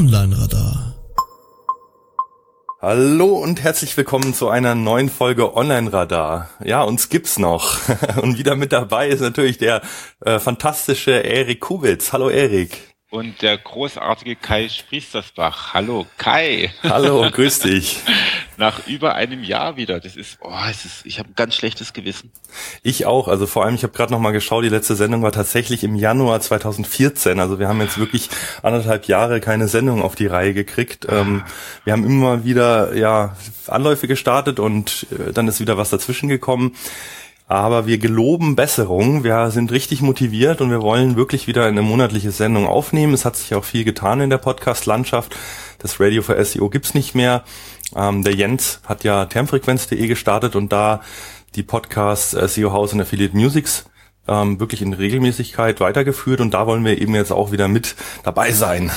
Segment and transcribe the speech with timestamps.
[0.00, 0.94] Online-Radar.
[2.80, 6.48] Hallo und herzlich willkommen zu einer neuen Folge Online-Radar.
[6.64, 7.76] Ja, uns gibt's noch.
[8.22, 9.82] Und wieder mit dabei ist natürlich der
[10.24, 12.14] äh, fantastische Erik Kubitz.
[12.14, 15.74] Hallo Erik und der großartige Kai Spriestersbach.
[15.74, 16.72] Hallo Kai.
[16.84, 17.98] Hallo, grüß dich.
[18.56, 19.98] Nach über einem Jahr wieder.
[19.98, 22.30] Das ist, oh, es ist ich habe ein ganz schlechtes Gewissen.
[22.82, 23.26] Ich auch.
[23.26, 25.96] Also vor allem, ich habe gerade noch mal geschaut, die letzte Sendung war tatsächlich im
[25.96, 27.40] Januar 2014.
[27.40, 28.28] Also wir haben jetzt wirklich
[28.62, 31.06] anderthalb Jahre keine Sendung auf die Reihe gekriegt.
[31.08, 31.42] Ähm,
[31.84, 36.76] wir haben immer wieder ja Anläufe gestartet und äh, dann ist wieder was dazwischen gekommen.
[37.50, 39.24] Aber wir geloben Besserung.
[39.24, 43.12] Wir sind richtig motiviert und wir wollen wirklich wieder eine monatliche Sendung aufnehmen.
[43.12, 45.36] Es hat sich auch viel getan in der Podcast-Landschaft.
[45.80, 47.42] Das Radio für SEO gibt's nicht mehr.
[47.96, 51.00] Ähm, der Jens hat ja termfrequenz.de gestartet und da
[51.56, 53.84] die Podcasts SEO House und Affiliate Musics
[54.28, 58.52] ähm, wirklich in Regelmäßigkeit weitergeführt und da wollen wir eben jetzt auch wieder mit dabei
[58.52, 58.92] sein.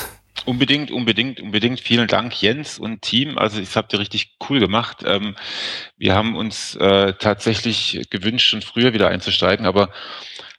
[0.45, 1.79] Unbedingt, unbedingt, unbedingt.
[1.79, 3.37] Vielen Dank, Jens und Team.
[3.37, 5.03] Also, das habt ihr richtig cool gemacht.
[5.05, 5.35] Ähm,
[5.97, 9.89] wir haben uns äh, tatsächlich gewünscht, schon früher wieder einzusteigen, aber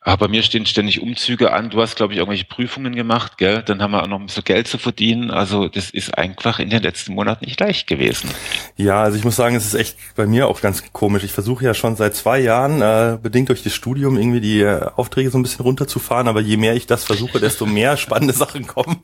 [0.06, 1.70] aber bei mir stehen ständig Umzüge an.
[1.70, 3.62] Du hast, glaube ich, irgendwelche Prüfungen gemacht, gell?
[3.62, 5.30] Dann haben wir auch noch ein bisschen Geld zu verdienen.
[5.30, 8.28] Also das ist einfach in den letzten Monaten nicht leicht gewesen.
[8.76, 11.24] Ja, also ich muss sagen, es ist echt bei mir auch ganz komisch.
[11.24, 14.90] Ich versuche ja schon seit zwei Jahren, äh, bedingt durch das Studium, irgendwie die äh,
[14.94, 16.28] Aufträge so ein bisschen runterzufahren.
[16.28, 19.00] Aber je mehr ich das versuche, desto mehr spannende Sachen kommen.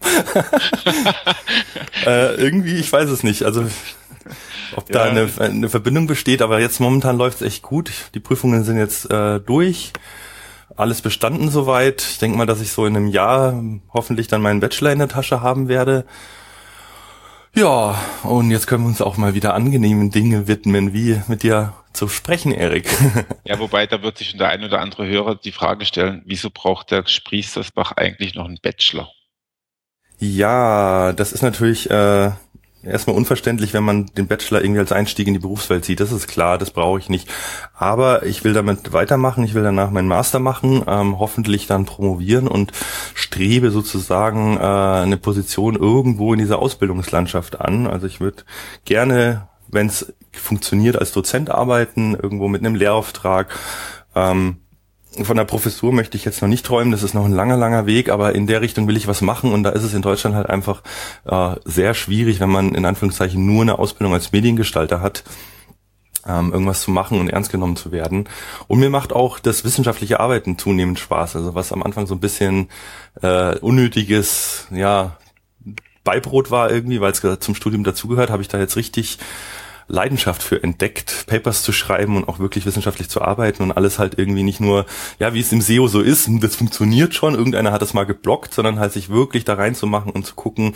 [2.05, 3.45] äh, irgendwie, ich weiß es nicht.
[3.45, 3.65] Also
[4.77, 4.99] ob ja.
[4.99, 7.91] da eine, eine Verbindung besteht, aber jetzt momentan läuft es echt gut.
[8.13, 9.95] Die Prüfungen sind jetzt äh, durch
[10.77, 12.03] alles bestanden soweit.
[12.03, 15.09] Ich denke mal, dass ich so in einem Jahr hoffentlich dann meinen Bachelor in der
[15.09, 16.05] Tasche haben werde.
[17.55, 21.75] Ja, und jetzt können wir uns auch mal wieder angenehmen Dinge widmen, wie mit dir
[21.93, 22.89] zu sprechen, Erik.
[23.45, 26.51] Ja, wobei da wird sich schon der ein oder andere Hörer die Frage stellen, wieso
[26.51, 29.11] braucht der Spriestersbach eigentlich noch einen Bachelor?
[30.19, 32.31] Ja, das ist natürlich äh,
[32.83, 36.01] erstmal unverständlich, wenn man den Bachelor irgendwie als Einstieg in die Berufswelt sieht.
[36.01, 37.29] Das ist klar, das brauche ich nicht.
[37.75, 42.49] Aber ich will damit weitermachen, ich will danach meinen Master machen, ähm, hoffentlich dann promovieren
[42.49, 42.73] und
[43.15, 47.87] strebe sozusagen äh, eine Position irgendwo in dieser Ausbildungslandschaft an.
[47.87, 48.45] Also ich würde
[48.85, 53.59] gerne, wenn es funktioniert, als Dozent arbeiten, irgendwo mit einem Lehrauftrag.
[54.15, 54.57] Ähm,
[55.23, 57.87] von der Professur möchte ich jetzt noch nicht träumen, das ist noch ein langer, langer
[57.87, 60.37] Weg, aber in der Richtung will ich was machen und da ist es in Deutschland
[60.37, 60.83] halt einfach
[61.25, 65.25] äh, sehr schwierig, wenn man in Anführungszeichen nur eine Ausbildung als Mediengestalter hat,
[66.27, 68.29] ähm, irgendwas zu machen und ernst genommen zu werden.
[68.69, 72.21] Und mir macht auch das wissenschaftliche Arbeiten zunehmend Spaß, also was am Anfang so ein
[72.21, 72.69] bisschen
[73.21, 75.17] äh, unnötiges, ja,
[76.05, 79.19] Beibrot war irgendwie, weil es zum Studium dazugehört, habe ich da jetzt richtig
[79.91, 84.19] Leidenschaft für entdeckt, Papers zu schreiben und auch wirklich wissenschaftlich zu arbeiten und alles halt
[84.19, 84.87] irgendwie nicht nur,
[85.19, 88.55] ja, wie es im SEO so ist, das funktioniert schon, irgendeiner hat das mal geblockt,
[88.55, 90.75] sondern halt sich wirklich da reinzumachen und zu gucken,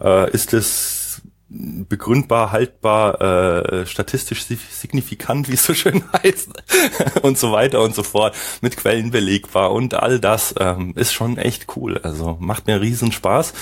[0.00, 1.04] äh, ist es
[1.48, 6.50] begründbar, haltbar, äh, statistisch signifikant, wie es so schön heißt,
[7.22, 11.36] und so weiter und so fort, mit Quellen belegbar und all das ähm, ist schon
[11.38, 11.98] echt cool.
[12.02, 13.52] Also macht mir riesen Spaß.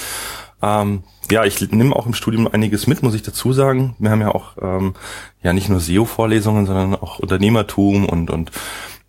[0.62, 3.96] Ähm, ja, ich nehme auch im Studium einiges mit, muss ich dazu sagen.
[3.98, 4.94] Wir haben ja auch ähm,
[5.42, 8.50] ja nicht nur SEO-Vorlesungen, sondern auch Unternehmertum und und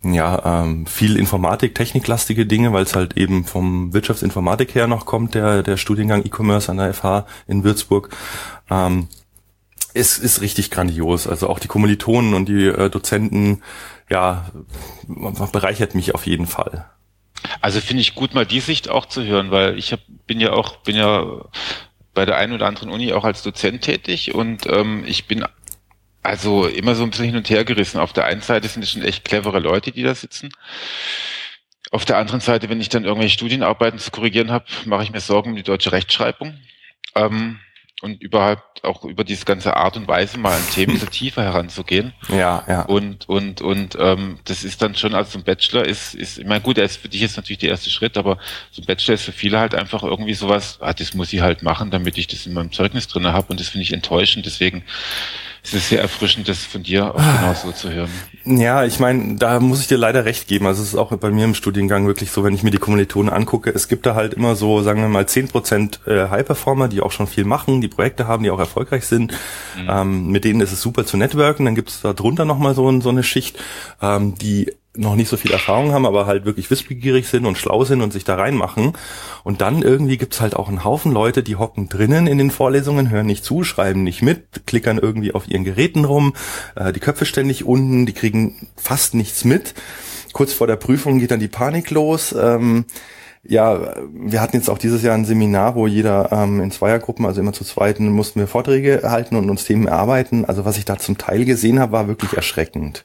[0.02, 5.34] ja ähm, viel Informatik, techniklastige Dinge, weil es halt eben vom Wirtschaftsinformatik her noch kommt,
[5.34, 8.10] der der Studiengang E-Commerce an der FH in Würzburg.
[8.70, 9.08] Ähm,
[9.94, 11.26] es ist richtig grandios.
[11.26, 13.62] Also auch die Kommilitonen und die äh, Dozenten,
[14.10, 14.46] ja,
[15.52, 16.86] bereichert mich auf jeden Fall.
[17.60, 20.52] Also finde ich gut, mal die Sicht auch zu hören, weil ich hab, bin ja
[20.52, 21.44] auch, bin ja
[22.14, 25.44] bei der einen oder anderen Uni auch als Dozent tätig und ähm, ich bin
[26.22, 28.00] also immer so ein bisschen hin und her gerissen.
[28.00, 30.50] Auf der einen Seite sind es schon echt clevere Leute, die da sitzen.
[31.90, 35.20] Auf der anderen Seite, wenn ich dann irgendwelche Studienarbeiten zu korrigieren habe, mache ich mir
[35.20, 36.58] Sorgen um die deutsche Rechtschreibung.
[37.14, 37.60] Ähm,
[38.04, 42.12] und überhaupt auch über diese ganze Art und Weise mal ein Thema so tiefer heranzugehen.
[42.28, 42.82] Ja, ja.
[42.82, 46.60] Und und und ähm, das ist dann schon also ein Bachelor ist ist ich meine
[46.60, 48.36] gut, er ist für dich jetzt natürlich der erste Schritt, aber
[48.70, 51.62] so ein Bachelor ist für viele halt einfach irgendwie sowas, ah, das muss ich halt
[51.62, 54.84] machen, damit ich das in meinem Zeugnis drinne habe und das finde ich enttäuschend, deswegen
[55.64, 58.10] es ist sehr erfrischend, das von dir auch genau so zu hören.
[58.44, 60.66] Ja, ich meine, da muss ich dir leider recht geben.
[60.66, 63.32] Also es ist auch bei mir im Studiengang wirklich so, wenn ich mir die Kommilitonen
[63.32, 67.00] angucke, es gibt da halt immer so, sagen wir mal, zehn Prozent äh, High-Performer, die
[67.00, 69.32] auch schon viel machen, die Projekte haben, die auch erfolgreich sind.
[69.78, 69.88] Mhm.
[69.88, 71.64] Ähm, mit denen ist es super zu networken.
[71.64, 73.58] Dann gibt es da drunter nochmal so, so eine Schicht,
[74.02, 77.84] ähm, die noch nicht so viel Erfahrung haben, aber halt wirklich wissbegierig sind und schlau
[77.84, 78.92] sind und sich da reinmachen.
[79.42, 83.10] Und dann irgendwie gibt's halt auch einen Haufen Leute, die hocken drinnen in den Vorlesungen,
[83.10, 86.34] hören nicht zu, schreiben nicht mit, klickern irgendwie auf ihren Geräten rum,
[86.76, 89.74] äh, die Köpfe ständig unten, die kriegen fast nichts mit.
[90.32, 92.34] Kurz vor der Prüfung geht dann die Panik los.
[92.38, 92.84] Ähm,
[93.46, 97.40] ja, wir hatten jetzt auch dieses Jahr ein Seminar, wo jeder ähm, in Zweiergruppen, also
[97.40, 100.44] immer zu zweiten, mussten wir Vorträge halten und uns Themen erarbeiten.
[100.44, 103.04] Also was ich da zum Teil gesehen habe, war wirklich erschreckend.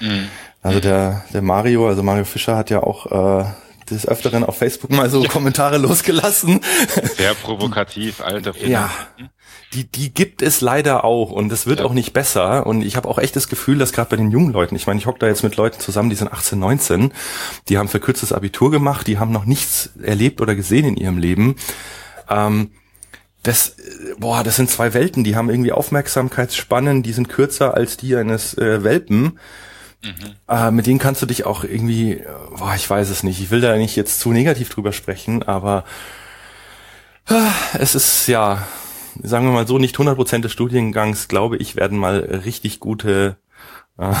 [0.00, 0.28] Mhm.
[0.62, 3.44] Also der, der Mario, also Mario Fischer hat ja auch äh,
[3.90, 5.28] des Öfteren auf Facebook mal so ja.
[5.28, 6.60] Kommentare losgelassen.
[7.16, 8.70] Sehr provokativ, alter Film.
[8.70, 8.90] Ja.
[9.72, 11.86] Die, die gibt es leider auch und es wird ja.
[11.86, 12.66] auch nicht besser.
[12.66, 14.98] Und ich habe auch echt das Gefühl, dass gerade bei den jungen Leuten, ich meine,
[14.98, 17.12] ich hocke da jetzt mit Leuten zusammen, die sind 18, 19,
[17.68, 21.56] die haben verkürztes Abitur gemacht, die haben noch nichts erlebt oder gesehen in ihrem Leben.
[22.28, 22.72] Ähm,
[23.42, 23.76] das,
[24.18, 28.58] boah, das sind zwei Welten, die haben irgendwie Aufmerksamkeitsspannen, die sind kürzer als die eines
[28.58, 29.38] äh, Welpen.
[30.02, 30.34] Mhm.
[30.48, 32.22] Äh, mit denen kannst du dich auch irgendwie,
[32.56, 35.84] boah, ich weiß es nicht, ich will da nicht jetzt zu negativ drüber sprechen, aber
[37.28, 37.34] äh,
[37.78, 38.66] es ist ja,
[39.22, 43.36] sagen wir mal so, nicht 100% des Studiengangs, glaube ich, werden mal richtig gute
[43.98, 44.14] äh,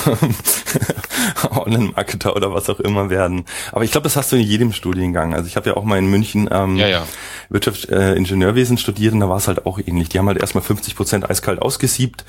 [1.50, 3.46] Online-Marketer oder was auch immer werden.
[3.72, 5.34] Aber ich glaube, das hast du in jedem Studiengang.
[5.34, 7.06] Also ich habe ja auch mal in München ähm, ja, ja.
[7.48, 10.10] Wirtschaftsingenieurwesen äh, studiert und da war es halt auch ähnlich.
[10.10, 12.24] Die haben halt erstmal 50 Prozent eiskalt ausgesiebt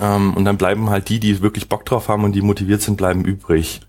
[0.00, 2.96] ähm, und dann bleiben halt die, die wirklich Bock drauf haben und die motiviert sind,
[2.96, 3.80] bleiben übrig.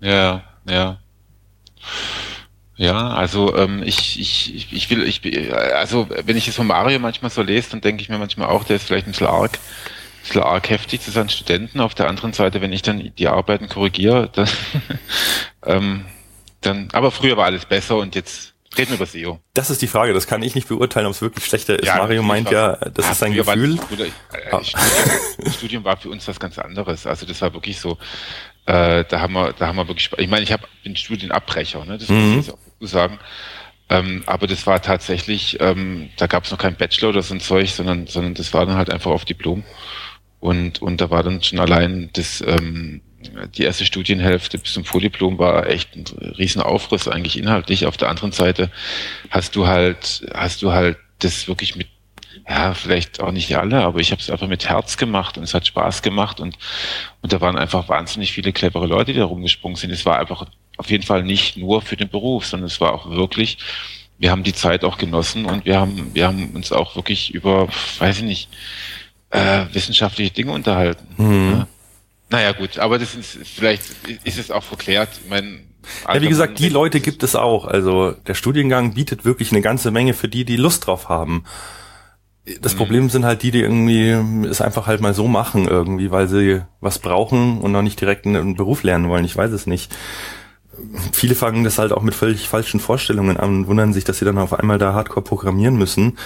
[0.00, 0.98] Ja, ja.
[2.76, 5.20] Ja, also ähm, ich, ich, ich will, ich
[5.52, 8.62] also wenn ich es von Mario manchmal so lese, dann denke ich mir manchmal auch,
[8.62, 11.80] der ist vielleicht ein bisschen arg, ein bisschen arg heftig zu seinen Studenten.
[11.80, 14.48] Auf der anderen Seite, wenn ich dann die Arbeiten korrigiere, dann,
[15.66, 16.04] ähm,
[16.60, 19.40] dann, aber früher war alles besser und jetzt Reden über SEO.
[19.54, 21.86] Das ist die Frage, das kann ich nicht beurteilen, ob es wirklich schlechter ist.
[21.86, 23.78] Ja, Mario meint ja, das ja, ist sein Gefühl.
[23.78, 24.10] War, äh,
[24.52, 24.62] ah.
[24.62, 27.06] Studium, Studium war für uns was ganz anderes.
[27.06, 27.98] Also das war wirklich so,
[28.66, 31.98] äh, da haben wir, da haben wir wirklich, ich meine, ich hab, bin Studienabbrecher, ne?
[31.98, 32.36] das mhm.
[32.36, 33.18] muss ich auch sagen.
[33.90, 37.40] Ähm, aber das war tatsächlich, ähm, da gab es noch kein Bachelor oder so ein
[37.40, 39.64] Zeug, sondern, sondern das war dann halt einfach auf Diplom.
[40.40, 43.00] Und, und da war dann schon allein das, ähm,
[43.54, 46.04] die erste Studienhälfte bis zum Vordiplom war echt ein
[46.38, 47.86] riesen Aufriss eigentlich inhaltlich.
[47.86, 48.70] Auf der anderen Seite
[49.30, 51.88] hast du halt, hast du halt das wirklich mit,
[52.48, 55.54] ja, vielleicht auch nicht alle, aber ich habe es einfach mit Herz gemacht und es
[55.54, 56.56] hat Spaß gemacht und,
[57.20, 59.90] und da waren einfach wahnsinnig viele clevere Leute, die da rumgesprungen sind.
[59.90, 63.10] Es war einfach auf jeden Fall nicht nur für den Beruf, sondern es war auch
[63.10, 63.58] wirklich,
[64.18, 67.68] wir haben die Zeit auch genossen und wir haben, wir haben uns auch wirklich über,
[67.98, 68.48] weiß ich nicht,
[69.30, 71.06] äh, wissenschaftliche Dinge unterhalten.
[71.16, 71.50] Mhm.
[71.50, 71.68] Ja.
[72.30, 73.82] Naja, gut, aber das ist, vielleicht
[74.24, 75.08] ist es auch verklärt.
[75.24, 75.60] Ich meine,
[76.06, 77.66] ja, wie gesagt, die Leute gibt es auch.
[77.66, 81.44] Also der Studiengang bietet wirklich eine ganze Menge für die, die Lust drauf haben.
[82.60, 82.78] Das mhm.
[82.78, 84.10] Problem sind halt die, die irgendwie
[84.46, 88.26] es einfach halt mal so machen irgendwie, weil sie was brauchen und noch nicht direkt
[88.26, 89.24] einen Beruf lernen wollen.
[89.24, 89.94] Ich weiß es nicht.
[91.12, 94.24] Viele fangen das halt auch mit völlig falschen Vorstellungen an und wundern sich, dass sie
[94.24, 96.18] dann auf einmal da hardcore programmieren müssen.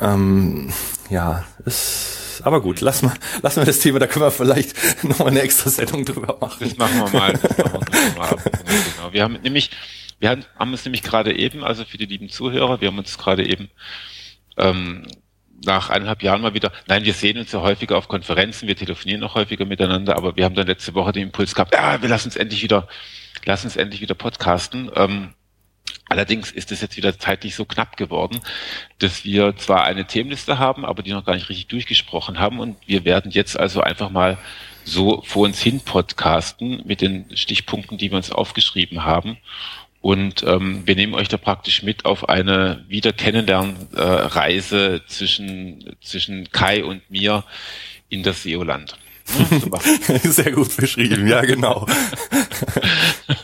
[0.00, 0.72] Ähm,
[1.10, 2.17] ja, es
[2.48, 4.74] aber gut, lass mal, lass mal das Thema, da können wir vielleicht
[5.04, 6.58] noch mal eine extra Sendung drüber machen.
[6.60, 7.32] Das machen wir mal.
[7.34, 9.12] Das machen wir, mal genau.
[9.12, 9.70] wir haben nämlich,
[10.18, 13.18] wir haben, haben uns nämlich gerade eben, also für die lieben Zuhörer, wir haben uns
[13.18, 13.70] gerade eben
[14.56, 15.06] ähm,
[15.64, 19.20] nach eineinhalb Jahren mal wieder, nein, wir sehen uns ja häufiger auf Konferenzen, wir telefonieren
[19.20, 22.28] noch häufiger miteinander, aber wir haben dann letzte Woche den Impuls gehabt, ja, wir lassen
[22.28, 22.88] uns endlich wieder,
[23.44, 24.90] lassen uns endlich wieder podcasten.
[24.94, 25.34] Ähm,
[26.08, 28.40] Allerdings ist es jetzt wieder zeitlich so knapp geworden,
[28.98, 32.60] dass wir zwar eine Themenliste haben, aber die noch gar nicht richtig durchgesprochen haben.
[32.60, 34.38] Und wir werden jetzt also einfach mal
[34.84, 39.36] so vor uns hin podcasten mit den Stichpunkten, die wir uns aufgeschrieben haben.
[40.00, 46.84] Und ähm, wir nehmen euch da praktisch mit auf eine Wiederkennenlernreise äh, zwischen, zwischen Kai
[46.84, 47.44] und mir
[48.08, 48.96] in das SEO-Land.
[50.22, 51.86] Sehr gut beschrieben, ja genau.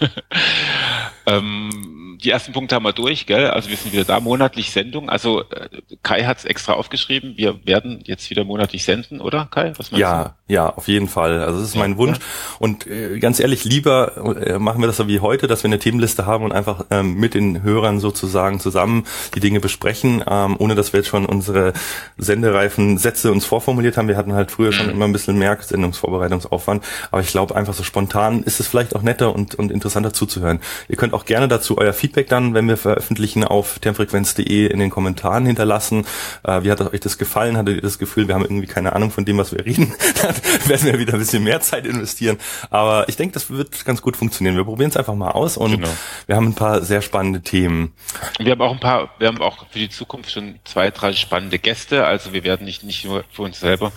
[1.26, 1.93] ähm,
[2.24, 3.48] die ersten Punkte haben wir durch, gell?
[3.48, 5.10] Also wir sind wieder da, monatlich Sendung.
[5.10, 5.68] Also äh,
[6.02, 7.34] Kai hat es extra aufgeschrieben.
[7.36, 9.74] Wir werden jetzt wieder monatlich senden, oder Kai?
[9.76, 10.54] Was meinst ja, du?
[10.54, 11.42] ja, auf jeden Fall.
[11.42, 12.18] Also das ist mein Wunsch.
[12.18, 12.24] Ja.
[12.58, 15.78] Und äh, ganz ehrlich, lieber äh, machen wir das so wie heute, dass wir eine
[15.78, 19.04] Themenliste haben und einfach ähm, mit den Hörern sozusagen zusammen
[19.34, 21.74] die Dinge besprechen, ähm, ohne dass wir jetzt schon unsere
[22.16, 24.08] sendereifen Sätze uns vorformuliert haben.
[24.08, 24.72] Wir hatten halt früher mhm.
[24.72, 26.84] schon immer ein bisschen mehr Sendungsvorbereitungsaufwand.
[27.10, 30.60] Aber ich glaube einfach so spontan ist es vielleicht auch netter und, und interessanter zuzuhören.
[30.88, 34.78] Ihr könnt auch gerne dazu euer Feedback Feedback dann, wenn wir veröffentlichen, auf termfrequenz.de in
[34.78, 36.06] den Kommentaren hinterlassen.
[36.44, 37.56] Äh, wie hat euch das gefallen?
[37.56, 39.92] Hattet ihr das Gefühl, wir haben irgendwie keine Ahnung von dem, was wir reden?
[40.22, 40.34] dann
[40.68, 42.38] werden wir wieder ein bisschen mehr Zeit investieren.
[42.70, 44.56] Aber ich denke, das wird ganz gut funktionieren.
[44.56, 45.88] Wir probieren es einfach mal aus und genau.
[46.26, 47.92] wir haben ein paar sehr spannende Themen.
[48.38, 51.58] Wir haben auch ein paar, wir haben auch für die Zukunft schon zwei, drei spannende
[51.58, 52.06] Gäste.
[52.06, 53.90] Also wir werden nicht, nicht nur für uns selber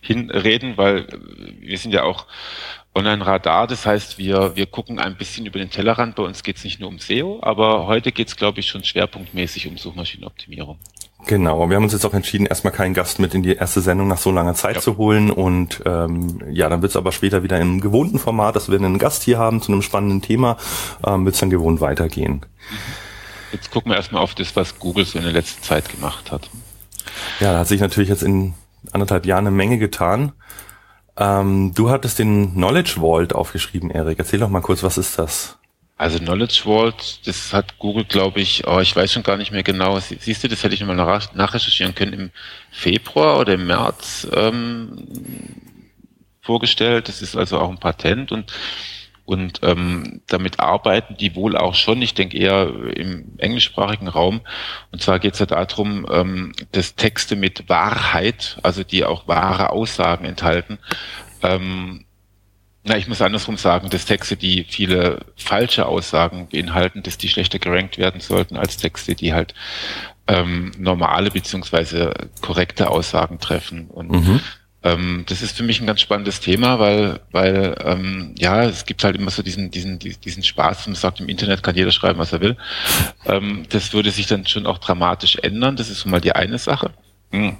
[0.00, 1.06] hinreden, weil
[1.58, 2.26] wir sind ja auch
[2.94, 3.66] Online-Radar.
[3.66, 6.16] Das heißt, wir, wir gucken ein bisschen über den Tellerrand.
[6.16, 8.84] Bei uns geht es nicht nur um SEO, aber heute geht es, glaube ich, schon
[8.84, 10.78] schwerpunktmäßig um Suchmaschinenoptimierung.
[11.26, 14.08] Genau, wir haben uns jetzt auch entschieden, erstmal keinen Gast mit in die erste Sendung
[14.08, 14.82] nach so langer Zeit ja.
[14.82, 15.30] zu holen.
[15.30, 18.98] Und ähm, ja, dann wird es aber später wieder im gewohnten Format, dass wir einen
[18.98, 20.58] Gast hier haben zu einem spannenden Thema,
[21.06, 22.42] ähm, wird es dann gewohnt weitergehen.
[23.52, 26.50] Jetzt gucken wir erstmal auf das, was Google so in der letzten Zeit gemacht hat.
[27.40, 28.54] Ja, da hat sich natürlich jetzt in
[28.92, 30.32] anderthalb Jahren eine Menge getan.
[31.16, 34.18] Ähm, du hattest den Knowledge Vault aufgeschrieben, Erik.
[34.18, 35.58] Erzähl doch mal kurz, was ist das?
[35.96, 39.62] Also Knowledge Vault, das hat Google, glaube ich, oh, ich weiß schon gar nicht mehr
[39.62, 39.98] genau.
[40.00, 42.30] Siehst du, das hätte ich nochmal nachrecherchieren können im
[42.72, 45.06] Februar oder im März ähm,
[46.40, 47.08] vorgestellt.
[47.08, 48.52] Das ist also auch ein Patent und
[49.24, 54.42] und ähm, damit arbeiten die wohl auch schon, ich denke eher im englischsprachigen Raum.
[54.92, 59.70] Und zwar geht es ja darum, ähm, dass Texte mit Wahrheit, also die auch wahre
[59.70, 60.78] Aussagen enthalten,
[61.42, 62.04] ähm,
[62.86, 67.58] na, ich muss andersrum sagen, dass Texte, die viele falsche Aussagen beinhalten, dass die schlechter
[67.58, 69.54] gerankt werden sollten als Texte, die halt
[70.26, 72.12] ähm, normale beziehungsweise
[72.42, 73.88] korrekte Aussagen treffen.
[73.88, 74.40] Und mhm.
[74.84, 79.02] Ähm, das ist für mich ein ganz spannendes Thema, weil, weil ähm, ja, es gibt
[79.02, 82.34] halt immer so diesen, diesen, diesen Spaß, man sagt, im Internet kann jeder schreiben, was
[82.34, 82.56] er will.
[83.24, 85.76] Ähm, das würde sich dann schon auch dramatisch ändern.
[85.76, 86.92] Das ist schon mal die eine Sache.
[87.30, 87.56] Mhm.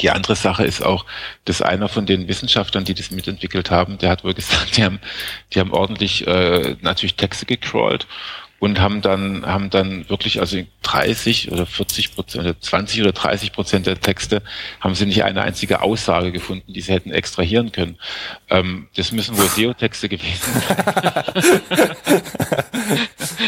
[0.00, 1.04] Die andere Sache ist auch,
[1.44, 5.00] dass einer von den Wissenschaftlern, die das mitentwickelt haben, der hat wohl gesagt, die haben,
[5.52, 8.06] die haben ordentlich äh, natürlich Texte gecrawlt
[8.60, 13.52] und haben dann haben dann wirklich also 30 oder 40 Prozent oder 20 oder 30
[13.52, 14.42] Prozent der Texte
[14.80, 17.98] haben sie nicht eine einzige Aussage gefunden, die sie hätten extrahieren können.
[18.50, 21.92] Ähm, das müssen wohl SEO-Texte gewesen sein.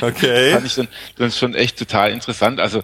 [0.02, 0.52] okay.
[0.52, 2.60] Das fand ich dann, dann schon echt total interessant.
[2.60, 2.82] Also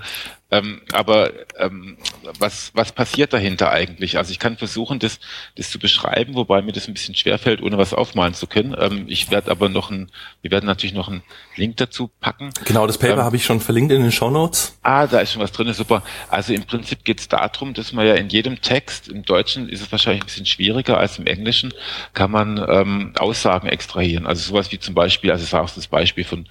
[0.48, 1.96] ähm, aber ähm,
[2.38, 4.16] was, was passiert dahinter eigentlich?
[4.16, 5.18] Also ich kann versuchen, das,
[5.56, 8.76] das zu beschreiben, wobei mir das ein bisschen schwerfällt, ohne was aufmalen zu können.
[8.78, 10.08] Ähm, ich werde aber noch ein,
[10.42, 11.22] wir werden natürlich noch einen
[11.56, 12.50] Link dazu packen.
[12.64, 14.78] Genau, das Paper ähm, habe ich schon verlinkt in den Show Notes.
[14.82, 16.04] Ah, da ist schon was drin, super.
[16.28, 19.80] Also im Prinzip geht es darum, dass man ja in jedem Text, im Deutschen ist
[19.80, 21.74] es wahrscheinlich ein bisschen schwieriger als im Englischen,
[22.14, 24.26] kann man ähm, Aussagen extrahieren.
[24.26, 26.46] Also sowas wie zum Beispiel, also es war auch das Beispiel von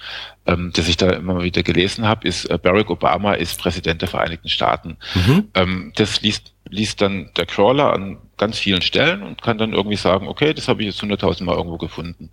[0.45, 4.09] ähm, das ich da immer wieder gelesen habe, ist äh, Barack Obama ist Präsident der
[4.09, 4.97] Vereinigten Staaten.
[5.15, 5.49] Mhm.
[5.53, 9.95] Ähm, das liest, liest dann der Crawler an ganz vielen Stellen und kann dann irgendwie
[9.95, 12.29] sagen, okay, das habe ich jetzt hunderttausendmal irgendwo gefunden.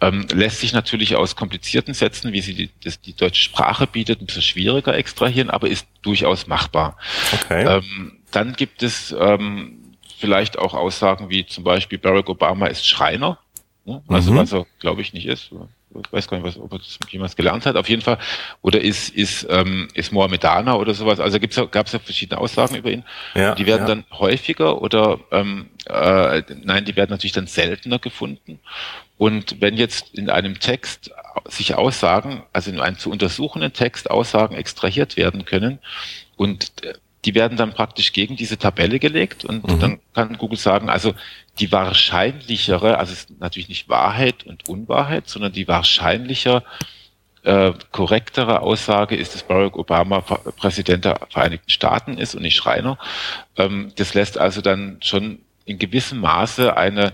[0.00, 4.20] Ähm, lässt sich natürlich aus komplizierten Sätzen, wie sie die, das, die deutsche Sprache bietet,
[4.20, 6.96] ein bisschen schwieriger extrahieren, aber ist durchaus machbar.
[7.32, 7.64] Okay.
[7.66, 13.38] Ähm, dann gibt es ähm, vielleicht auch Aussagen wie zum Beispiel Barack Obama ist Schreiner.
[13.84, 14.02] Ne?
[14.06, 14.36] Also mhm.
[14.36, 15.50] was er, glaube ich, nicht ist
[15.94, 18.18] ich weiß gar nicht, was, ob er das jemals gelernt hat, auf jeden Fall.
[18.62, 21.20] Oder ist, ist, ähm, ist Mohammedaner oder sowas.
[21.20, 23.04] Also gibt's ja, gab es ja verschiedene Aussagen über ihn.
[23.34, 23.94] Ja, die werden ja.
[23.94, 28.60] dann häufiger oder ähm, äh, nein, die werden natürlich dann seltener gefunden.
[29.16, 31.10] Und wenn jetzt in einem Text
[31.46, 35.78] sich Aussagen, also in einem zu untersuchenden Text Aussagen extrahiert werden können
[36.36, 36.94] und äh,
[37.28, 39.80] die werden dann praktisch gegen diese Tabelle gelegt und mhm.
[39.80, 41.12] dann kann Google sagen, also
[41.58, 46.62] die wahrscheinlichere, also es ist natürlich nicht Wahrheit und Unwahrheit, sondern die wahrscheinlicher
[47.42, 52.96] äh, korrektere Aussage ist, dass Barack Obama Präsident der Vereinigten Staaten ist und nicht Schreiner.
[53.58, 57.12] Ähm, das lässt also dann schon in gewissem Maße eine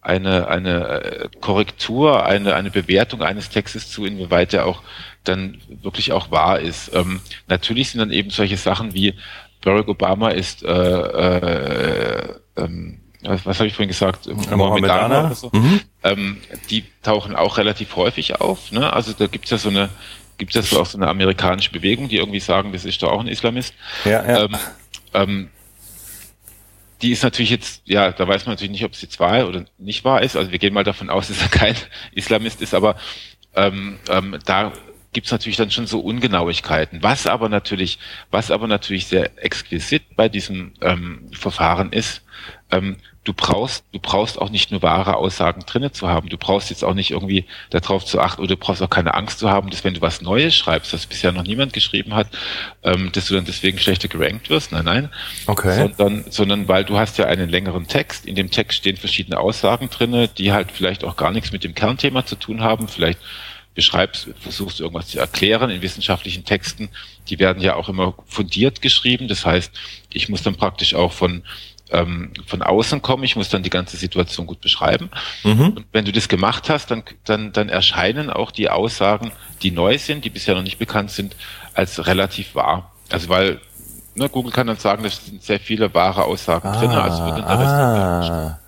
[0.00, 4.84] eine, eine äh, Korrektur, eine, eine Bewertung eines Textes zu, inwieweit er auch
[5.24, 6.94] dann wirklich auch wahr ist.
[6.94, 9.14] Ähm, natürlich sind dann eben solche Sachen wie
[9.66, 15.50] Barack Obama ist äh, äh, ähm, was habe ich vorhin gesagt, Mohammedaner, so.
[15.52, 15.80] mhm.
[16.04, 16.36] ähm,
[16.70, 18.70] die tauchen auch relativ häufig auf.
[18.70, 18.92] Ne?
[18.92, 19.88] Also da gibt's ja so eine,
[20.38, 23.10] gibt es ja so auch so eine amerikanische Bewegung, die irgendwie sagen, das ist doch
[23.10, 23.74] auch ein Islamist.
[24.04, 24.44] Ja, ja.
[24.44, 24.56] Ähm,
[25.14, 25.50] ähm,
[27.02, 29.64] die ist natürlich jetzt, ja, da weiß man natürlich nicht, ob es jetzt wahr oder
[29.78, 30.36] nicht wahr ist.
[30.36, 31.74] Also wir gehen mal davon aus, dass er kein
[32.12, 32.94] Islamist ist, aber
[33.56, 34.72] ähm, ähm, da
[35.12, 37.02] gibt es natürlich dann schon so Ungenauigkeiten.
[37.02, 37.98] Was aber natürlich,
[38.30, 42.22] was aber natürlich sehr exquisit bei diesem ähm, Verfahren ist,
[42.70, 42.96] ähm,
[43.26, 46.28] du brauchst, du brauchst auch nicht nur wahre Aussagen drinnen zu haben.
[46.28, 49.38] Du brauchst jetzt auch nicht irgendwie darauf zu achten oder du brauchst auch keine Angst
[49.38, 52.28] zu haben, dass wenn du was Neues schreibst, das bisher noch niemand geschrieben hat,
[52.82, 54.72] ähm, dass du dann deswegen schlechter gerankt wirst.
[54.72, 55.10] Nein, nein.
[55.46, 55.76] Okay.
[55.76, 58.26] Sondern, sondern weil du hast ja einen längeren Text.
[58.26, 61.74] In dem Text stehen verschiedene Aussagen drinnen, die halt vielleicht auch gar nichts mit dem
[61.74, 62.88] Kernthema zu tun haben.
[62.88, 63.18] Vielleicht
[63.76, 66.88] beschreibst, versuchst irgendwas zu erklären in wissenschaftlichen Texten.
[67.28, 69.28] Die werden ja auch immer fundiert geschrieben.
[69.28, 69.70] Das heißt,
[70.12, 71.44] ich muss dann praktisch auch von
[71.90, 75.08] ähm, von außen kommen, ich muss dann die ganze Situation gut beschreiben.
[75.44, 75.68] Mhm.
[75.68, 79.30] Und wenn du das gemacht hast, dann, dann, dann erscheinen auch die Aussagen,
[79.62, 81.36] die neu sind, die bisher noch nicht bekannt sind,
[81.74, 82.92] als relativ wahr.
[83.10, 83.60] Also weil
[84.16, 87.38] ne, Google kann dann sagen, da sind sehr viele wahre Aussagen ah, drin, also wird
[87.38, 88.58] dann der ah.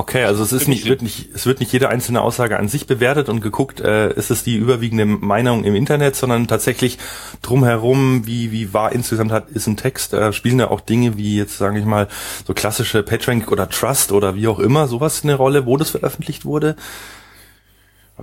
[0.00, 2.86] Okay, also es ist nicht, wird nicht, es wird nicht jede einzelne Aussage an sich
[2.86, 6.96] bewertet und geguckt, äh, ist es die überwiegende Meinung im Internet, sondern tatsächlich
[7.42, 11.36] drumherum, wie, wie war insgesamt hat, ist ein Text, äh, spielen da auch Dinge wie
[11.36, 12.08] jetzt, sage ich mal,
[12.46, 16.46] so klassische PageRank oder Trust oder wie auch immer, sowas eine Rolle, wo das veröffentlicht
[16.46, 16.76] wurde?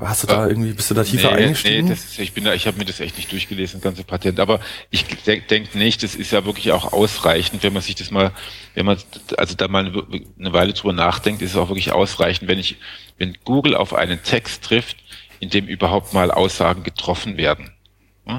[0.01, 1.85] Hast du da äh, irgendwie, bist du da tiefer nee, eingestiegen?
[1.85, 4.03] Nee, das ist, ich bin da, ich habe mir das echt nicht durchgelesen, das ganze
[4.03, 4.39] Patent.
[4.39, 8.11] Aber ich denke denk nicht, das ist ja wirklich auch ausreichend, wenn man sich das
[8.11, 8.31] mal,
[8.75, 8.97] wenn man
[9.37, 12.77] also da mal eine, eine Weile drüber nachdenkt, ist es auch wirklich ausreichend, wenn ich,
[13.17, 14.97] wenn Google auf einen Text trifft,
[15.39, 17.71] in dem überhaupt mal Aussagen getroffen werden.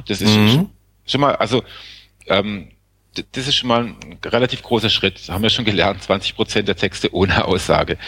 [0.06, 0.48] Das ist mhm.
[0.48, 0.70] schon,
[1.06, 1.62] schon mal, also
[2.26, 2.68] ähm,
[3.32, 5.18] das ist schon mal ein relativ großer Schritt.
[5.18, 7.98] Das haben wir schon gelernt, 20 Prozent der Texte ohne Aussage.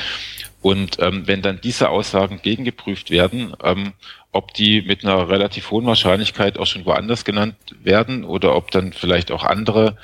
[0.63, 3.93] Und ähm, wenn dann diese Aussagen gegengeprüft werden, ähm,
[4.33, 8.93] ob die mit einer relativ hohen Wahrscheinlichkeit auch schon woanders genannt werden oder ob dann
[8.93, 9.97] vielleicht auch andere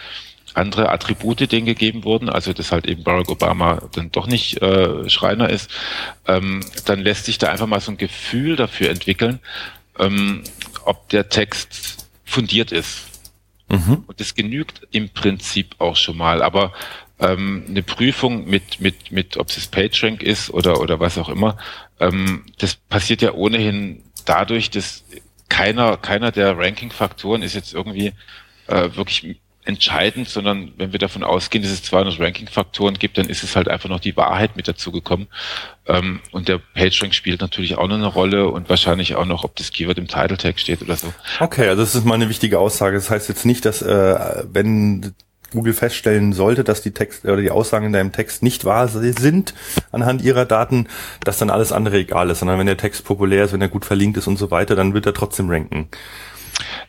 [0.55, 5.09] andere Attribute denen gegeben wurden, also dass halt eben Barack Obama dann doch nicht äh,
[5.11, 5.71] Schreiner ist,
[6.27, 9.41] ähm, dann lässt sich da einfach mal so ein Gefühl dafür entwickeln,
[9.99, 10.45] ähm,
[10.85, 13.03] ob der Text fundiert ist.
[13.69, 14.05] Mhm.
[14.07, 16.43] Und das genügt im Prinzip auch schon mal.
[16.43, 16.73] Aber
[17.19, 21.57] ähm, eine Prüfung mit, mit, mit, ob es PageRank ist oder, oder was auch immer,
[22.01, 25.05] ähm, das passiert ja ohnehin dadurch, dass
[25.49, 28.13] keiner, keiner der Ranking-Faktoren ist jetzt irgendwie
[28.67, 33.43] äh, wirklich entscheidend, sondern wenn wir davon ausgehen, dass es 200 Ranking-Faktoren gibt, dann ist
[33.43, 35.27] es halt einfach noch die Wahrheit mit dazugekommen.
[35.87, 39.57] Ähm, und der PageRank spielt natürlich auch noch eine Rolle und wahrscheinlich auch noch, ob
[39.57, 41.13] das Keyword im Title Tag steht oder so.
[41.41, 42.97] Okay, also das ist mal eine wichtige Aussage.
[42.97, 45.15] Das heißt jetzt nicht, dass äh, wenn
[45.53, 49.55] Google feststellen sollte, dass die Text oder die Aussagen in deinem Text nicht wahr sind
[49.93, 50.89] anhand ihrer Daten,
[51.25, 53.85] dass dann alles andere egal ist, sondern wenn der Text populär ist, wenn er gut
[53.85, 55.89] verlinkt ist und so weiter, dann wird er trotzdem ranken.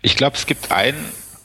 [0.01, 0.95] Ich glaube, es gibt ein,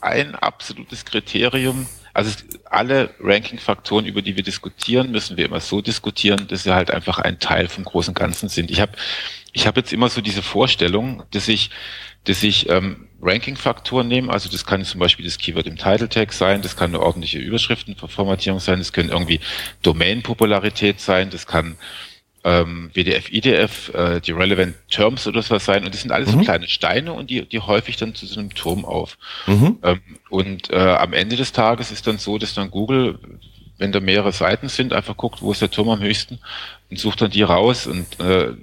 [0.01, 1.87] ein absolutes Kriterium.
[2.13, 2.31] Also
[2.65, 7.17] alle Ranking-Faktoren, über die wir diskutieren, müssen wir immer so diskutieren, dass sie halt einfach
[7.17, 8.69] ein Teil vom großen Ganzen sind.
[8.69, 8.93] Ich habe
[9.51, 11.71] ich hab jetzt immer so diese Vorstellung, dass ich,
[12.25, 14.29] dass ich ähm, Ranking-Faktoren nehmen.
[14.29, 17.39] Also das kann zum Beispiel das Keyword im Title Tag sein, das kann eine ordentliche
[17.39, 19.39] Überschriftenformatierung sein, das können irgendwie
[19.81, 21.77] Domain-Popularität sein, das kann
[22.43, 25.85] ähm, WDF, IDF, äh, die Relevant Terms oder was sein.
[25.85, 26.39] Und das sind alles mhm.
[26.39, 29.17] so kleine Steine und die, die häufig dann zu so einem Turm auf.
[29.47, 29.77] Mhm.
[29.81, 33.19] Ähm, und äh, am Ende des Tages ist dann so, dass dann Google,
[33.77, 36.39] wenn da mehrere Seiten sind, einfach guckt, wo ist der Turm am höchsten
[36.89, 38.53] und sucht dann die raus und äh,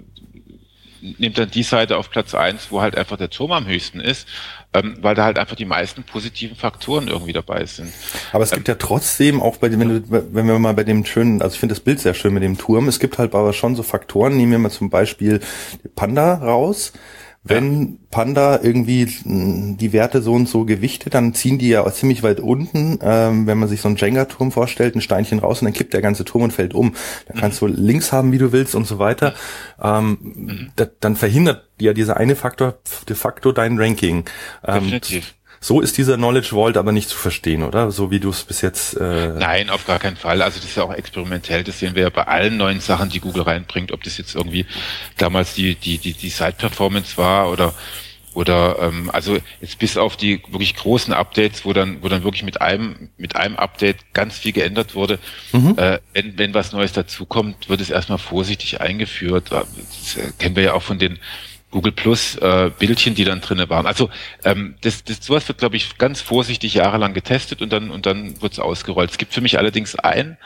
[1.01, 4.29] nimmt dann die Seite auf Platz eins, wo halt einfach der Turm am höchsten ist,
[4.73, 7.93] ähm, weil da halt einfach die meisten positiven Faktoren irgendwie dabei sind.
[8.33, 10.03] Aber es gibt ähm, ja trotzdem auch bei dem, wenn, du,
[10.33, 12.57] wenn wir mal bei dem schönen, also ich finde das Bild sehr schön mit dem
[12.57, 15.41] Turm, es gibt halt aber schon so Faktoren, nehmen wir mal zum Beispiel
[15.97, 16.93] Panda raus,
[17.43, 22.23] wenn Panda irgendwie hm, die Werte so und so gewichtet, dann ziehen die ja ziemlich
[22.23, 25.73] weit unten, ähm, wenn man sich so einen Jenga-Turm vorstellt, ein Steinchen raus und dann
[25.73, 26.95] kippt der ganze Turm und fällt um.
[27.29, 29.35] Dann kannst du links haben, wie du willst und so weiter.
[29.83, 30.73] Ähm, mhm.
[30.77, 34.25] da, dann verhindert ja dieser eine Faktor de facto dein Ranking.
[34.67, 35.35] Ähm, Definitiv.
[35.63, 37.91] So ist dieser Knowledge Vault aber nicht zu verstehen, oder?
[37.91, 38.95] So wie du es bis jetzt.
[38.95, 40.41] Äh Nein, auf gar keinen Fall.
[40.41, 41.65] Also das ist ja auch experimentell.
[41.65, 44.65] Das sehen wir ja bei allen neuen Sachen, die Google reinbringt, ob das jetzt irgendwie
[45.19, 47.75] damals die die die die Site Performance war oder
[48.33, 52.43] oder ähm, also jetzt bis auf die wirklich großen Updates, wo dann wo dann wirklich
[52.43, 55.19] mit einem mit einem Update ganz viel geändert wurde.
[55.53, 55.75] Mhm.
[55.77, 59.51] Äh, wenn wenn was Neues dazukommt, wird es erstmal vorsichtig eingeführt.
[59.51, 61.19] Das äh, kennen wir ja auch von den
[61.71, 63.87] Google Plus äh, Bildchen, die dann drinnen waren.
[63.87, 64.11] Also
[64.45, 68.41] ähm, das, das sowas wird, glaube ich, ganz vorsichtig jahrelang getestet und dann und dann
[68.43, 69.11] wird es ausgerollt.
[69.11, 70.37] Es gibt für mich allerdings ein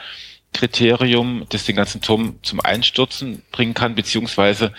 [0.53, 4.71] Kriterium, das den ganzen Turm zum Einstürzen bringen kann, beziehungsweise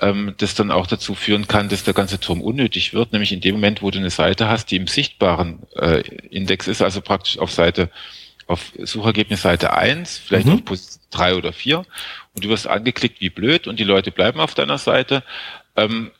[0.00, 3.40] ähm, das dann auch dazu führen kann, dass der ganze Turm unnötig wird, nämlich in
[3.40, 7.38] dem Moment, wo du eine Seite hast, die im sichtbaren äh, Index ist, also praktisch
[7.38, 7.90] auf Seite
[8.48, 10.54] auf Suchergebnis Seite 1, vielleicht mhm.
[10.54, 14.38] auf Position 3 oder 4 und du wirst angeklickt wie blöd und die Leute bleiben
[14.38, 15.24] auf deiner Seite,
[15.76, 16.10] ähm,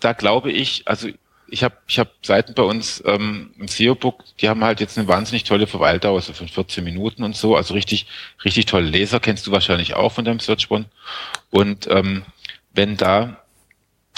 [0.00, 1.08] da glaube ich, also
[1.50, 5.08] ich habe ich hab Seiten bei uns ähm, im SEO-Book, die haben halt jetzt eine
[5.08, 8.06] wahnsinnig tolle Verweildauer, so von 14 Minuten und so, also richtig,
[8.44, 10.86] richtig tolle Leser, kennst du wahrscheinlich auch von deinem Search-One.
[11.50, 12.22] Und ähm,
[12.72, 13.42] wenn da,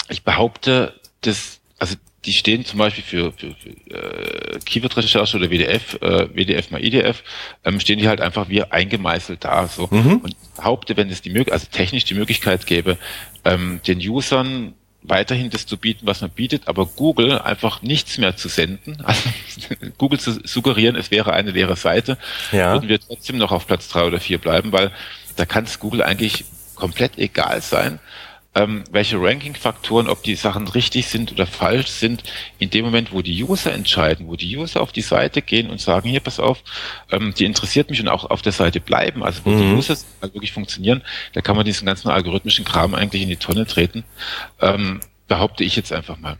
[0.09, 5.95] ich behaupte, dass, also die stehen zum Beispiel für, für, für äh, Keyword-Recherche oder WDF,
[6.01, 7.23] äh, WDF mal IDF,
[7.65, 9.67] ähm, stehen die halt einfach wie eingemeißelt da.
[9.67, 9.87] So.
[9.91, 10.17] Mhm.
[10.17, 12.97] Und behaupte, wenn es die Möglichkeit, also technisch die Möglichkeit gäbe,
[13.45, 18.37] ähm, den Usern weiterhin das zu bieten, was man bietet, aber Google einfach nichts mehr
[18.37, 19.29] zu senden, also
[19.97, 22.17] Google zu suggerieren, es wäre eine leere Seite,
[22.51, 22.73] ja.
[22.73, 24.91] würden wir trotzdem noch auf Platz drei oder vier bleiben, weil
[25.35, 27.99] da kann es Google eigentlich komplett egal sein,
[28.55, 32.23] ähm, welche Ranking-Faktoren, ob die Sachen richtig sind oder falsch sind,
[32.59, 35.81] in dem Moment, wo die User entscheiden, wo die User auf die Seite gehen und
[35.81, 36.63] sagen, hier, pass auf,
[37.11, 39.59] ähm, die interessiert mich und auch auf der Seite bleiben, also wo mhm.
[39.59, 41.01] die User wirklich funktionieren,
[41.33, 44.03] da kann man diesen ganzen algorithmischen Kram eigentlich in die Tonne treten,
[44.61, 46.37] ähm, behaupte ich jetzt einfach mal.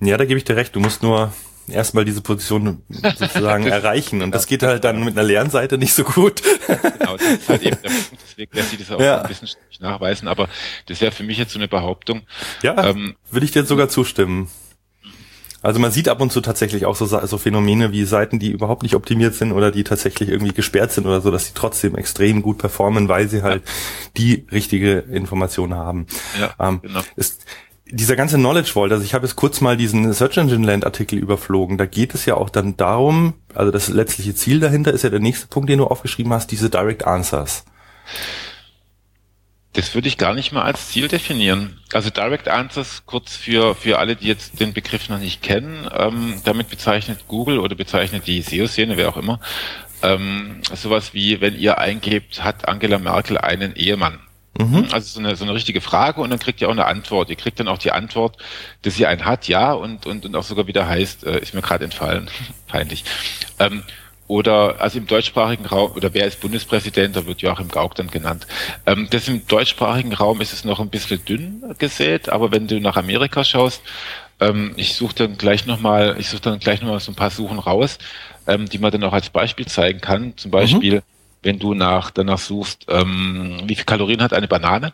[0.00, 0.74] Ja, da gebe ich dir recht.
[0.76, 1.32] Du musst nur
[1.70, 4.22] erstmal diese Position sozusagen erreichen.
[4.22, 6.42] Und das geht halt dann mit einer Lernseite nicht so gut.
[6.66, 9.22] genau, das ist halt eben der Punkt, deswegen lässt sich das auch ja.
[9.22, 9.48] ein bisschen
[9.80, 10.48] nachweisen, aber
[10.86, 12.22] das wäre für mich jetzt so eine Behauptung.
[12.62, 14.48] Ja, ähm, würde ich dir sogar zustimmen.
[15.60, 18.84] Also man sieht ab und zu tatsächlich auch so, so Phänomene wie Seiten, die überhaupt
[18.84, 22.42] nicht optimiert sind oder die tatsächlich irgendwie gesperrt sind oder so, dass sie trotzdem extrem
[22.42, 23.72] gut performen, weil sie halt ja.
[24.16, 26.06] die richtige Information haben.
[26.40, 27.00] Ja, ähm, genau.
[27.16, 27.44] Ist,
[27.90, 31.18] dieser ganze Knowledge Vault, also ich habe jetzt kurz mal diesen Search Engine Land Artikel
[31.18, 35.10] überflogen, da geht es ja auch dann darum, also das letztliche Ziel dahinter ist ja
[35.10, 37.64] der nächste Punkt, den du aufgeschrieben hast, diese Direct Answers.
[39.74, 41.78] Das würde ich gar nicht mal als Ziel definieren.
[41.92, 46.40] Also Direct Answers, kurz für, für alle, die jetzt den Begriff noch nicht kennen, ähm,
[46.44, 49.40] damit bezeichnet Google oder bezeichnet die SEO-Szene, wer auch immer,
[50.02, 54.20] ähm, sowas wie, wenn ihr eingebt, hat Angela Merkel einen Ehemann.
[54.56, 54.88] Mhm.
[54.90, 57.30] Also so eine, so eine richtige Frage und dann kriegt ihr auch eine Antwort.
[57.30, 58.38] Ihr kriegt dann auch die Antwort,
[58.82, 61.62] dass sie einen hat, ja, und, und, und auch sogar wieder heißt, äh, ist mir
[61.62, 62.28] gerade entfallen,
[62.66, 63.04] peinlich.
[63.58, 63.84] Ähm,
[64.26, 68.46] oder also im deutschsprachigen Raum, oder wer ist Bundespräsident, da wird Joachim Gauck dann genannt.
[68.84, 72.78] Ähm, das im deutschsprachigen Raum ist es noch ein bisschen dünn gesät, aber wenn du
[72.78, 73.82] nach Amerika schaust,
[74.40, 77.58] ähm, ich suche dann gleich nochmal, ich suche dann gleich nochmal so ein paar Suchen
[77.58, 77.98] raus,
[78.46, 80.36] ähm, die man dann auch als Beispiel zeigen kann.
[80.36, 81.02] Zum Beispiel mhm
[81.42, 84.92] wenn du nach danach suchst, ähm, wie viel Kalorien hat eine Banane,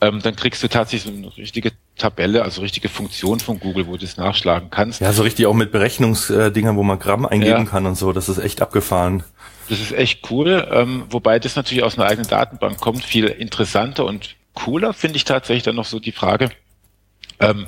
[0.00, 3.92] ähm, dann kriegst du tatsächlich so eine richtige Tabelle, also richtige Funktion von Google, wo
[3.92, 5.00] du das nachschlagen kannst.
[5.00, 7.64] Ja, so richtig auch mit Berechnungsdingern, wo man Gramm eingeben ja.
[7.64, 8.12] kann und so.
[8.12, 9.22] Das ist echt abgefahren.
[9.68, 13.04] Das ist echt cool, ähm, wobei das natürlich aus einer eigenen Datenbank kommt.
[13.04, 16.50] Viel interessanter und cooler finde ich tatsächlich dann noch so die Frage,
[17.40, 17.66] ähm,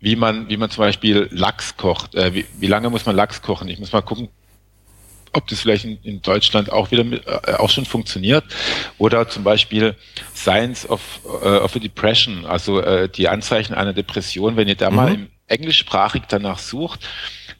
[0.00, 2.14] wie man, wie man zum Beispiel Lachs kocht.
[2.14, 3.68] Äh, wie, wie lange muss man Lachs kochen?
[3.68, 4.28] Ich muss mal gucken,
[5.32, 8.44] ob das vielleicht in, in Deutschland auch wieder mit, äh, auch schon funktioniert.
[8.98, 9.94] Oder zum Beispiel
[10.34, 14.56] Science of, äh, of a Depression, also äh, die Anzeichen einer Depression.
[14.56, 14.96] Wenn ihr da mhm.
[14.96, 17.08] mal im englischsprachig danach sucht,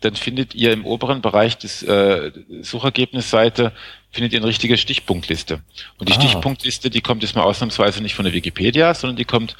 [0.00, 3.72] dann findet ihr im oberen Bereich des äh, Suchergebnisseite
[4.10, 5.60] findet ihr eine richtige Stichpunktliste.
[5.98, 6.20] Und die ah.
[6.20, 9.56] Stichpunktliste, die kommt jetzt mal ausnahmsweise nicht von der Wikipedia, sondern die kommt,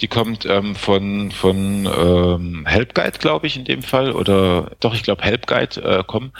[0.00, 5.02] die kommt ähm, von von ähm, Helpguide, glaube ich, in dem Fall, oder doch, ich
[5.02, 6.32] glaube Helpguide äh, kommen.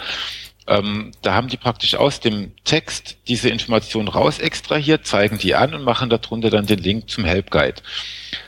[0.71, 5.73] Ähm, da haben die praktisch aus dem Text diese Information raus extrahiert, zeigen die an
[5.73, 7.81] und machen darunter dann den Link zum Help Guide.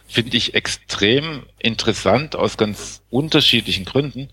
[0.07, 4.29] Finde ich extrem interessant aus ganz unterschiedlichen Gründen,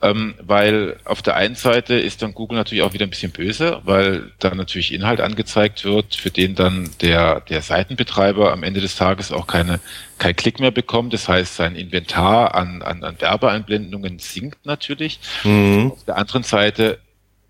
[0.00, 3.80] ähm, weil auf der einen Seite ist dann Google natürlich auch wieder ein bisschen böse,
[3.84, 8.96] weil da natürlich Inhalt angezeigt wird, für den dann der, der Seitenbetreiber am Ende des
[8.96, 9.80] Tages auch keine,
[10.18, 11.12] kein Klick mehr bekommt.
[11.12, 15.18] Das heißt, sein Inventar an, an, an Werbeeinblendungen sinkt natürlich.
[15.42, 15.90] Mhm.
[15.92, 17.00] Auf der anderen Seite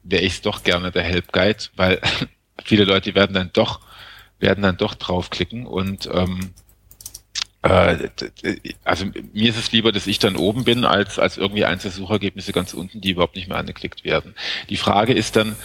[0.04, 2.00] wäre ich doch gerne der Help Guide, weil
[2.64, 3.80] viele Leute werden dann doch
[4.38, 6.52] werden dann doch draufklicken und ähm,
[7.62, 8.10] äh,
[8.84, 12.74] also mir ist es lieber, dass ich dann oben bin, als als irgendwie Einzelsuchergebnisse ganz
[12.74, 14.34] unten, die überhaupt nicht mehr angeklickt werden.
[14.68, 15.56] Die Frage ist dann,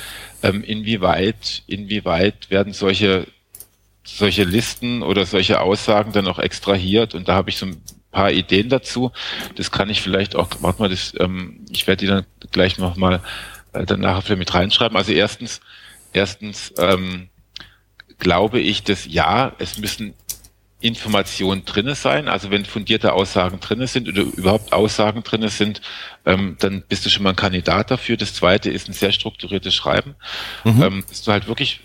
[0.43, 3.27] ähm, inwieweit inwieweit werden solche
[4.05, 8.31] solche Listen oder solche Aussagen dann auch extrahiert und da habe ich so ein paar
[8.31, 9.11] Ideen dazu.
[9.55, 13.19] Das kann ich vielleicht auch, warte mal, das, ähm, ich werde die dann gleich nochmal
[13.19, 13.21] mal
[13.73, 14.97] äh, dann nachher vielleicht mit reinschreiben.
[14.97, 15.61] Also erstens,
[16.13, 17.29] erstens ähm,
[18.17, 20.13] glaube ich, dass ja, es müssen
[20.81, 22.29] Informationen drinne sein.
[22.29, 25.81] Also wenn fundierte Aussagen drinne sind oder überhaupt Aussagen drinne sind,
[26.25, 28.15] ähm, dann bist du schon mal ein Kandidat dafür.
[28.15, 30.15] Das zweite ist ein sehr strukturiertes Schreiben,
[30.63, 30.81] mhm.
[30.81, 31.81] ähm, dass du halt wirklich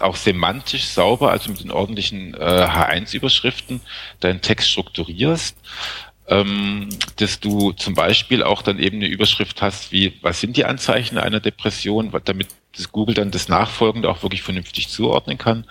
[0.00, 3.82] auch semantisch sauber, also mit den ordentlichen äh, H1-Überschriften,
[4.20, 5.56] deinen Text strukturierst
[6.30, 10.64] ähm, dass du zum Beispiel auch dann eben eine Überschrift hast, wie, was sind die
[10.64, 15.64] Anzeichen einer Depression, damit das Google dann das Nachfolgende auch wirklich vernünftig zuordnen kann.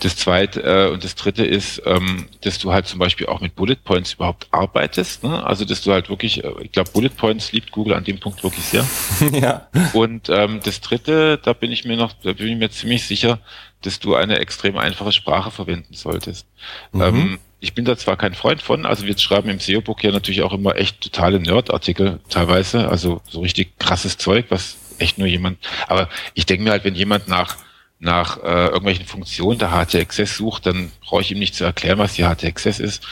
[0.00, 3.54] Das zweite äh, und das dritte ist, ähm, dass du halt zum Beispiel auch mit
[3.54, 5.24] Bullet Points überhaupt arbeitest.
[5.24, 5.44] Ne?
[5.44, 8.42] Also dass du halt wirklich, äh, ich glaube, Bullet Points liebt Google an dem Punkt
[8.42, 8.88] wirklich sehr.
[9.32, 9.68] ja.
[9.92, 13.40] Und ähm, das dritte, da bin ich mir noch, da bin ich mir ziemlich sicher,
[13.82, 16.46] dass du eine extrem einfache Sprache verwenden solltest.
[16.92, 17.02] Mhm.
[17.02, 20.42] Ähm, ich bin da zwar kein Freund von, also wir schreiben im SEO-Book ja natürlich
[20.42, 25.58] auch immer echt totale Nerd-Artikel teilweise, also so richtig krasses Zeug, was echt nur jemand,
[25.86, 27.56] aber ich denke mir halt, wenn jemand nach
[28.00, 32.14] nach äh, irgendwelchen Funktionen der HT-Access sucht, dann brauche ich ihm nicht zu erklären, was
[32.14, 33.04] die HT-Access ist.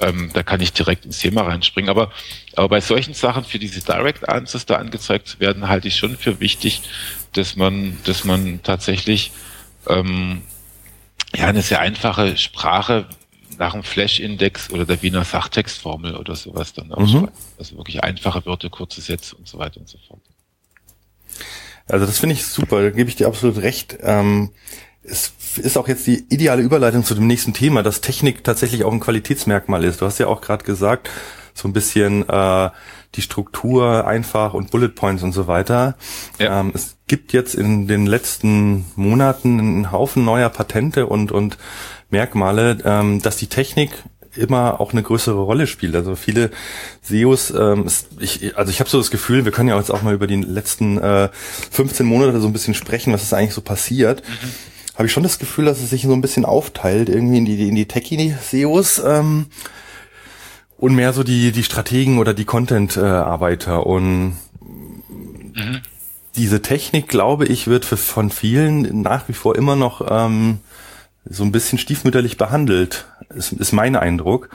[0.00, 1.90] Ähm, da kann ich direkt ins Thema reinspringen.
[1.90, 2.10] Aber,
[2.56, 6.16] aber bei solchen Sachen, für diese Direct Answers da angezeigt zu werden, halte ich schon
[6.16, 6.80] für wichtig,
[7.34, 9.30] dass man, dass man tatsächlich
[9.86, 10.40] ähm,
[11.36, 13.06] ja eine sehr einfache Sprache
[13.60, 17.28] nach dem Flash-Index oder der Wiener Sachtextformel oder sowas dann auch mhm.
[17.58, 20.22] Also wirklich einfache Wörter, kurze Sätze und so weiter und so fort.
[21.86, 23.98] Also das finde ich super, da gebe ich dir absolut recht.
[24.00, 24.50] Ähm,
[25.02, 28.92] es ist auch jetzt die ideale Überleitung zu dem nächsten Thema, dass Technik tatsächlich auch
[28.92, 30.00] ein Qualitätsmerkmal ist.
[30.00, 31.10] Du hast ja auch gerade gesagt,
[31.52, 32.70] so ein bisschen äh,
[33.14, 35.96] die Struktur einfach und Bullet Points und so weiter.
[36.38, 36.60] Ja.
[36.60, 41.58] Ähm, es gibt jetzt in den letzten Monaten einen Haufen neuer Patente und, und
[42.10, 43.90] Merkmale, ähm, dass die Technik
[44.36, 45.94] immer auch eine größere Rolle spielt.
[45.94, 46.50] Also viele
[47.02, 47.86] SEOs, ähm,
[48.18, 50.36] ich, also ich habe so das Gefühl, wir können ja jetzt auch mal über die
[50.36, 51.28] letzten äh,
[51.70, 54.22] 15 Monate so ein bisschen sprechen, was ist eigentlich so passiert.
[54.22, 54.94] Mhm.
[54.94, 57.68] Habe ich schon das Gefühl, dass es sich so ein bisschen aufteilt, irgendwie in die,
[57.68, 59.46] in die Techie-SEOs ähm,
[60.76, 63.86] und mehr so die, die Strategen oder die Content-Arbeiter.
[63.86, 65.80] Und mhm.
[66.36, 70.60] diese Technik, glaube ich, wird für, von vielen nach wie vor immer noch ähm,
[71.30, 74.50] so ein bisschen stiefmütterlich behandelt, ist, ist mein Eindruck.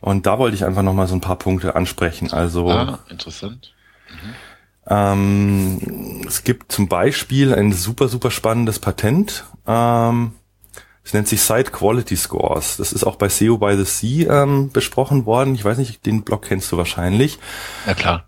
[0.00, 2.32] Und da wollte ich einfach nochmal so ein paar Punkte ansprechen.
[2.32, 3.72] Also ah, interessant.
[4.10, 4.34] Mhm.
[4.88, 9.44] Ähm, es gibt zum Beispiel ein super, super spannendes Patent.
[9.66, 10.32] Ähm,
[11.02, 12.76] es nennt sich Site Quality Scores.
[12.76, 15.54] Das ist auch bei SEO by the Sea ähm, besprochen worden.
[15.54, 17.38] Ich weiß nicht, den Blog kennst du wahrscheinlich.
[17.86, 18.26] Ja klar.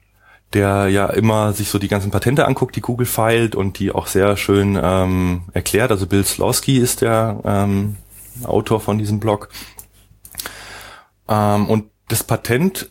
[0.55, 4.07] Der ja immer sich so die ganzen Patente anguckt, die Google feilt und die auch
[4.07, 5.91] sehr schön ähm, erklärt.
[5.91, 7.97] Also Bill Slawski ist der ähm,
[8.45, 9.51] Autor von diesem Blog.
[11.29, 12.91] Ähm, und das Patent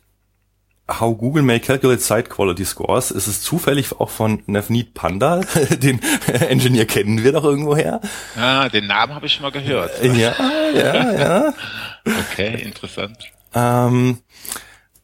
[0.89, 3.11] How Google May Calculate Site Quality Scores.
[3.11, 7.99] ist Es zufällig auch von Navneet Panda, den Engineer kennen wir doch irgendwoher.
[8.37, 10.01] Ah, den Namen habe ich schon mal gehört.
[10.03, 10.33] Ja,
[10.73, 11.53] ja, ja.
[12.31, 13.17] Okay, interessant.
[13.53, 14.19] Ähm,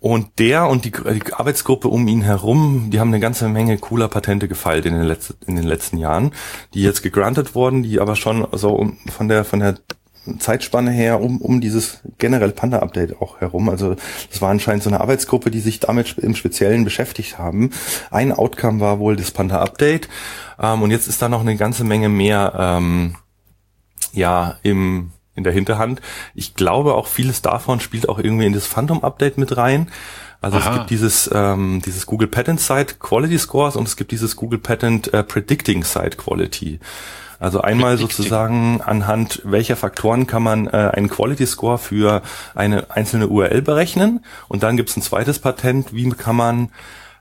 [0.03, 4.09] und der und die, die, Arbeitsgruppe um ihn herum, die haben eine ganze Menge cooler
[4.09, 6.31] Patente gefeilt in den, letzten, in den letzten Jahren,
[6.73, 9.75] die jetzt gegrantet wurden, die aber schon so von der von der
[10.39, 13.69] Zeitspanne her um, um dieses generelle Panda-Update auch herum.
[13.69, 13.95] Also
[14.29, 17.69] das war anscheinend so eine Arbeitsgruppe, die sich damit im Speziellen beschäftigt haben.
[18.11, 20.09] Ein Outcome war wohl das Panda-Update.
[20.59, 23.15] Ähm, und jetzt ist da noch eine ganze Menge mehr ähm,
[24.11, 26.01] ja im in der Hinterhand.
[26.35, 29.89] Ich glaube auch vieles davon spielt auch irgendwie in das Phantom-Update mit rein.
[30.41, 30.69] Also Aha.
[30.69, 34.59] es gibt dieses, ähm, dieses Google Patent Site Quality Scores und es gibt dieses Google
[34.59, 36.79] Patent äh, Predicting Site Quality.
[37.39, 42.21] Also einmal sozusagen anhand welcher Faktoren kann man äh, einen Quality Score für
[42.55, 46.69] eine einzelne URL berechnen und dann gibt es ein zweites Patent, wie kann man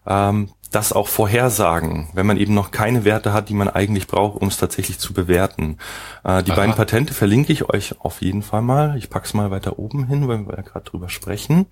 [0.07, 4.41] ähm, das auch vorhersagen, wenn man eben noch keine Werte hat, die man eigentlich braucht,
[4.41, 5.79] um es tatsächlich zu bewerten.
[6.25, 6.57] Äh, die Aha.
[6.57, 8.97] beiden Patente verlinke ich euch auf jeden Fall mal.
[8.97, 11.67] Ich pack's mal weiter oben hin, weil wir ja gerade drüber sprechen.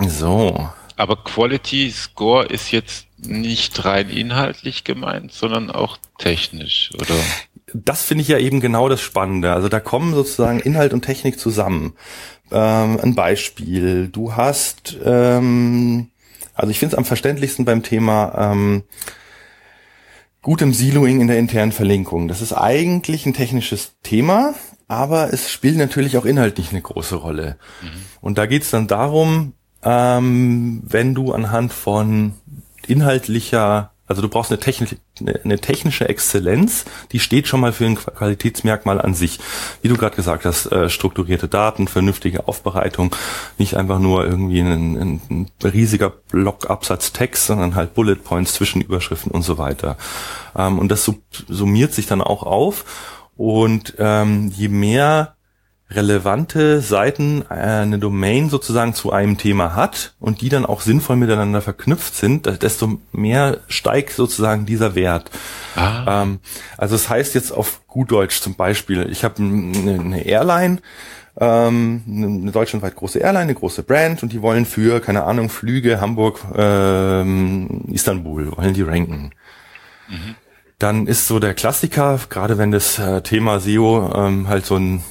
[0.00, 0.68] So.
[0.96, 7.16] Aber Quality Score ist jetzt nicht rein inhaltlich gemeint, sondern auch technisch, oder?
[7.72, 9.52] Das finde ich ja eben genau das Spannende.
[9.52, 11.94] Also da kommen sozusagen Inhalt und Technik zusammen.
[12.52, 14.08] Ähm, ein Beispiel.
[14.08, 16.10] Du hast, ähm,
[16.54, 18.84] also ich finde es am verständlichsten beim Thema ähm,
[20.42, 22.28] gutem Siloing in der internen Verlinkung.
[22.28, 24.54] Das ist eigentlich ein technisches Thema,
[24.88, 27.56] aber es spielt natürlich auch inhaltlich eine große Rolle.
[27.82, 27.88] Mhm.
[28.20, 32.34] Und da geht es dann darum, ähm, wenn du anhand von
[32.86, 34.96] inhaltlicher, also du brauchst eine, technisch,
[35.44, 39.38] eine technische Exzellenz, die steht schon mal für ein Qualitätsmerkmal an sich.
[39.80, 43.14] Wie du gerade gesagt hast, äh, strukturierte Daten, vernünftige Aufbereitung,
[43.56, 49.42] nicht einfach nur irgendwie ein, ein, riesiger Blockabsatz Text, sondern halt Bullet Points, Zwischenüberschriften und
[49.42, 49.96] so weiter.
[50.54, 51.10] Ähm, und das
[51.48, 52.84] summiert sich dann auch auf.
[53.36, 55.33] Und ähm, je mehr
[55.94, 61.16] relevante Seiten äh, eine Domain sozusagen zu einem Thema hat und die dann auch sinnvoll
[61.16, 65.30] miteinander verknüpft sind, desto mehr steigt sozusagen dieser Wert.
[65.76, 66.22] Ah.
[66.22, 66.40] Ähm,
[66.76, 70.78] also es das heißt jetzt auf gut Deutsch zum Beispiel, ich habe eine Airline,
[71.38, 76.00] ähm, eine deutschlandweit große Airline, eine große Brand und die wollen für, keine Ahnung, Flüge
[76.00, 79.32] Hamburg, ähm, Istanbul, wollen die ranken.
[80.08, 80.34] Mhm.
[80.78, 85.02] Dann ist so der Klassiker, gerade wenn das äh, Thema SEO ähm, halt so ein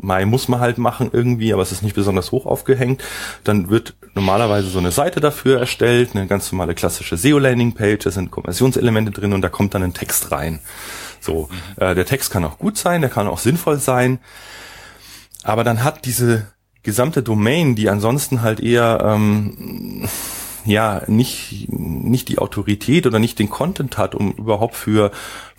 [0.00, 3.02] Mai muss man halt machen irgendwie, aber es ist nicht besonders hoch aufgehängt.
[3.44, 8.30] Dann wird normalerweise so eine Seite dafür erstellt, eine ganz normale klassische SEO-Landing-Page, da sind
[8.30, 10.60] Konversionselemente drin und da kommt dann ein Text rein.
[11.20, 14.18] So, äh, der Text kann auch gut sein, der kann auch sinnvoll sein,
[15.44, 16.48] aber dann hat diese
[16.82, 20.08] gesamte Domain, die ansonsten halt eher ähm,
[20.64, 25.10] ja nicht nicht die Autorität oder nicht den Content hat, um überhaupt für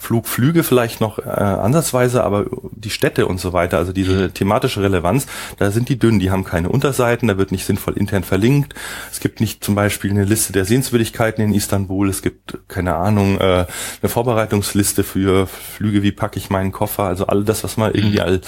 [0.04, 5.28] Flugflüge vielleicht noch äh, ansatzweise, aber die Städte und so weiter, also diese thematische Relevanz,
[5.58, 8.76] da sind die dünn, die haben keine Unterseiten, da wird nicht sinnvoll intern verlinkt.
[9.12, 13.40] Es gibt nicht zum Beispiel eine Liste der Sehenswürdigkeiten in Istanbul, es gibt, keine Ahnung,
[13.40, 13.66] äh,
[14.02, 18.20] eine Vorbereitungsliste für Flüge, wie packe ich meinen Koffer, also all das, was man irgendwie
[18.20, 18.46] als,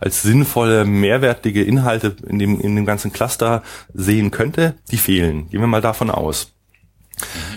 [0.00, 3.62] als sinnvolle, mehrwertige Inhalte in dem, in dem ganzen Cluster
[3.94, 5.48] sehen könnte, die fehlen.
[5.48, 6.52] Gehen wir mal davon aus.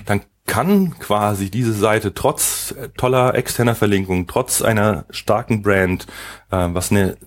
[0.05, 6.07] Dann kann quasi diese Seite trotz toller externer Verlinkung, trotz einer starken Brand,
[6.51, 7.17] äh, was eine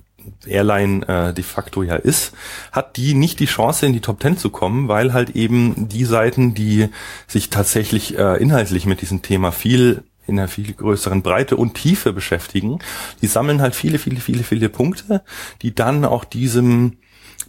[0.46, 2.32] Airline äh, de facto ja ist,
[2.72, 6.04] hat die nicht die Chance in die Top Ten zu kommen, weil halt eben die
[6.04, 6.88] Seiten, die
[7.26, 12.14] sich tatsächlich äh, inhaltlich mit diesem Thema viel in einer viel größeren Breite und Tiefe
[12.14, 12.78] beschäftigen,
[13.20, 15.22] die sammeln halt viele, viele, viele, viele Punkte,
[15.60, 16.96] die dann auch diesem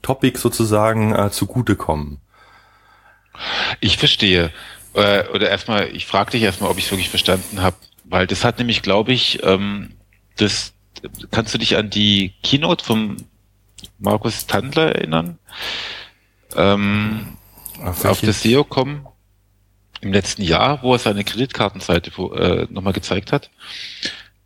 [0.01, 2.19] Topic sozusagen äh, zugutekommen.
[3.79, 4.51] Ich verstehe.
[4.95, 8.43] Äh, oder erstmal, ich frage dich erstmal, ob ich es wirklich verstanden habe, weil das
[8.43, 9.91] hat nämlich, glaube ich, ähm,
[10.37, 10.73] das
[11.31, 13.17] kannst du dich an die Keynote vom
[13.99, 15.37] Markus Tandler erinnern?
[16.55, 17.37] Ähm,
[17.83, 19.05] auf, auf das SEO kommen
[20.01, 23.49] im letzten Jahr, wo er seine Kreditkartenseite äh, nochmal gezeigt hat.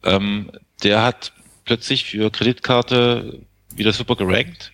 [0.03, 0.51] Ähm,
[0.83, 1.33] der hat
[1.65, 3.41] plötzlich für Kreditkarte
[3.75, 4.71] wieder super gerankt.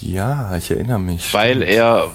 [0.00, 1.32] Ja, ich erinnere mich.
[1.32, 2.10] Weil er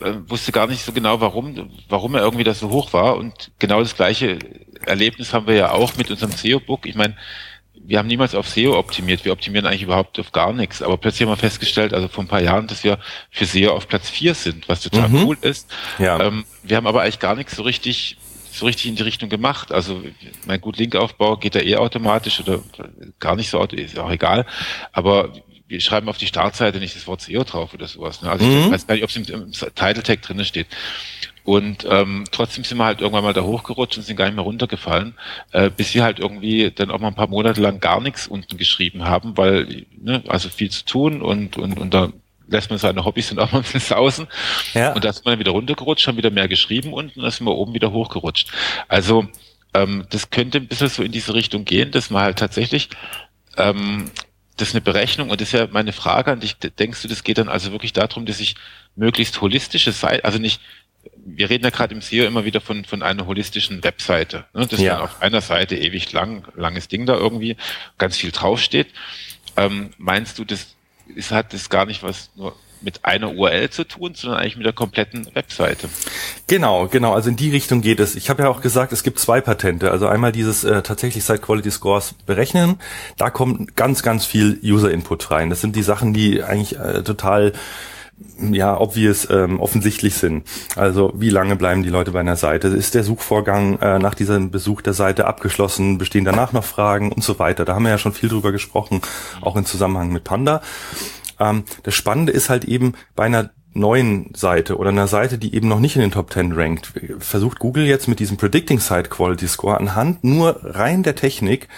[0.00, 3.16] äh, wusste gar nicht so genau, warum, warum er irgendwie da so hoch war.
[3.16, 4.38] Und genau das gleiche
[4.86, 6.86] Erlebnis haben wir ja auch mit unserem SEO-Book.
[6.86, 7.16] Ich meine,
[7.74, 9.24] wir haben niemals auf SEO optimiert.
[9.24, 10.82] Wir optimieren eigentlich überhaupt auf gar nichts.
[10.82, 12.98] Aber plötzlich haben wir festgestellt, also vor ein paar Jahren, dass wir
[13.30, 15.24] für SEO auf Platz vier sind, was total mhm.
[15.24, 15.70] cool ist.
[15.98, 16.20] Ja.
[16.20, 18.16] Ähm, wir haben aber eigentlich gar nichts so richtig
[18.52, 19.72] so richtig in die Richtung gemacht.
[19.72, 20.02] Also
[20.46, 22.60] mein gut Linkaufbau geht da eh automatisch oder
[23.18, 24.44] gar nicht so, ist auch egal.
[24.92, 25.32] Aber
[25.70, 28.22] wir schreiben auf die Startseite nicht das Wort SEO drauf oder sowas.
[28.22, 28.30] Ne?
[28.30, 28.64] Also mhm.
[28.66, 30.66] ich weiß gar nicht, ob es im, im Title Tag drinne steht.
[31.44, 34.44] Und ähm, trotzdem sind wir halt irgendwann mal da hochgerutscht und sind gar nicht mehr
[34.44, 35.14] runtergefallen,
[35.52, 38.56] äh, bis wir halt irgendwie dann auch mal ein paar Monate lang gar nichts unten
[38.58, 42.12] geschrieben haben, weil, ne, also viel zu tun und, und, und da
[42.48, 44.26] lässt man seine Hobbys dann auch mal ein bisschen sausen.
[44.74, 44.92] Ja.
[44.92, 47.46] Und da ist man dann wieder runtergerutscht, haben wieder mehr geschrieben unten und dann sind
[47.46, 48.50] wir oben wieder hochgerutscht.
[48.88, 49.26] Also
[49.72, 52.90] ähm, das könnte ein bisschen so in diese Richtung gehen, dass man halt tatsächlich
[53.56, 54.10] ähm,
[54.60, 56.56] das ist eine Berechnung und das ist ja meine Frage an dich.
[56.56, 58.56] Denkst du, das geht dann also wirklich darum, dass ich
[58.96, 60.60] möglichst holistische Seite, also nicht,
[61.16, 64.80] wir reden ja gerade im SEO immer wieder von, von einer holistischen Webseite, ne, dass
[64.80, 64.94] ja.
[64.94, 67.56] dann auf einer Seite ewig lang, langes Ding da irgendwie
[67.96, 68.88] ganz viel draufsteht.
[69.56, 70.74] Ähm, meinst du, das
[71.14, 74.66] ist, hat das gar nicht was nur mit einer URL zu tun, sondern eigentlich mit
[74.66, 75.88] der kompletten Webseite.
[76.46, 77.14] Genau, genau.
[77.14, 78.16] Also in die Richtung geht es.
[78.16, 79.90] Ich habe ja auch gesagt, es gibt zwei Patente.
[79.90, 82.80] Also einmal dieses äh, tatsächlich Site Quality Scores berechnen.
[83.16, 85.50] Da kommt ganz, ganz viel User Input rein.
[85.50, 87.52] Das sind die Sachen, die eigentlich äh, total
[88.38, 90.46] ja, obvious, ähm, offensichtlich sind.
[90.76, 92.68] Also wie lange bleiben die Leute bei einer Seite?
[92.68, 95.98] Ist der Suchvorgang äh, nach diesem Besuch der Seite abgeschlossen?
[95.98, 97.64] Bestehen danach noch Fragen und so weiter?
[97.64, 99.00] Da haben wir ja schon viel drüber gesprochen,
[99.40, 100.62] auch im Zusammenhang mit Panda.
[101.40, 105.68] Ähm, das Spannende ist halt eben bei einer neuen Seite oder einer Seite, die eben
[105.68, 109.48] noch nicht in den Top 10 rankt, versucht Google jetzt mit diesem Predicting Site Quality
[109.48, 111.68] Score anhand nur rein der Technik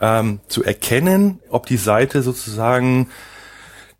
[0.00, 3.08] ähm, zu erkennen, ob die Seite sozusagen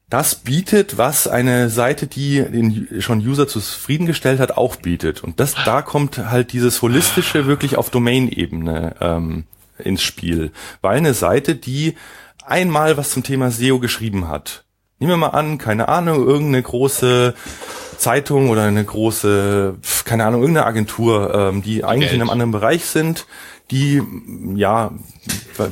[0.09, 5.25] das bietet, was eine Seite, die den schon User zufriedengestellt hat, auch bietet.
[5.25, 9.45] Und das, da kommt halt dieses holistische wirklich auf Domain-Ebene ähm,
[9.79, 10.53] ins Spiel.
[10.81, 11.97] Weil eine Seite, die
[12.45, 14.66] einmal was zum Thema SEO geschrieben hat,
[14.99, 17.35] nehmen wir mal an, keine Ahnung, irgendeine große
[17.99, 22.15] Zeitung oder eine große, keine Ahnung, irgendeine Agentur, ähm, die eigentlich Welt.
[22.15, 23.27] in einem anderen Bereich sind,
[23.71, 24.03] die
[24.55, 24.93] ja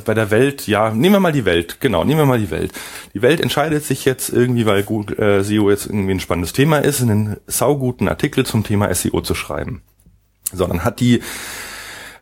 [0.03, 2.73] bei der Welt, ja, nehmen wir mal die Welt, genau, nehmen wir mal die Welt.
[3.13, 6.79] Die Welt entscheidet sich jetzt irgendwie, weil Google, äh, SEO jetzt irgendwie ein spannendes Thema
[6.79, 9.81] ist, einen sauguten Artikel zum Thema SEO zu schreiben.
[10.51, 11.21] Sondern hat die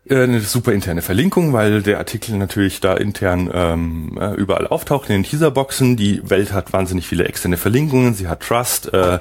[0.09, 5.15] eine super interne Verlinkung, weil der Artikel natürlich da intern ähm, äh, überall auftaucht in
[5.15, 5.95] den Teaserboxen.
[5.95, 9.19] Die Welt hat wahnsinnig viele externe Verlinkungen, sie hat Trust, äh,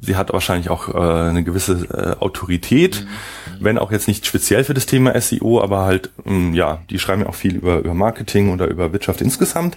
[0.00, 3.64] sie hat wahrscheinlich auch äh, eine gewisse äh, Autorität, mhm.
[3.64, 7.22] wenn auch jetzt nicht speziell für das Thema SEO, aber halt, ähm, ja, die schreiben
[7.22, 9.76] ja auch viel über, über Marketing oder über Wirtschaft insgesamt.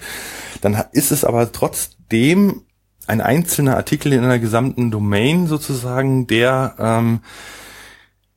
[0.62, 2.62] Dann ist es aber trotzdem
[3.08, 7.22] ein einzelner Artikel in einer gesamten Domain sozusagen, der ähm,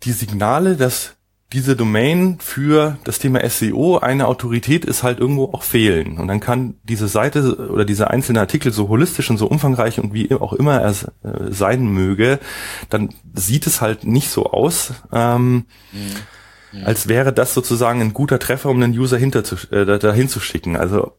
[0.05, 1.17] die Signale, dass
[1.53, 6.19] diese Domain für das Thema SEO eine Autorität ist halt irgendwo auch fehlen.
[6.19, 10.15] Und dann kann diese Seite oder dieser einzelne Artikel so holistisch und so umfangreich und
[10.15, 12.39] wie auch immer er äh, sein möge,
[12.89, 16.85] dann sieht es halt nicht so aus, ähm, mhm.
[16.85, 20.41] als wäre das sozusagen ein guter Treffer, um den User hinter zu, äh, dahin zu
[20.41, 20.77] schicken.
[20.77, 21.13] Also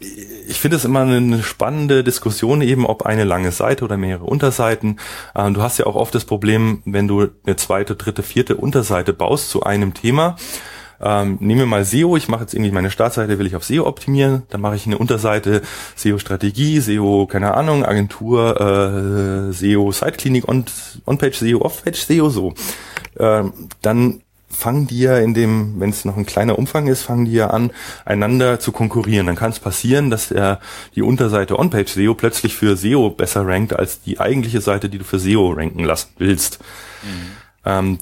[0.00, 5.00] ich finde es immer eine spannende Diskussion eben, ob eine lange Seite oder mehrere Unterseiten.
[5.34, 9.12] Ähm, du hast ja auch oft das Problem, wenn du eine zweite, dritte, vierte Unterseite
[9.12, 10.36] baust zu einem Thema,
[11.00, 13.86] ähm, nehmen wir mal SEO, ich mache jetzt irgendwie meine Startseite, will ich auf SEO
[13.86, 15.62] optimieren, dann mache ich eine Unterseite
[15.94, 22.54] SEO-Strategie, SEO, keine Ahnung, Agentur, äh, SEO, Site-Klinik, On-Page SEO, Off-Page SEO, so.
[23.18, 24.22] Ähm, dann
[24.58, 27.50] fangen die ja in dem, wenn es noch ein kleiner Umfang ist, fangen die ja
[27.50, 27.70] an,
[28.04, 29.26] einander zu konkurrieren.
[29.26, 30.58] Dann kann es passieren, dass der,
[30.96, 35.04] die Unterseite On-Page SEO plötzlich für SEO besser rankt als die eigentliche Seite, die du
[35.04, 36.58] für SEO ranken lassen willst.
[37.04, 37.36] Mhm.
[37.64, 37.98] Ähm,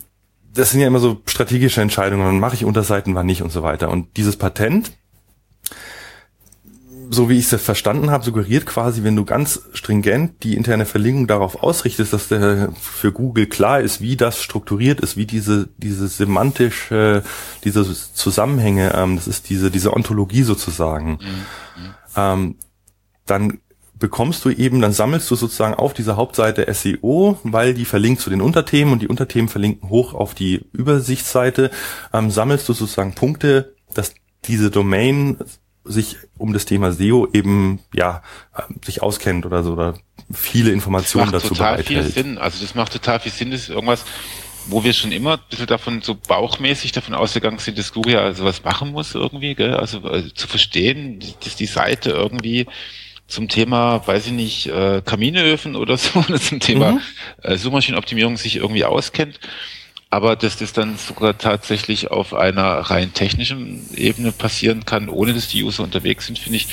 [0.55, 3.63] das sind ja immer so strategische Entscheidungen, dann mache ich Unterseiten, wann nicht und so
[3.63, 3.91] weiter.
[3.91, 4.93] Und dieses Patent,
[7.11, 11.27] so wie ich es verstanden habe, suggeriert quasi, wenn du ganz stringent die interne Verlinkung
[11.27, 16.09] darauf ausrichtest, dass der für Google klar ist, wie das strukturiert ist, wie diese diese
[16.09, 17.23] semantische,
[17.65, 17.85] diese
[18.15, 21.95] Zusammenhänge, ähm, das ist diese diese Ontologie sozusagen, mhm.
[22.17, 22.55] ähm,
[23.27, 23.59] dann
[23.99, 28.31] bekommst du eben, dann sammelst du sozusagen auf dieser Hauptseite SEO, weil die verlinkt zu
[28.31, 31.71] den Unterthemen und die Unterthemen verlinken hoch auf die Übersichtsseite,
[32.13, 34.13] ähm, sammelst du sozusagen Punkte, dass
[34.45, 35.39] diese Domain
[35.87, 38.23] sich um das Thema SEO eben ja
[38.85, 39.95] sich auskennt oder so oder
[40.33, 41.79] viele Informationen dazu bereithält.
[41.79, 42.39] Das macht total viel Sinn.
[42.39, 43.51] Also das macht total viel Sinn.
[43.51, 44.05] Das ist irgendwas,
[44.67, 48.33] wo wir schon immer ein bisschen davon so bauchmäßig davon ausgegangen sind, dass Google ja
[48.33, 49.75] sowas machen muss irgendwie, gell?
[49.75, 52.67] Also, also zu verstehen, dass die Seite irgendwie
[53.29, 57.01] zum Thema, weiß ich nicht, äh, Kaminöfen oder so, oder zum Thema mhm.
[57.43, 59.41] äh, Suchmaschinenoptimierung sich irgendwie auskennt.
[60.17, 65.49] Aber dass das dann sogar tatsächlich auf einer rein technischen Ebene passieren kann, ohne dass
[65.49, 66.69] die User unterwegs sind, finde ich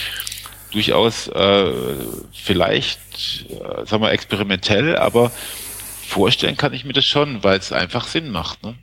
[0.71, 1.73] durchaus äh,
[2.31, 3.01] vielleicht,
[3.49, 5.29] äh, sagen wir, experimentell, aber
[6.07, 8.63] vorstellen kann ich mir das schon, weil es einfach Sinn macht.
[8.63, 8.75] Ne?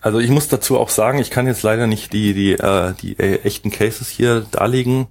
[0.00, 3.12] Also ich muss dazu auch sagen, ich kann jetzt leider nicht die die äh, die
[3.18, 5.08] äh, echten Cases hier darlegen.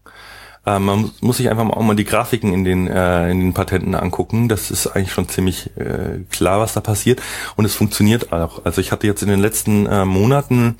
[0.65, 3.95] Äh, man muss sich einfach auch mal die Grafiken in den, äh, in den Patenten
[3.95, 4.49] angucken.
[4.49, 7.21] Das ist eigentlich schon ziemlich äh, klar, was da passiert.
[7.55, 8.65] Und es funktioniert auch.
[8.65, 10.77] Also ich hatte jetzt in den letzten äh, Monaten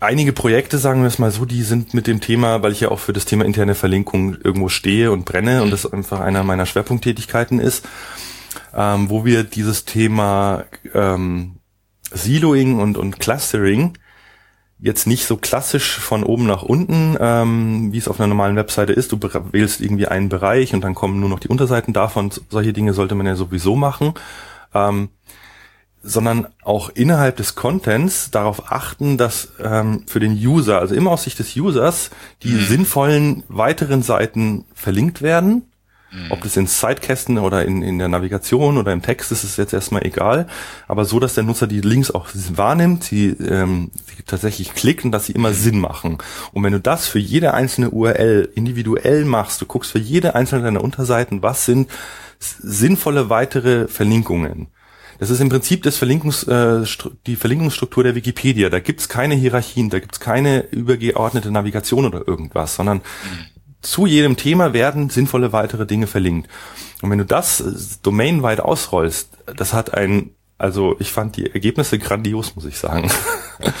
[0.00, 2.90] einige Projekte, sagen wir es mal so, die sind mit dem Thema, weil ich ja
[2.90, 6.66] auch für das Thema interne Verlinkung irgendwo stehe und brenne und das einfach einer meiner
[6.66, 7.86] Schwerpunkttätigkeiten ist,
[8.74, 10.64] ähm, wo wir dieses Thema
[10.94, 11.56] ähm,
[12.10, 13.98] Siloing und, und Clustering
[14.80, 18.92] jetzt nicht so klassisch von oben nach unten, ähm, wie es auf einer normalen Webseite
[18.92, 19.12] ist.
[19.12, 19.18] Du
[19.52, 22.30] wählst irgendwie einen Bereich und dann kommen nur noch die Unterseiten davon.
[22.48, 24.14] Solche Dinge sollte man ja sowieso machen.
[24.74, 25.10] Ähm,
[26.00, 31.24] sondern auch innerhalb des Contents darauf achten, dass ähm, für den User, also immer aus
[31.24, 32.10] Sicht des Users,
[32.44, 32.60] die mhm.
[32.60, 35.67] sinnvollen weiteren Seiten verlinkt werden
[36.10, 36.32] Mhm.
[36.32, 39.74] Ob das in Sidekästen oder in, in der Navigation oder im Text ist, ist jetzt
[39.74, 40.46] erstmal egal.
[40.86, 45.12] Aber so, dass der Nutzer die Links auch wahrnimmt, sie, ähm, sie tatsächlich klickt und
[45.12, 46.18] dass sie immer Sinn machen.
[46.52, 50.62] Und wenn du das für jede einzelne URL individuell machst, du guckst für jede einzelne
[50.62, 51.90] deiner Unterseiten, was sind
[52.38, 54.68] sinnvolle weitere Verlinkungen.
[55.18, 56.84] Das ist im Prinzip das Verlinkungs, äh,
[57.26, 58.70] die Verlinkungsstruktur der Wikipedia.
[58.70, 64.36] Da gibt's keine Hierarchien, da gibt's keine übergeordnete Navigation oder irgendwas, sondern mhm zu jedem
[64.36, 66.48] Thema werden sinnvolle weitere Dinge verlinkt.
[67.02, 67.72] Und wenn du das äh,
[68.02, 70.30] domainweit ausrollst, das hat ein
[70.60, 73.08] also ich fand die Ergebnisse grandios, muss ich sagen.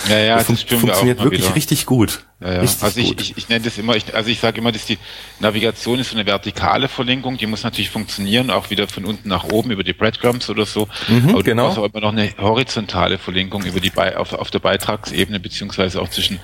[0.08, 1.56] Ja, ja, das, das fun funktioniert wirklich wieder.
[1.56, 2.24] richtig gut.
[2.40, 2.60] Ja, ja.
[2.60, 3.20] Richtig also ich, gut.
[3.20, 4.96] ich, ich nenne das immer, ich, also ich sage immer, dass die
[5.40, 9.42] Navigation ist so eine vertikale Verlinkung, die muss natürlich funktionieren, auch wieder von unten nach
[9.42, 10.88] oben über die Breadcrumbs oder so.
[11.08, 11.62] Mhm, aber genau.
[11.62, 15.40] du brauchst auch immer noch eine horizontale Verlinkung über die Be auf, auf der Beitragsebene,
[15.40, 16.38] beziehungsweise auch zwischen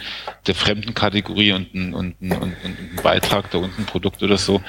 [0.48, 4.60] der fremden Kategorie und ein, und, und, und ein Beitrag, da unten Produkt oder so.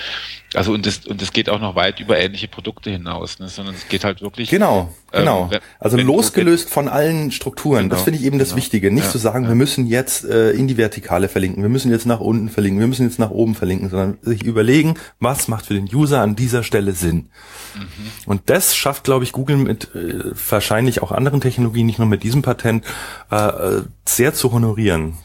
[0.55, 3.49] Also und das, und das geht auch noch weit über ähnliche Produkte hinaus, ne?
[3.49, 4.49] sondern es geht halt wirklich.
[4.49, 5.47] Genau, ähm, genau.
[5.49, 7.83] Wenn, also losgelöst von allen Strukturen.
[7.83, 8.57] Genau, das finde ich eben das genau.
[8.57, 8.91] Wichtige.
[8.91, 9.49] Nicht ja, zu sagen, ja.
[9.49, 12.87] wir müssen jetzt äh, in die Vertikale verlinken, wir müssen jetzt nach unten verlinken, wir
[12.87, 16.63] müssen jetzt nach oben verlinken, sondern sich überlegen, was macht für den User an dieser
[16.63, 17.29] Stelle Sinn.
[17.75, 17.87] Mhm.
[18.25, 22.23] Und das schafft, glaube ich, Google mit äh, wahrscheinlich auch anderen Technologien, nicht nur mit
[22.23, 22.85] diesem Patent,
[23.31, 25.17] äh, äh sehr zu honorieren.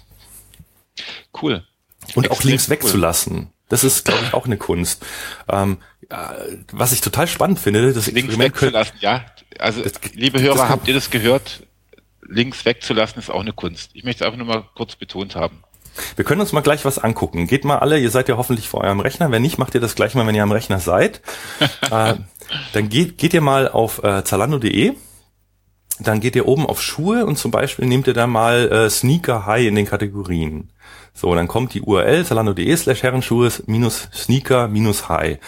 [1.41, 1.65] Cool.
[2.15, 2.71] Und Extrem auch Links cool.
[2.71, 3.49] wegzulassen.
[3.71, 5.07] Das ist, glaube ich, auch eine Kunst.
[5.49, 5.79] Ähm,
[6.73, 9.25] was ich total spannend finde, das Links wegzulassen, ja.
[9.59, 11.67] Also, das, liebe Hörer, habt ihr das gehört?
[12.27, 13.91] Links wegzulassen ist auch eine Kunst.
[13.95, 15.63] Ich möchte es einfach nur mal kurz betont haben.
[16.17, 17.47] Wir können uns mal gleich was angucken.
[17.47, 19.31] Geht mal alle, ihr seid ja hoffentlich vor eurem Rechner.
[19.31, 21.21] Wenn nicht, macht ihr das gleich mal, wenn ihr am Rechner seid.
[21.91, 22.15] äh,
[22.73, 24.95] dann geht, geht ihr mal auf äh, zalando.de
[26.03, 29.47] dann geht ihr oben auf Schuhe und zum Beispiel nehmt ihr da mal äh, Sneaker
[29.47, 30.73] High in den Kategorien.
[31.21, 35.39] So, dann kommt die URL zalando.de slash Herrenschuhe minus Sneaker minus High.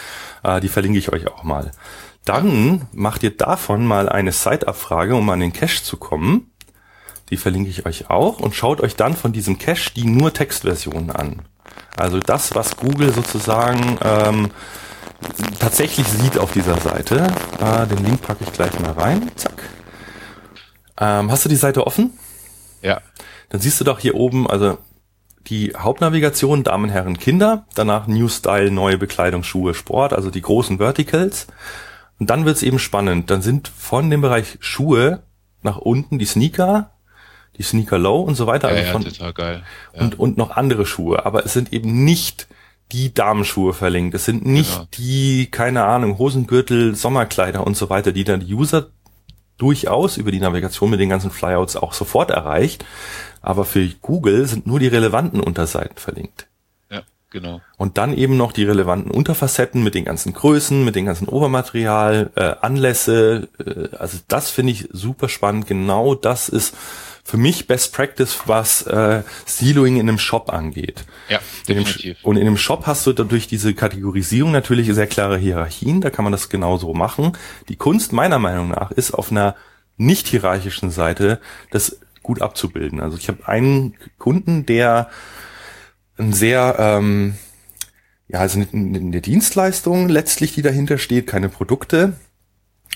[0.42, 1.70] Äh, die verlinke ich euch auch mal.
[2.26, 6.52] Dann macht ihr davon mal eine Site-Abfrage, um an den Cache zu kommen.
[7.30, 11.10] Die verlinke ich euch auch und schaut euch dann von diesem Cache die nur Textversion
[11.10, 11.40] an.
[11.96, 14.50] Also das, was Google sozusagen ähm,
[15.58, 17.28] tatsächlich sieht auf dieser Seite.
[17.60, 19.30] Äh, den Link packe ich gleich mal rein.
[19.36, 19.62] Zack.
[21.00, 22.12] Ähm, hast du die Seite offen?
[22.82, 23.00] Ja.
[23.48, 24.76] dann siehst du doch hier oben, also
[25.46, 30.78] die Hauptnavigation Damen, Herren, Kinder, danach New Style, neue Bekleidung, Schuhe, Sport, also die großen
[30.78, 31.46] Verticals.
[32.18, 33.30] Und dann wird's eben spannend.
[33.30, 35.22] Dann sind von dem Bereich Schuhe
[35.62, 36.90] nach unten die Sneaker,
[37.58, 38.68] die Sneaker Low und so weiter.
[38.70, 39.62] Ja, also ja, von, total geil.
[39.94, 40.02] Ja.
[40.02, 41.26] und, und noch andere Schuhe.
[41.26, 42.46] Aber es sind eben nicht
[42.92, 44.14] die Damenschuhe verlinkt.
[44.14, 44.88] Es sind nicht Genau.
[44.94, 48.88] die, keine Ahnung, Hosengürtel, Sommerkleider und so weiter, die dann die User
[49.58, 52.84] durchaus über die Navigation mit den ganzen Flyouts auch sofort erreicht.
[53.42, 56.46] Aber für Google sind nur die relevanten Unterseiten verlinkt.
[56.90, 57.60] ja, genau.
[57.76, 62.30] Und dann eben noch die relevanten Unterfacetten mit den ganzen Größen, mit dem ganzen Obermaterial,
[62.36, 63.48] äh, Anlässe.
[63.58, 65.66] Äh, also das finde ich super spannend.
[65.66, 66.74] Genau das ist
[67.24, 71.04] für mich Best Practice, was äh, Siloing in einem Shop angeht.
[71.28, 71.38] Ja,
[71.68, 72.18] In dem, definitiv.
[72.24, 76.24] und in dem Shop hast du dadurch diese Kategorisierung natürlich sehr klare Hierarchien, da kann
[76.24, 77.32] man das genauso machen.
[77.68, 79.54] Die Kunst meiner Meinung nach ist auf einer
[79.96, 81.40] nicht hierarchischen Seite
[81.70, 83.00] das gut abzubilden.
[83.00, 85.08] Also ich habe einen Kunden, der
[86.18, 87.34] ein sehr ähm,
[88.32, 92.14] ja, also eine, Dienstleistung letztlich, die dahinter steht, keine Produkte.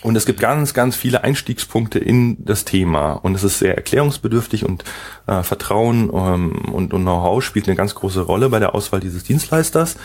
[0.02, 3.12] Und es gibt ganz, ganz viele Einstiegspunkte in das Thema.
[3.12, 4.84] Und es ist sehr erklärungsbedürftig und
[5.26, 9.24] äh, Vertrauen ähm, und, und Know-how spielt eine ganz große Rolle bei der Auswahl dieses
[9.24, 9.96] Dienstleisters.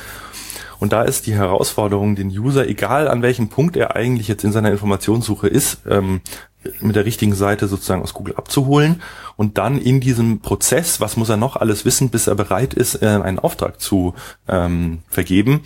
[0.80, 4.52] Und da ist die Herausforderung, den User, egal an welchem Punkt er eigentlich jetzt in
[4.52, 6.22] seiner Informationssuche ist, ähm,
[6.80, 9.02] mit der richtigen Seite sozusagen aus Google abzuholen
[9.36, 13.02] und dann in diesem Prozess, was muss er noch alles wissen, bis er bereit ist,
[13.02, 14.14] äh, einen Auftrag zu
[14.48, 15.62] ähm, vergeben,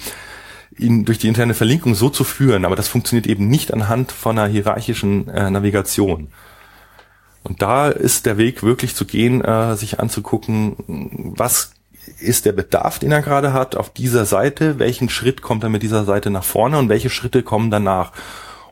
[0.77, 2.65] ihn durch die interne Verlinkung so zu führen.
[2.65, 6.29] Aber das funktioniert eben nicht anhand von einer hierarchischen äh, Navigation.
[7.43, 11.71] Und da ist der Weg wirklich zu gehen, äh, sich anzugucken, was
[12.19, 15.83] ist der Bedarf, den er gerade hat auf dieser Seite, welchen Schritt kommt er mit
[15.83, 18.11] dieser Seite nach vorne und welche Schritte kommen danach,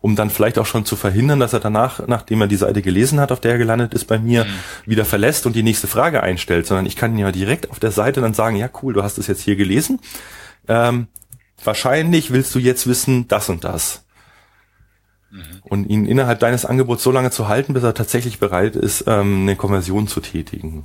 [0.03, 3.21] um dann vielleicht auch schon zu verhindern, dass er danach, nachdem er die Seite gelesen
[3.21, 4.45] hat, auf der er gelandet ist bei mir,
[4.85, 7.91] wieder verlässt und die nächste Frage einstellt, sondern ich kann ihn ja direkt auf der
[7.91, 10.01] Seite dann sagen, ja cool, du hast es jetzt hier gelesen,
[10.67, 11.07] ähm,
[11.63, 14.03] wahrscheinlich willst du jetzt wissen das und das.
[15.63, 19.43] Und ihn innerhalb deines Angebots so lange zu halten, bis er tatsächlich bereit ist, ähm,
[19.43, 20.83] eine Konversion zu tätigen.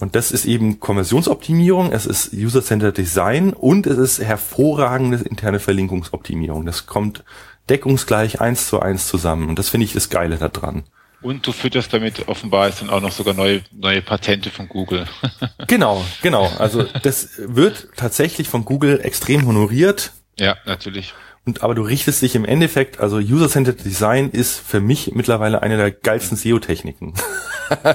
[0.00, 6.66] Und das ist eben Konversionsoptimierung, es ist User-Centered Design und es ist hervorragende interne Verlinkungsoptimierung.
[6.66, 7.22] Das kommt
[7.70, 9.48] deckungsgleich eins zu eins zusammen.
[9.48, 10.84] Und das finde ich das Geile daran.
[11.22, 15.06] Und du fütterst damit offenbar jetzt dann auch noch sogar neue, neue Patente von Google.
[15.66, 16.52] Genau, genau.
[16.58, 20.12] Also das wird tatsächlich von Google extrem honoriert.
[20.38, 21.14] ja, natürlich.
[21.46, 25.76] Und aber du richtest dich im Endeffekt, also User-Centered Design ist für mich mittlerweile eine
[25.76, 27.14] der geilsten SEO-Techniken.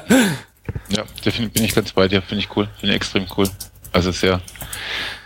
[0.89, 2.21] Ja, definitiv bin ich ganz bei dir.
[2.21, 2.69] Finde ich cool.
[2.79, 3.47] Finde ich extrem cool.
[3.91, 4.41] Also sehr,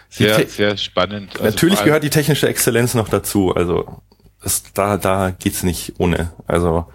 [0.09, 1.33] sehr, sehr spannend.
[1.33, 3.53] Also Natürlich gehört die technische Exzellenz noch dazu.
[3.53, 4.01] Also
[4.43, 6.33] das, da, da geht's nicht ohne.
[6.47, 6.85] Also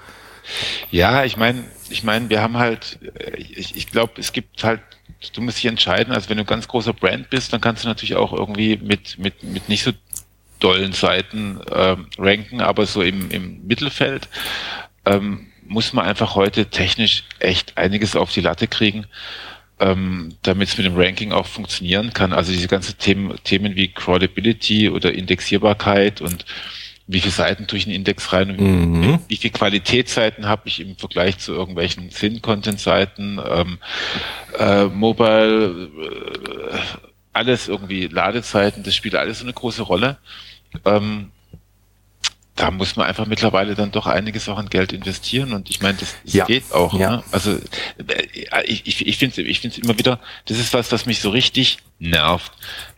[0.90, 4.80] Ja, ich meine, ich meine, wir haben halt, äh, ich, ich glaube, es gibt halt,
[5.32, 7.88] du musst dich entscheiden, also wenn du ein ganz großer Brand bist, dann kannst du
[7.88, 9.92] natürlich auch irgendwie mit, mit, mit nicht so
[10.60, 14.28] dollen Seiten ähm, ranken, aber so im, im Mittelfeld
[15.04, 19.06] ähm, muss man einfach heute technisch echt einiges auf die Latte kriegen,
[19.78, 22.32] ähm, damit es mit dem Ranking auch funktionieren kann.
[22.32, 26.44] Also diese ganzen Themen, Themen wie Crawlability oder Indexierbarkeit und
[27.08, 29.18] wie viele Seiten tue ich in den Index rein und Mhm.
[29.28, 33.78] wie, viele Qualitätsseiten habe ich im Vergleich zu irgendwelchen Thin-Content-Seiten, ähm,
[34.58, 35.88] äh, Mobile,
[36.70, 36.78] äh,
[37.32, 40.18] alles irgendwie Ladezeiten, das spielt alles so eine große Rolle.
[40.84, 41.30] Ähm,
[42.58, 45.96] da muss man einfach mittlerweile dann doch einiges auch an Geld investieren und ich meine,
[45.98, 46.44] das, das Ja.
[46.44, 46.92] geht auch.
[46.98, 47.10] Ja.
[47.18, 47.24] Ne?
[47.30, 51.06] Also äh, ich, ich, ich finde es ich find's immer wieder, das ist was, was
[51.06, 52.52] mich so richtig nervt.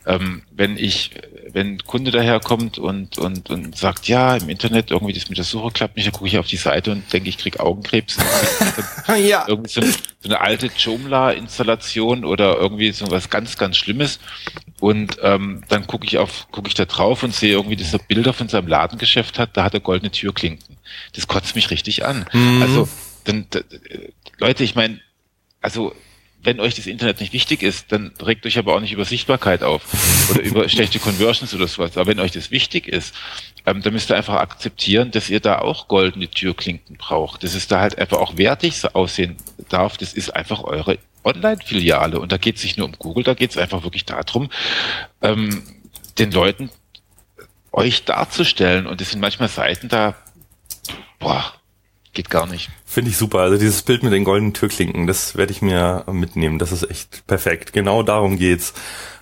[0.06, 1.10] Ähm, wenn ich,
[1.52, 5.44] wenn ein Kunde daherkommt und, und, und sagt, ja, im Internet irgendwie das mit der
[5.44, 8.16] Suche klappt nicht, dann gucke ich auf die Seite und denke, ich krieg Augenkrebs.
[9.22, 9.44] ja.
[9.46, 9.94] irgendwie so, so
[10.24, 14.20] eine alte Joomla-Installation oder irgendwie so was ganz, ganz Schlimmes.
[14.80, 17.98] Und ähm, dann gucke ich auf, gucke ich da drauf und sehe irgendwie, dass er
[17.98, 20.78] Bilder von seinem Ladengeschäft hat, da hat er goldene Türklinken.
[21.14, 22.24] Das kotzt mich richtig an.
[22.32, 22.62] Mhm.
[22.62, 22.88] Also,
[23.24, 24.08] dann, da, äh,
[24.38, 25.00] Leute, ich meine,
[25.60, 25.94] also
[26.42, 29.62] wenn euch das Internet nicht wichtig ist, dann regt euch aber auch nicht über Sichtbarkeit
[29.62, 29.82] auf
[30.30, 31.96] oder über schlechte Conversions oder sowas.
[31.96, 33.14] Aber wenn euch das wichtig ist,
[33.66, 37.42] ähm, dann müsst ihr einfach akzeptieren, dass ihr da auch goldene Türklinken braucht.
[37.42, 39.36] Dass es da halt einfach auch wertig so aussehen
[39.68, 39.98] darf.
[39.98, 42.18] Das ist einfach eure Online-Filiale.
[42.18, 44.50] Und da geht es nicht nur um Google, da geht es einfach wirklich darum,
[45.20, 45.62] ähm,
[46.18, 46.70] den Leuten
[47.70, 48.86] euch darzustellen.
[48.86, 50.16] Und es sind manchmal Seiten da,
[51.18, 51.52] boah,
[52.12, 52.70] Geht gar nicht.
[52.90, 53.38] Finde ich super.
[53.38, 56.58] Also dieses Bild mit den goldenen Türklinken, das werde ich mir mitnehmen.
[56.58, 57.72] Das ist echt perfekt.
[57.72, 58.74] Genau darum geht's.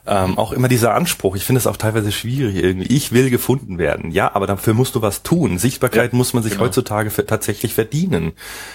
[0.07, 2.87] Ähm, auch immer dieser Anspruch, ich finde es auch teilweise schwierig irgendwie.
[2.87, 4.11] Ich will gefunden werden.
[4.11, 5.59] Ja, aber dafür musst du was tun.
[5.59, 6.65] Sichtbarkeit ja, muss man sich genau.
[6.65, 8.33] heutzutage tatsächlich verdienen.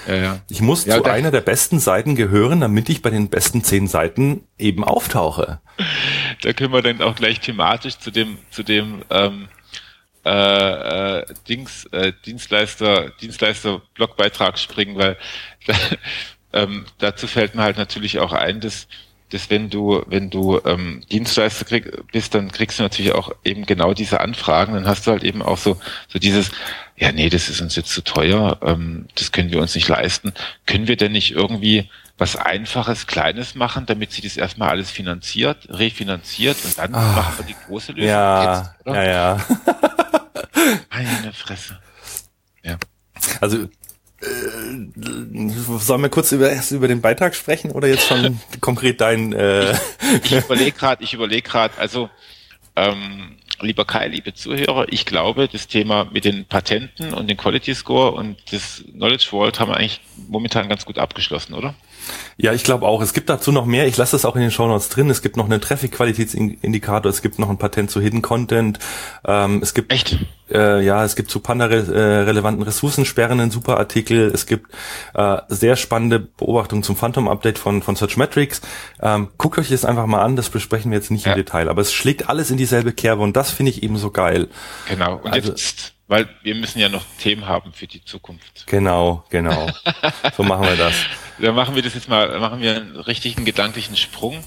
[0.07, 0.39] Ja, ja.
[0.47, 4.43] Ich muss zu einer der besten Seiten gehören, damit ich bei den besten zehn Seiten
[4.59, 5.59] eben auftauche.
[6.43, 9.47] Da können wir dann auch gleich thematisch zu dem, zu dem ähm,
[10.25, 15.17] äh, äh, Dings, äh, Dienstleister, Dienstleister Blogbeitrag springen, weil
[16.53, 18.87] ähm, dazu fällt mir halt natürlich auch ein, dass
[19.33, 23.65] dass wenn du, wenn du ähm, Dienstleister krieg, bist, dann kriegst du natürlich auch eben
[23.65, 24.75] genau diese Anfragen.
[24.75, 26.51] Dann hast du halt eben auch so, so dieses,
[26.97, 30.33] ja, nee, das ist uns jetzt zu teuer, ähm, das können wir uns nicht leisten.
[30.67, 31.89] Können wir denn nicht irgendwie
[32.23, 37.33] was Einfaches, Kleines machen, damit sie das erstmal alles finanziert, refinanziert und dann Ach, machen
[37.39, 38.09] wir die große Lösung?
[38.09, 39.45] Ja, jetzt, ja, ja.
[40.89, 41.79] Meine Fresse.
[42.63, 42.77] Ja.
[43.41, 43.67] Also äh,
[45.79, 49.33] sollen wir kurz über, erst über den Beitrag sprechen oder jetzt schon konkret dein?
[49.33, 49.73] Äh
[50.23, 52.09] ich, überlege gerade, ich überlege gerade, also
[52.77, 57.75] ähm, lieber Kai, liebe Zuhörer, ich glaube, das Thema mit den Patenten und den Quality
[57.75, 61.75] Score und das Knowledge Vault haben wir eigentlich momentan ganz gut abgeschlossen, oder?
[62.37, 63.01] Ja, ich glaube auch.
[63.01, 63.87] Es gibt dazu noch mehr.
[63.87, 65.09] Ich lasse das auch in den Show Notes drin.
[65.09, 67.09] Es gibt noch einen Traffic-Qualitätsindikator.
[67.09, 68.79] Es gibt noch ein Patent zu Hidden Content.
[69.25, 70.17] Ähm, es gibt echt.
[70.51, 74.31] Äh, ja, es gibt zu Panda-relevanten Ressourcensperren einen super Artikel.
[74.33, 74.71] Es gibt
[75.13, 78.61] äh, sehr spannende Beobachtungen zum Phantom-Update von von Searchmetrics.
[79.01, 80.35] Ähm, guckt euch das einfach mal an.
[80.35, 81.33] Das besprechen wir jetzt nicht ja.
[81.33, 84.11] im Detail, aber es schlägt alles in dieselbe Kerbe und das finde ich eben so
[84.11, 84.47] geil.
[84.89, 85.17] Genau.
[85.17, 88.67] Und also, jetzt weil wir müssen ja noch Themen haben für die Zukunft.
[88.67, 89.67] Genau, genau.
[90.37, 90.93] so machen wir das.
[91.43, 94.43] Dann machen wir das jetzt mal, machen wir einen richtigen gedanklichen Sprung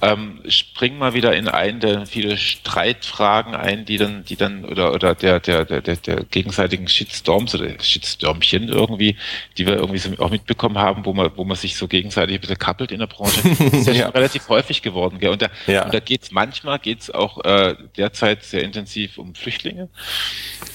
[0.00, 4.94] ähm, spring mal wieder in einen der viele Streitfragen ein, die dann, die dann, oder,
[4.94, 9.16] oder der, der, der, der, der gegenseitigen Shitstorms oder Shitstormchen irgendwie,
[9.56, 12.40] die wir irgendwie so auch mitbekommen haben, wo man, wo man sich so gegenseitig ein
[12.40, 13.40] bisschen kappelt in der Branche.
[13.58, 14.08] Das ist ja, ja.
[14.08, 15.30] relativ häufig geworden, gell?
[15.30, 15.84] Und da, ja.
[15.84, 19.88] und da geht's manchmal geht's auch äh, derzeit sehr intensiv um Flüchtlinge.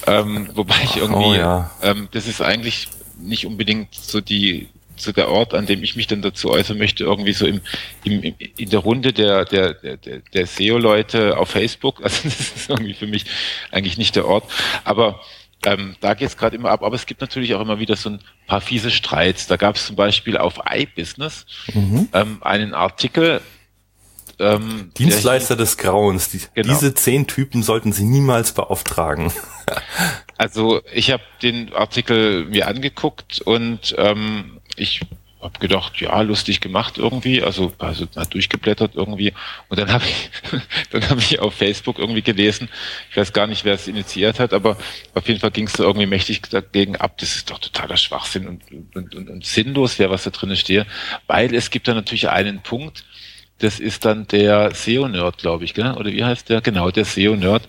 [0.06, 1.72] Ähm, wobei ich irgendwie, oh, ja.
[1.82, 2.88] ähm, das ist eigentlich
[3.20, 4.70] nicht unbedingt so die
[5.04, 7.62] so der Ort, an dem ich mich dann dazu äußern möchte, irgendwie so im,
[8.04, 12.00] im, im in der Runde der, der, der, der SEO-Leute auf Facebook.
[12.04, 13.26] Also das ist irgendwie für mich
[13.72, 14.50] eigentlich nicht der Ort.
[14.84, 15.22] Aber
[15.66, 16.84] ähm, da geht es gerade immer ab.
[16.84, 19.48] Aber es gibt natürlich auch immer wieder so ein paar fiese Streits.
[19.48, 22.10] Da gab es zum Beispiel auf iBusiness mhm.
[22.14, 23.42] ähm, einen Artikel,
[24.40, 26.30] ähm, Dienstleister des Grauens.
[26.30, 26.74] Die, genau.
[26.74, 29.32] Diese zehn Typen sollten Sie niemals beauftragen.
[30.38, 35.02] also ich habe den Artikel mir angeguckt und ähm, ich
[35.42, 39.34] habe gedacht, ja, lustig gemacht irgendwie, also also durchgeblättert irgendwie
[39.68, 40.30] und dann habe ich
[40.92, 42.70] dann habe ich auf Facebook irgendwie gelesen,
[43.10, 44.78] ich weiß gar nicht, wer es initiiert hat, aber
[45.14, 48.48] auf jeden Fall ging es da irgendwie mächtig dagegen ab, das ist doch totaler Schwachsinn
[48.48, 48.64] und
[48.96, 50.88] und, und, und sinnlos, wer was da drin steht,
[51.28, 53.04] weil es gibt da natürlich einen Punkt,
[53.60, 55.94] das ist dann der SEO-Nerd, glaube ich, gell?
[55.94, 56.62] oder wie heißt der?
[56.62, 57.68] Genau, der SEO-Nerd,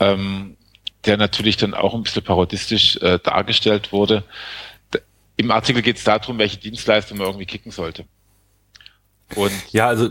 [0.00, 0.56] ähm,
[1.04, 4.24] der natürlich dann auch ein bisschen parodistisch äh, dargestellt wurde.
[5.36, 8.04] Im Artikel geht es darum, welche Dienstleistung man irgendwie kicken sollte.
[9.36, 10.10] Und ja, also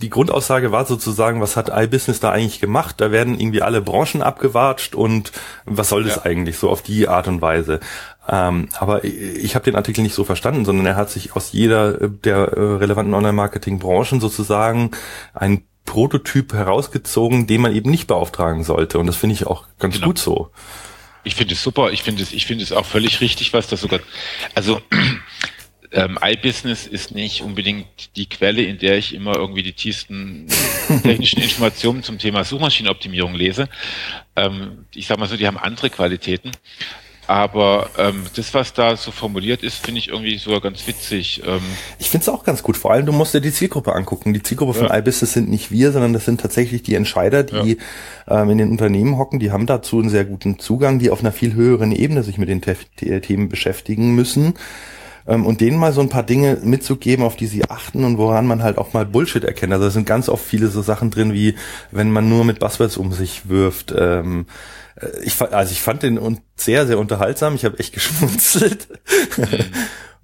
[0.00, 3.00] die Grundaussage war sozusagen, was hat iBusiness da eigentlich gemacht?
[3.00, 5.32] Da werden irgendwie alle Branchen abgewatscht und
[5.64, 6.22] was soll das ja.
[6.22, 7.80] eigentlich so auf die Art und Weise?
[8.28, 12.08] Ähm, aber ich habe den Artikel nicht so verstanden, sondern er hat sich aus jeder
[12.08, 14.92] der äh, relevanten Online-Marketing-Branchen sozusagen
[15.34, 18.98] ein Prototyp herausgezogen, den man eben nicht beauftragen sollte.
[18.98, 20.06] Und das finde ich auch ganz genau.
[20.08, 20.50] gut so.
[21.24, 21.92] Ich finde es super.
[21.92, 24.00] Ich finde es, ich finde es auch völlig richtig, was da sogar,
[24.54, 24.80] also,
[25.92, 30.46] ähm, iBusiness ist nicht unbedingt die Quelle, in der ich immer irgendwie die tiefsten
[31.02, 33.68] technischen Informationen zum Thema Suchmaschinenoptimierung lese.
[34.34, 36.50] Ähm, ich sag mal so, die haben andere Qualitäten.
[37.28, 41.42] Aber ähm, das, was da so formuliert ist, finde ich irgendwie sogar ganz witzig.
[41.46, 41.60] Ähm,
[41.98, 42.76] ich finde es auch ganz gut.
[42.76, 44.34] Vor allem, du musst dir die Zielgruppe angucken.
[44.34, 44.88] Die Zielgruppe ja.
[44.88, 47.78] von iBusiness sind nicht wir, sondern das sind tatsächlich die Entscheider, die
[48.26, 48.42] ja.
[48.42, 49.38] ähm, in den Unternehmen hocken.
[49.38, 52.48] Die haben dazu einen sehr guten Zugang, die auf einer viel höheren Ebene sich mit
[52.48, 54.54] den Themen beschäftigen müssen
[55.26, 58.46] ähm, und denen mal so ein paar Dinge mitzugeben, auf die sie achten und woran
[58.46, 59.72] man halt auch mal Bullshit erkennt.
[59.72, 61.54] Also da sind ganz oft viele so Sachen drin, wie
[61.90, 63.94] wenn man nur mit Buzzwords um sich wirft.
[63.96, 64.46] Ähm,
[64.96, 67.54] äh, ich, also ich fand den sehr, sehr unterhaltsam.
[67.54, 68.88] Ich habe echt geschmunzelt.
[69.36, 69.46] Mhm.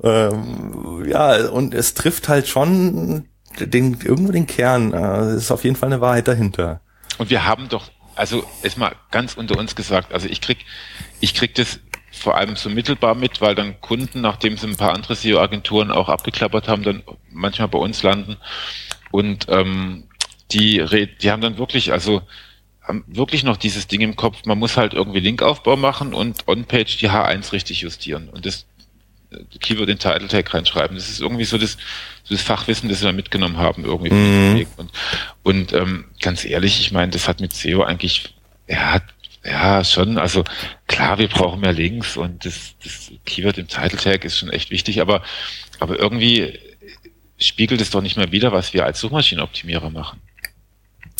[0.02, 3.28] ähm, ja, und es trifft halt schon
[3.58, 4.92] den, irgendwo den Kern.
[4.92, 6.80] Äh, es ist auf jeden Fall eine Wahrheit dahinter.
[7.18, 10.58] Und wir haben doch, also erstmal ganz unter uns gesagt, also ich krieg,
[11.20, 11.80] ich krieg das
[12.18, 16.08] vor allem so mittelbar mit, weil dann Kunden, nachdem sie ein paar andere SEO-Agenturen auch
[16.08, 18.36] abgeklappert haben, dann manchmal bei uns landen.
[19.10, 20.04] Und ähm,
[20.50, 20.84] die,
[21.20, 22.22] die haben dann wirklich, also
[22.82, 26.98] haben wirklich noch dieses Ding im Kopf, man muss halt irgendwie Linkaufbau machen und On-Page
[26.98, 28.28] die H1 richtig justieren.
[28.30, 28.66] Und das
[29.60, 30.96] Keyword in Title Tag reinschreiben.
[30.96, 31.76] Das ist irgendwie so das,
[32.24, 34.10] so das Fachwissen, das wir mitgenommen haben, irgendwie.
[34.10, 34.66] Mhm.
[34.76, 34.90] Und,
[35.42, 38.34] und ähm, ganz ehrlich, ich meine, das hat mit SEO eigentlich,
[38.66, 39.04] er hat
[39.48, 40.18] ja, schon.
[40.18, 40.44] Also
[40.86, 44.70] klar, wir brauchen mehr Links und das, das Keyword im Title Tag ist schon echt
[44.70, 45.22] wichtig, aber,
[45.78, 46.58] aber irgendwie
[47.38, 50.20] spiegelt es doch nicht mehr wieder, was wir als Suchmaschinenoptimierer machen.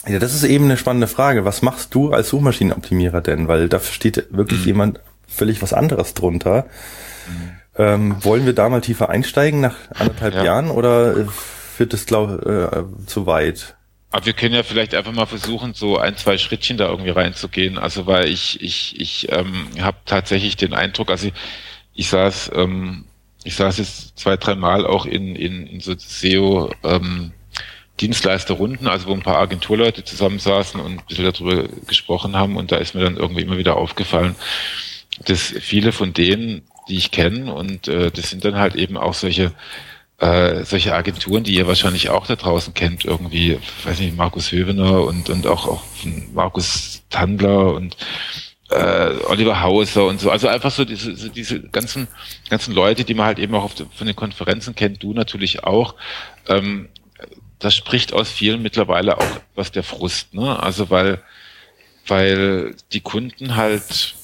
[0.06, 1.44] Ja, das ist eben eine spannende Frage.
[1.44, 3.48] Was machst du als Suchmaschinenoptimierer denn?
[3.48, 4.66] Weil da steht wirklich mhm.
[4.66, 6.66] jemand völlig was anderes drunter.
[7.28, 7.50] Mhm.
[7.76, 10.44] Ähm, wollen wir da mal tiefer einsteigen nach anderthalb ja.
[10.44, 13.76] Jahren oder führt das glaub, äh, zu weit?
[14.10, 17.78] Aber wir können ja vielleicht einfach mal versuchen, so ein, zwei Schrittchen da irgendwie reinzugehen.
[17.78, 21.34] Also weil ich, ich, ich ähm, habe tatsächlich den Eindruck, also ich,
[21.94, 23.04] ich saß, ähm,
[23.44, 27.32] ich saß jetzt zwei, drei Mal auch in, in, in so SEO ähm,
[28.00, 32.76] Dienstleisterrunden, also wo ein paar Agenturleute zusammensaßen und ein bisschen darüber gesprochen haben und da
[32.76, 34.36] ist mir dann irgendwie immer wieder aufgefallen,
[35.24, 39.14] dass viele von denen, die ich kenne und äh, das sind dann halt eben auch
[39.14, 39.52] solche
[40.18, 45.04] äh, solche Agenturen, die ihr wahrscheinlich auch da draußen kennt, irgendwie, weiß nicht, Markus Hövener
[45.04, 45.82] und, und auch, auch
[46.32, 47.96] Markus Tandler und
[48.70, 50.30] äh, Oliver Hauser und so.
[50.30, 52.08] Also einfach so diese, so diese ganzen,
[52.50, 55.94] ganzen Leute, die man halt eben auch auf, von den Konferenzen kennt, du natürlich auch.
[56.48, 56.88] Ähm,
[57.60, 60.60] das spricht aus vielen mittlerweile auch was der Frust, ne?
[60.62, 61.22] Also weil,
[62.06, 64.14] weil die Kunden halt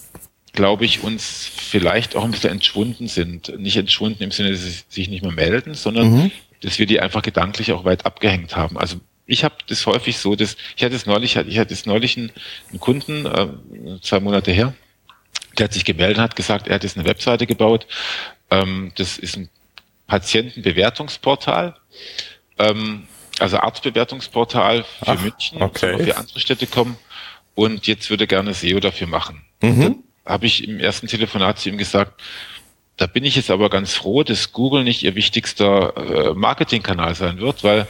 [0.54, 3.58] glaube ich, uns vielleicht auch ein bisschen entschwunden sind.
[3.58, 6.30] Nicht entschwunden im Sinne, dass sie sich nicht mehr melden, sondern mhm.
[6.60, 8.78] dass wir die einfach gedanklich auch weit abgehängt haben.
[8.78, 8.96] Also
[9.26, 12.30] ich habe das häufig so, dass ich hatte es neulich, ich hatte es neulich einen,
[12.70, 14.74] einen Kunden, äh, zwei Monate her,
[15.58, 17.86] der hat sich gemeldet, hat gesagt, er hat jetzt eine Webseite gebaut.
[18.50, 19.48] Ähm, das ist ein
[20.06, 21.74] Patientenbewertungsportal.
[22.58, 23.08] Ähm,
[23.40, 25.98] also Arztbewertungsportal für Ach, München, okay.
[25.98, 26.96] für andere Städte kommen.
[27.56, 29.44] Und jetzt würde er gerne SEO dafür machen.
[29.60, 32.22] Mhm habe ich im ersten Telefonat zu ihm gesagt,
[32.96, 37.38] da bin ich jetzt aber ganz froh, dass Google nicht ihr wichtigster äh, Marketingkanal sein
[37.38, 37.88] wird, weil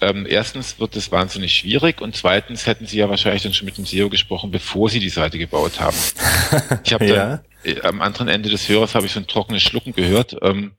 [0.00, 3.78] ähm, erstens wird es wahnsinnig schwierig und zweitens hätten sie ja wahrscheinlich dann schon mit
[3.78, 5.96] dem SEO gesprochen, bevor sie die Seite gebaut haben.
[6.84, 7.14] Ich habe ja.
[7.14, 10.72] dann äh, am anderen Ende des Hörers habe ich so ein trockenes Schlucken gehört, ähm,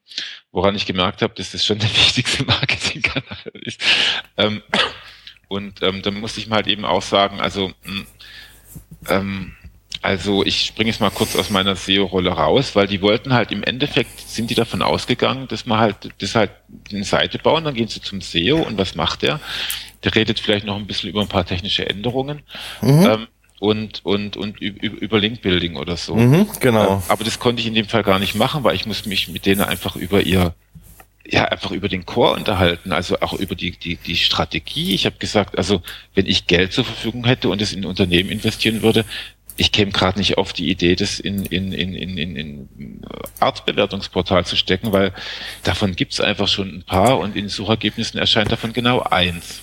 [0.51, 3.81] woran ich gemerkt habe, dass das schon der wichtigste Marketingkanal ist.
[4.35, 4.61] Ähm,
[5.47, 8.07] und ähm, dann musste ich mal halt eben auch sagen, also mh, hm,
[9.07, 9.55] ähm,
[10.03, 13.63] also ich springe jetzt mal kurz aus meiner SEO-Rolle raus, weil die wollten halt im
[13.63, 16.51] Endeffekt, sind die davon ausgegangen, dass man halt, das halt
[16.91, 19.39] eine Seite bauen, dann gehen sie zum SEO und was macht der?
[20.03, 22.41] Der redet vielleicht noch ein bisschen über ein paar technische Änderungen.
[22.81, 23.05] Mhm.
[23.05, 23.27] Ähm,
[23.59, 26.15] und, und, und über Link-Building oder so.
[26.15, 26.95] Mhm, genau.
[26.95, 29.29] Ähm, aber das konnte ich in dem Fall gar nicht machen, weil ich musste mich
[29.29, 30.53] mit denen einfach über ihr,
[31.25, 34.93] ja, einfach über den Core unterhalten, also auch über die, die, die Strategie.
[34.93, 35.81] Ich habe gesagt, also
[36.13, 39.05] wenn ich Geld zur Verfügung hätte und es in Unternehmen investieren würde,
[39.57, 43.01] ich käme gerade nicht auf die Idee, das in, in, in, in, in, in
[43.39, 45.13] Arztbewertungsportal zu stecken, weil
[45.63, 49.61] davon gibt's einfach schon ein paar und in Suchergebnissen erscheint davon genau eins.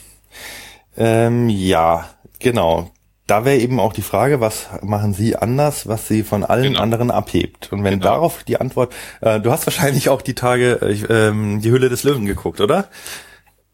[0.96, 2.90] Ähm, ja, genau.
[3.26, 6.80] Da wäre eben auch die Frage, was machen Sie anders, was Sie von allen genau.
[6.80, 7.72] anderen abhebt?
[7.72, 8.06] Und wenn genau.
[8.06, 12.02] darauf die Antwort, äh, du hast wahrscheinlich auch die Tage äh, ähm, die Hülle des
[12.02, 12.88] Löwen geguckt, oder?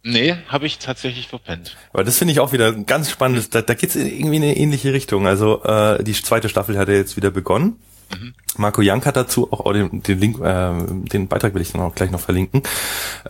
[0.09, 1.77] Nee, habe ich tatsächlich verpennt.
[1.93, 3.53] Aber das finde ich auch wieder ganz spannend.
[3.57, 5.27] Da, da geht es irgendwie in eine ähnliche Richtung.
[5.27, 7.81] Also äh, die zweite Staffel hat ja jetzt wieder begonnen.
[8.17, 8.33] Mhm.
[8.57, 11.97] Marco Jank hat dazu auch, den, den Link, äh, den Beitrag will ich dann auch
[11.97, 12.63] gleich noch verlinken,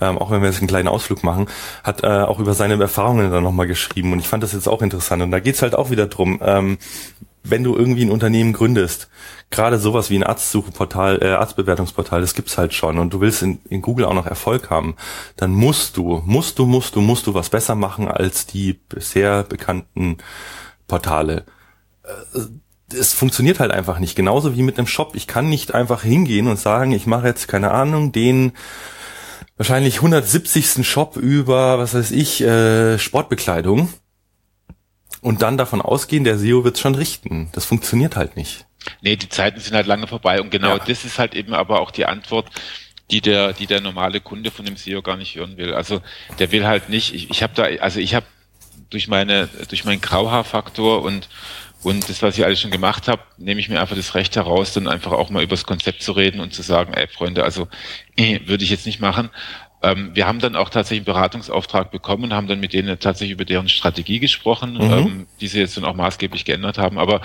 [0.02, 1.46] ähm, auch wenn wir jetzt einen kleinen Ausflug machen,
[1.82, 4.82] hat äh, auch über seine Erfahrungen dann nochmal geschrieben und ich fand das jetzt auch
[4.82, 6.76] interessant und da geht's halt auch wieder drum, ähm,
[7.50, 9.08] wenn du irgendwie ein Unternehmen gründest,
[9.50, 13.60] gerade sowas wie ein Arztsucheportal, äh, Arztbewertungsportal, das gibt's halt schon und du willst in,
[13.68, 14.96] in Google auch noch Erfolg haben,
[15.36, 19.42] dann musst du, musst du, musst du, musst du was besser machen als die bisher
[19.44, 20.18] bekannten
[20.88, 21.44] Portale.
[22.02, 22.40] Äh,
[22.96, 24.14] es funktioniert halt einfach nicht.
[24.14, 25.16] Genauso wie mit einem Shop.
[25.16, 28.52] Ich kann nicht einfach hingehen und sagen, ich mache jetzt, keine Ahnung, den
[29.56, 30.86] wahrscheinlich 170.
[30.86, 33.88] Shop über, was weiß ich, äh, Sportbekleidung
[35.26, 37.48] und dann davon ausgehen, der SEO wird schon richten.
[37.50, 38.64] Das funktioniert halt nicht.
[39.00, 40.78] Nee, die Zeiten sind halt lange vorbei und genau ja.
[40.78, 42.46] das ist halt eben aber auch die Antwort,
[43.10, 45.74] die der, die der normale Kunde von dem SEO gar nicht hören will.
[45.74, 46.00] Also
[46.38, 48.24] der will halt nicht, ich, ich habe da, also ich habe
[48.88, 51.28] durch meine, durch meinen Grauhaarfaktor und
[51.82, 54.72] und das, was ich alles schon gemacht habe, nehme ich mir einfach das Recht heraus,
[54.72, 57.68] dann einfach auch mal über das Konzept zu reden und zu sagen, ey Freunde, also
[58.16, 59.30] äh, würde ich jetzt nicht machen.
[59.82, 63.44] Ähm, wir haben dann auch tatsächlich einen Beratungsauftrag bekommen, haben dann mit denen tatsächlich über
[63.44, 64.92] deren Strategie gesprochen, mhm.
[64.92, 66.98] ähm, die sie jetzt dann auch maßgeblich geändert haben.
[66.98, 67.20] Aber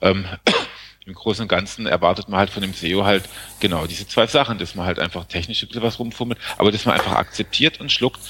[0.00, 0.24] ähm,
[1.06, 3.24] im Großen und Ganzen erwartet man halt von dem SEO halt
[3.60, 6.84] genau diese zwei Sachen, dass man halt einfach technisch ein bisschen was rumfummelt, aber dass
[6.84, 8.20] man einfach akzeptiert und schluckt,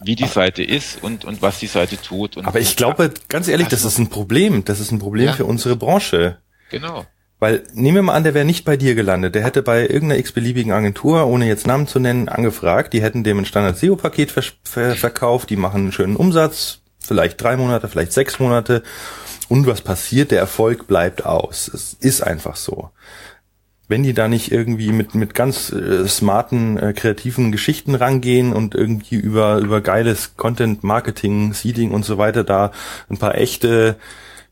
[0.00, 2.38] wie die Seite ist und, und was die Seite tut.
[2.38, 4.64] aber ich glaube, ganz ehrlich, also, das ist ein Problem.
[4.64, 5.32] Das ist ein Problem ja.
[5.32, 6.38] für unsere Branche.
[6.70, 7.04] Genau.
[7.40, 9.34] Weil nehmen wir mal an, der wäre nicht bei dir gelandet.
[9.34, 12.92] Der hätte bei irgendeiner x-beliebigen Agentur, ohne jetzt Namen zu nennen, angefragt.
[12.92, 15.50] Die hätten dem ein Standard-SEO-Paket ver ver verkauft.
[15.50, 16.80] Die machen einen schönen Umsatz.
[16.98, 18.82] Vielleicht drei Monate, vielleicht sechs Monate.
[19.48, 20.32] Und was passiert?
[20.32, 21.68] Der Erfolg bleibt aus.
[21.68, 22.90] Es ist einfach so.
[23.86, 28.74] Wenn die da nicht irgendwie mit, mit ganz äh, smarten, äh, kreativen Geschichten rangehen und
[28.74, 32.72] irgendwie über, über geiles Content, Marketing, Seeding und so weiter da
[33.08, 33.96] ein paar echte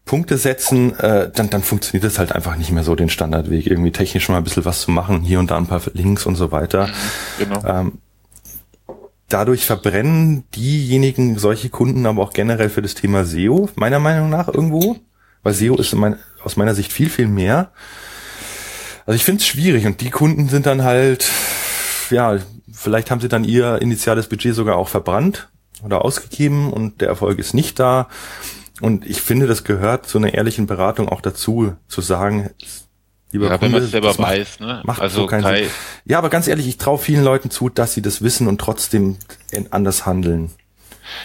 [0.07, 3.91] Punkte setzen, äh, dann, dann funktioniert das halt einfach nicht mehr so den Standardweg, irgendwie
[3.91, 6.53] technisch mal ein bisschen was zu machen, hier und da ein paar Links und so
[6.53, 6.87] weiter.
[6.87, 6.93] Mhm,
[7.39, 7.65] genau.
[7.67, 7.93] Ähm,
[9.29, 14.47] dadurch verbrennen diejenigen solche Kunden aber auch generell für das Thema SEO, meiner Meinung nach
[14.47, 14.97] irgendwo,
[15.43, 17.73] weil SEO ist mein, aus meiner Sicht viel, viel mehr.
[19.07, 21.29] Also ich finde es schwierig und die Kunden sind dann halt,
[22.11, 22.39] ja,
[22.73, 25.49] vielleicht haben sie dann ihr initiales Budget sogar auch verbrannt
[25.83, 28.09] oder ausgegeben und der Erfolg ist nicht da.
[28.81, 32.51] Und ich finde, das gehört zu einer ehrlichen Beratung auch dazu, zu sagen,
[33.33, 34.83] lieber ja, Kunde, wenn man es selber weiß, ne?
[34.85, 35.71] Macht also so keinen Kai Sinn.
[36.05, 39.17] Ja, aber ganz ehrlich, ich traue vielen Leuten zu, dass sie das wissen und trotzdem
[39.71, 40.51] anders handeln.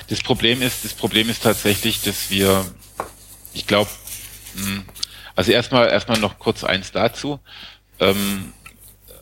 [0.08, 2.64] Das Problem ist, das Problem ist tatsächlich, dass wir,
[3.54, 3.90] ich glaube,
[4.56, 4.84] hm,
[5.36, 7.40] also erstmal erstmal noch kurz eins dazu.
[8.00, 8.54] Ähm,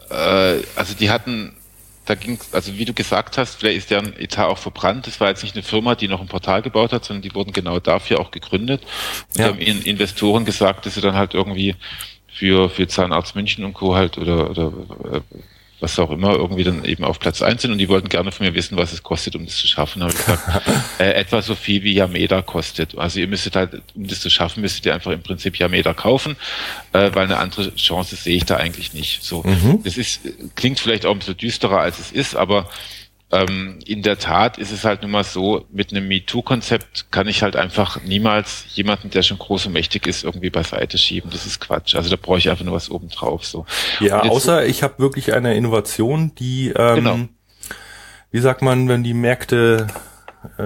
[0.09, 1.55] äh, also die hatten
[2.09, 5.05] da ging also wie du gesagt hast, vielleicht ist deren Etat auch verbrannt.
[5.05, 7.53] Das war jetzt nicht eine Firma, die noch ein Portal gebaut hat, sondern die wurden
[7.53, 8.81] genau dafür auch gegründet.
[9.35, 9.47] Und ja.
[9.49, 11.75] haben Investoren gesagt, dass sie dann halt irgendwie
[12.27, 13.93] für, für Zahnarzt München und Co.
[13.93, 14.73] halt oder, oder
[15.13, 15.21] äh,
[15.79, 18.45] was auch immer, irgendwie dann eben auf Platz eins sind und die wollten gerne von
[18.45, 20.01] mir wissen, was es kostet, um das zu schaffen.
[20.01, 20.43] habe ich gesagt,
[20.99, 22.97] äh, etwa so viel wie Yameda kostet.
[22.97, 26.35] Also ihr müsstet halt, um das zu schaffen, müsstet ihr einfach im Prinzip Yameda kaufen,
[26.93, 29.23] äh, weil eine andere Chance sehe ich da eigentlich nicht.
[29.23, 29.81] So, mhm.
[29.83, 30.21] das ist,
[30.55, 32.69] klingt vielleicht auch ein bisschen düsterer, als es ist, aber
[33.31, 37.43] ähm, in der Tat ist es halt nun mal so, mit einem MeToo-Konzept kann ich
[37.43, 41.29] halt einfach niemals jemanden, der schon groß und mächtig ist, irgendwie beiseite schieben.
[41.29, 41.95] Das ist Quatsch.
[41.95, 43.45] Also da brauche ich einfach nur was obendrauf.
[43.45, 43.65] So.
[43.99, 47.19] Ja, außer ich habe wirklich eine Innovation, die, ähm, genau.
[48.31, 49.87] wie sagt man, wenn die Märkte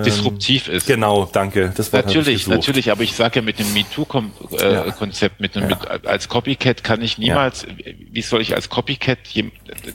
[0.06, 0.86] disruptiv ist.
[0.86, 1.74] Genau, danke.
[1.76, 5.78] Das war natürlich, natürlich, aber ich sage ja mit dem MeToo-Konzept, mit, einem, ja.
[5.78, 7.92] mit als Copycat kann ich niemals, ja.
[8.12, 9.20] wie soll ich als Copycat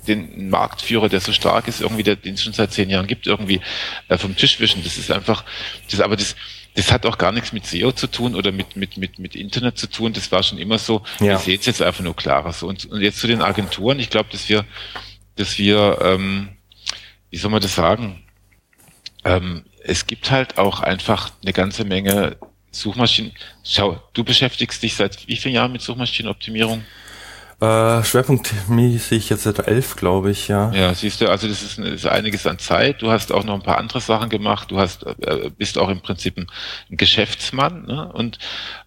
[0.09, 3.27] den Marktführer, der so stark ist, irgendwie, der, den es schon seit zehn Jahren gibt,
[3.29, 3.61] irgendwie
[4.09, 4.83] äh, vom Tisch wischen.
[4.83, 5.45] Das ist einfach,
[5.91, 6.35] das, aber das,
[6.75, 9.79] das hat auch gar nichts mit SEO zu tun oder mit, mit, mit, mit Internet
[9.79, 10.13] zu tun.
[10.13, 11.03] Das war schon immer so.
[11.21, 11.37] Ja.
[11.37, 12.67] Ich sehe es jetzt einfach nur klarer so.
[12.67, 14.01] Und, und jetzt zu den Agenturen.
[14.01, 14.65] Ich glaube, dass wir,
[15.37, 16.49] dass wir, ähm,
[17.31, 18.25] wie soll man das sagen?
[19.25, 22.37] Ähm, es gibt halt auch einfach eine ganze Menge
[22.71, 23.33] Suchmaschinen.
[23.65, 26.85] Schau, du beschäftigst dich seit wie vielen Jahren mit Suchmaschinenoptimierung?
[27.61, 30.71] Äh, schwerpunktmäßig jetzt seit elf, glaube ich, ja.
[30.73, 33.03] Ja, siehst du, also das ist, ist, einiges an Zeit.
[33.03, 34.71] Du hast auch noch ein paar andere Sachen gemacht.
[34.71, 36.47] Du hast, äh, bist auch im Prinzip ein,
[36.89, 37.87] ein Geschäftsmann.
[37.87, 38.13] Ne?
[38.13, 38.39] Und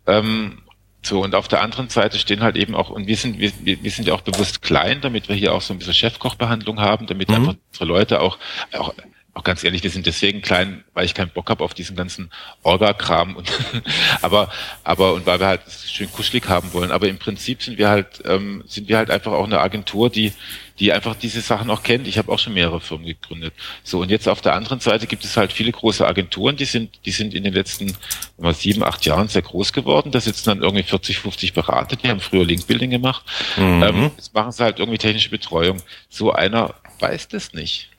[0.08, 0.60] ähm,
[1.04, 3.92] so, und auf der anderen Seite stehen halt eben auch, und wir sind, wir, wir
[3.92, 7.28] sind ja auch bewusst klein, damit wir hier auch so ein bisschen Chefkochbehandlung haben, damit
[7.28, 7.36] mhm.
[7.36, 8.38] einfach unsere Leute auch,
[8.72, 8.94] auch
[9.34, 12.30] auch ganz ehrlich, wir sind deswegen klein, weil ich keinen Bock habe auf diesen ganzen
[12.64, 13.50] Orga-Kram und
[14.22, 14.52] aber
[14.84, 16.92] aber und weil wir halt schön kuschelig haben wollen.
[16.92, 20.34] Aber im Prinzip sind wir halt ähm, sind wir halt einfach auch eine Agentur, die
[20.80, 22.08] die einfach diese Sachen auch kennt.
[22.08, 23.54] Ich habe auch schon mehrere Firmen gegründet.
[23.84, 27.00] So und jetzt auf der anderen Seite gibt es halt viele große Agenturen, die sind
[27.06, 27.96] die sind in den letzten
[28.38, 30.12] mal, sieben acht Jahren sehr groß geworden.
[30.12, 33.24] Da sitzen dann irgendwie 40 50 Berater, die haben früher Linkbuilding gemacht.
[33.56, 33.82] Mhm.
[33.82, 35.82] Ähm, jetzt machen sie halt irgendwie technische Betreuung.
[36.10, 37.90] So einer weiß das nicht.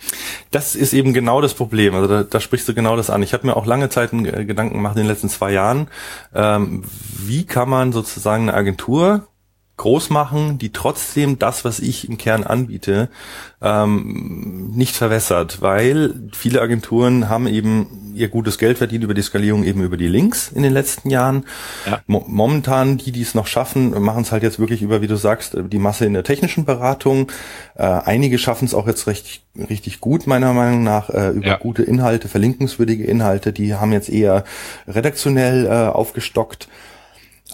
[0.51, 1.95] Das ist eben genau das Problem.
[1.95, 3.23] Also da, da sprichst du genau das an.
[3.23, 5.89] Ich habe mir auch lange Zeit Gedanken gemacht in den letzten zwei Jahren.
[6.35, 6.85] Ähm,
[7.19, 9.27] wie kann man sozusagen eine Agentur
[9.77, 13.09] groß machen, die trotzdem das, was ich im Kern anbiete,
[13.61, 19.64] ähm, nicht verwässert, weil viele Agenturen haben eben ihr gutes Geld verdient über die Skalierung
[19.64, 21.45] eben über die Links in den letzten Jahren.
[21.87, 22.01] Ja.
[22.07, 25.16] Mo momentan die, die es noch schaffen, machen es halt jetzt wirklich über, wie du
[25.16, 27.33] sagst, die Masse in der technischen Beratung.
[27.75, 31.57] Äh, einige schaffen es auch jetzt recht, richtig gut, meiner Meinung nach, äh, über ja.
[31.57, 33.53] gute Inhalte, verlinkungswürdige Inhalte.
[33.53, 34.45] Die haben jetzt eher
[34.87, 36.68] redaktionell äh, aufgestockt.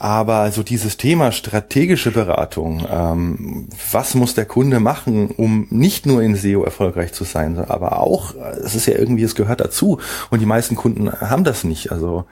[0.00, 6.22] Aber so dieses Thema strategische Beratung, ähm, was muss der Kunde machen, um nicht nur
[6.22, 9.98] in SEO erfolgreich zu sein, aber auch, es ist ja irgendwie, es gehört dazu.
[10.30, 11.90] Und die meisten Kunden haben das nicht.
[11.90, 12.26] Also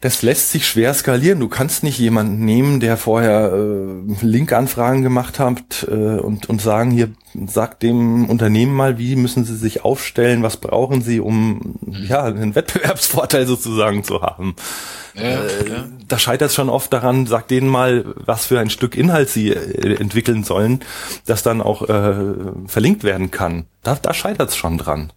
[0.00, 1.40] das lässt sich schwer skalieren.
[1.40, 6.90] Du kannst nicht jemanden nehmen, der vorher äh, Link-Anfragen gemacht hat äh, und, und sagen,
[6.90, 7.10] hier,
[7.46, 12.54] sagt dem Unternehmen mal, wie müssen sie sich aufstellen, was brauchen sie, um ja einen
[12.54, 14.56] Wettbewerbsvorteil sozusagen zu haben.
[15.14, 15.84] Ja, äh, ja.
[16.06, 19.50] Da scheitert es schon oft daran, sagt denen mal, was für ein Stück Inhalt sie
[19.50, 20.80] äh, entwickeln sollen,
[21.24, 22.34] das dann auch äh,
[22.66, 23.66] verlinkt werden kann.
[23.82, 25.12] Da, da scheitert es schon dran.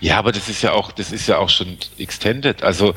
[0.00, 2.62] Ja, aber das ist ja auch, das ist ja auch schon extended.
[2.62, 2.94] Also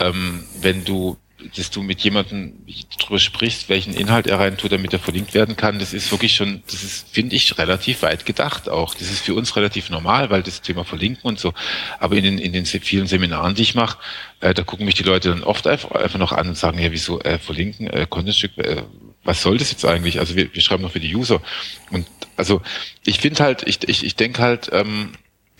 [0.00, 1.16] ähm, wenn du
[1.56, 2.54] dass du mit jemandem
[2.98, 6.34] drüber sprichst, welchen Inhalt er rein tut, damit er verlinkt werden kann, das ist wirklich
[6.34, 8.94] schon, das ist, finde ich, relativ weit gedacht auch.
[8.94, 11.52] Das ist für uns relativ normal, weil das Thema Verlinken und so.
[11.98, 13.98] Aber in den, in den vielen Seminaren, die ich mache,
[14.40, 16.92] äh, da gucken mich die Leute dann oft einfach, einfach noch an und sagen, ja,
[16.92, 18.82] wieso äh, verlinken, äh, Contentstück, äh,
[19.24, 20.18] was soll das jetzt eigentlich?
[20.18, 21.42] Also wir, wir schreiben noch für die User.
[21.90, 22.62] Und also
[23.04, 25.12] ich finde halt, ich, ich, ich denke halt, ähm,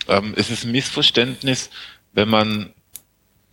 [0.07, 1.69] ähm, es ist ein Missverständnis,
[2.13, 2.73] wenn man,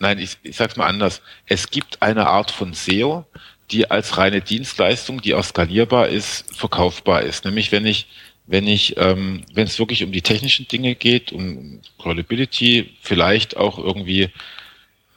[0.00, 3.24] nein, ich, ich sage es mal anders, es gibt eine Art von SEO,
[3.70, 7.44] die als reine Dienstleistung, die auch skalierbar ist, verkaufbar ist.
[7.44, 8.08] Nämlich wenn ich
[8.46, 13.78] wenn ich, ähm, wenn es wirklich um die technischen Dinge geht, um Crawlability, vielleicht auch
[13.78, 14.30] irgendwie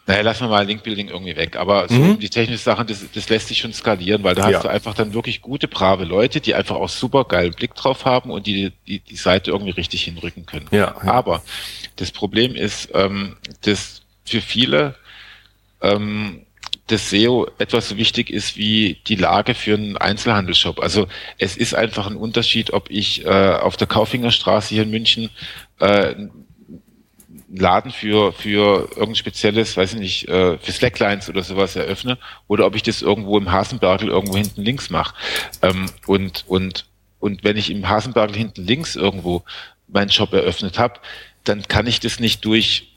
[0.05, 1.55] naja, lassen wir mal Linkbuilding irgendwie weg.
[1.55, 2.19] Aber so mhm.
[2.19, 4.57] die technischen Sachen, das, das lässt sich schon skalieren, weil da ja.
[4.57, 8.03] hast du einfach dann wirklich gute, brave Leute, die einfach auch super geilen Blick drauf
[8.03, 10.67] haben und die die, die Seite irgendwie richtig hinrücken können.
[10.71, 11.11] Ja, ja.
[11.11, 11.41] Aber
[11.95, 14.95] das Problem ist, ähm, dass für viele
[15.81, 16.45] ähm,
[16.87, 20.81] das SEO etwas so wichtig ist wie die Lage für einen Einzelhandelsshop.
[20.81, 21.07] Also
[21.37, 25.29] es ist einfach ein Unterschied, ob ich äh, auf der Kaufingerstraße hier in München
[25.79, 26.15] äh,
[27.55, 32.17] Laden für, für irgendein spezielles, weiß ich nicht, äh, für Slacklines oder sowas eröffne
[32.47, 35.15] oder ob ich das irgendwo im Hasenbergel irgendwo hinten links mache.
[35.61, 36.85] Ähm, und, und,
[37.19, 39.43] und wenn ich im Hasenbergel hinten links irgendwo
[39.87, 40.99] meinen Shop eröffnet habe,
[41.43, 42.92] dann kann ich das nicht durch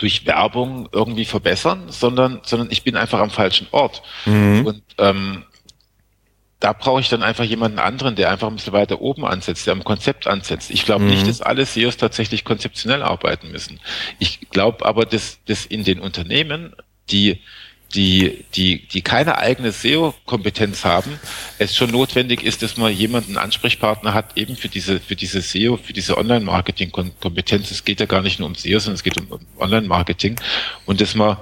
[0.00, 4.02] durch Werbung irgendwie verbessern, sondern, sondern ich bin einfach am falschen Ort.
[4.24, 4.66] Mhm.
[4.66, 5.44] Und ähm,
[6.58, 9.72] da brauche ich dann einfach jemanden anderen, der einfach ein bisschen weiter oben ansetzt, der
[9.72, 10.70] am Konzept ansetzt.
[10.70, 11.10] Ich glaube mhm.
[11.10, 13.78] nicht, dass alle SEOs tatsächlich konzeptionell arbeiten müssen.
[14.18, 16.74] Ich glaube aber, dass, dass in den Unternehmen,
[17.10, 17.42] die
[17.94, 21.18] die, die, die keine eigene SEO-Kompetenz haben,
[21.58, 25.76] es schon notwendig ist, dass man jemanden Ansprechpartner hat, eben für diese, für diese SEO,
[25.76, 27.70] für diese Online-Marketing-Kompetenz.
[27.70, 30.36] Es geht ja gar nicht nur um SEO, sondern es geht um, um Online-Marketing.
[30.86, 31.36] Und dass man,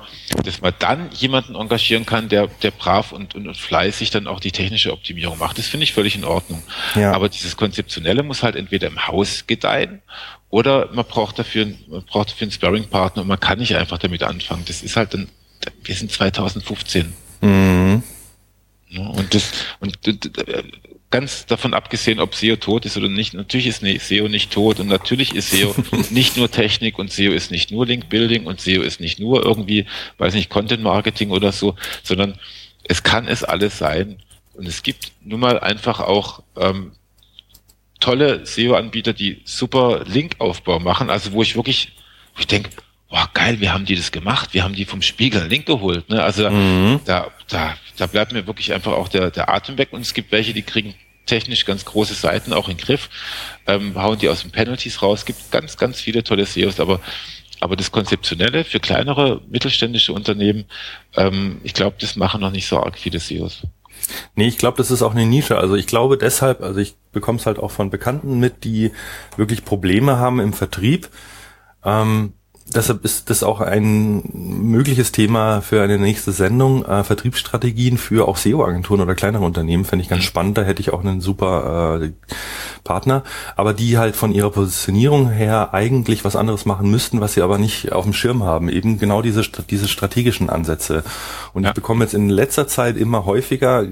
[0.44, 4.40] dass man dann jemanden engagieren kann, der, der brav und, und, und fleißig dann auch
[4.40, 5.58] die technische Optimierung macht.
[5.58, 6.62] Das finde ich völlig in Ordnung.
[6.94, 7.12] Ja.
[7.12, 10.00] Aber dieses Konzeptionelle muss halt entweder im Haus gedeihen
[10.50, 14.22] oder man braucht dafür, man braucht dafür einen Sparring-Partner und man kann nicht einfach damit
[14.22, 14.64] anfangen.
[14.66, 15.28] Das ist halt dann
[15.84, 17.12] wir sind 2015.
[17.40, 18.02] Mhm.
[18.96, 19.98] Und das, und
[21.10, 24.88] ganz davon abgesehen, ob SEO tot ist oder nicht, natürlich ist SEO nicht tot und
[24.88, 25.74] natürlich ist SEO
[26.10, 29.44] nicht nur Technik und SEO ist nicht nur Link Building und SEO ist nicht nur
[29.44, 29.86] irgendwie,
[30.18, 32.38] weiß nicht, Content Marketing oder so, sondern
[32.84, 34.18] es kann es alles sein.
[34.54, 36.92] Und es gibt nun mal einfach auch ähm,
[38.00, 41.92] tolle SEO-Anbieter, die super Linkaufbau machen, also wo ich wirklich,
[42.34, 42.70] wo ich denke,
[43.08, 44.54] boah, geil, wie haben die das gemacht?
[44.54, 46.08] Wir haben die vom Spiegel Link geholt.
[46.08, 46.22] Ne?
[46.22, 47.00] Also mhm.
[47.04, 49.88] da, da, da bleibt mir wirklich einfach auch der, der Atem weg.
[49.92, 50.94] Und es gibt welche, die kriegen
[51.26, 53.10] technisch ganz große Seiten auch in den Griff,
[53.66, 55.20] ähm, hauen die aus den Penalties raus.
[55.20, 57.00] Es gibt ganz, ganz viele tolle SEOs, aber
[57.60, 60.66] aber das Konzeptionelle für kleinere mittelständische Unternehmen,
[61.16, 63.62] ähm, ich glaube, das machen noch nicht so arg viele SEOs.
[64.36, 65.58] Nee, ich glaube, das ist auch eine Nische.
[65.58, 68.92] Also ich glaube deshalb, also ich bekomme es halt auch von Bekannten mit, die
[69.36, 71.08] wirklich Probleme haben im Vertrieb.
[71.84, 72.34] Ähm,
[72.74, 76.84] deshalb ist das auch ein mögliches Thema für eine nächste Sendung.
[76.84, 80.58] Äh, Vertriebsstrategien für auch SEO-Agenturen oder kleinere Unternehmen fände ich ganz spannend.
[80.58, 82.12] Da hätte ich auch einen super äh,
[82.84, 83.24] Partner,
[83.56, 87.58] aber die halt von ihrer Positionierung her eigentlich was anderes machen müssten, was sie aber
[87.58, 88.68] nicht auf dem Schirm haben.
[88.68, 91.04] Eben genau diese, diese strategischen Ansätze.
[91.52, 91.70] Und ja.
[91.70, 93.86] ich bekomme jetzt in letzter Zeit immer häufiger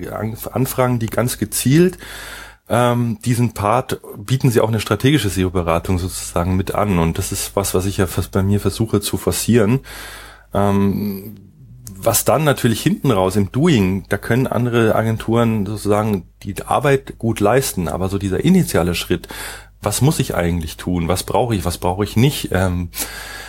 [0.53, 1.99] Anfragen, die ganz gezielt
[2.69, 6.99] ähm, diesen Part bieten sie auch eine strategische SEO-Beratung sozusagen mit an.
[6.99, 9.81] Und das ist was, was ich ja fast bei mir versuche zu forcieren.
[10.53, 11.37] Ähm,
[11.99, 17.41] was dann natürlich hinten raus im Doing, da können andere Agenturen sozusagen die Arbeit gut
[17.41, 19.29] leisten, aber so dieser initiale Schritt,
[19.81, 22.91] was muss ich eigentlich tun, was brauche ich, was brauche ich nicht, ähm,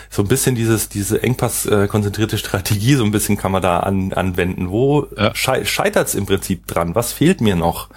[0.10, 3.80] so ein bisschen dieses diese Engpass äh, konzentrierte Strategie, so ein bisschen kann man da
[3.82, 4.70] an, anwenden.
[4.70, 5.36] Wo ja.
[5.36, 6.96] scheitert es im Prinzip dran?
[6.96, 7.90] Was fehlt mir noch?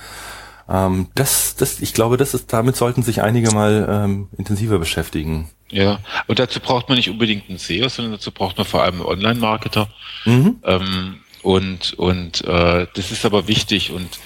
[0.71, 5.51] Ähm, das, das, ich glaube, das ist, damit sollten sich einige mal ähm, intensiver beschäftigen.
[5.71, 8.97] Ja, und dazu braucht man nicht unbedingt einen SEO, sondern dazu braucht man vor allem
[8.97, 9.89] einen Online-Marketer.
[10.25, 10.59] Mhm.
[10.65, 14.19] Ähm, und und äh, das ist aber wichtig und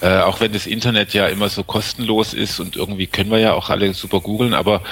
[0.00, 3.52] äh, auch wenn das Internet ja immer so kostenlos ist und irgendwie können wir ja
[3.52, 4.82] auch alle super googeln, aber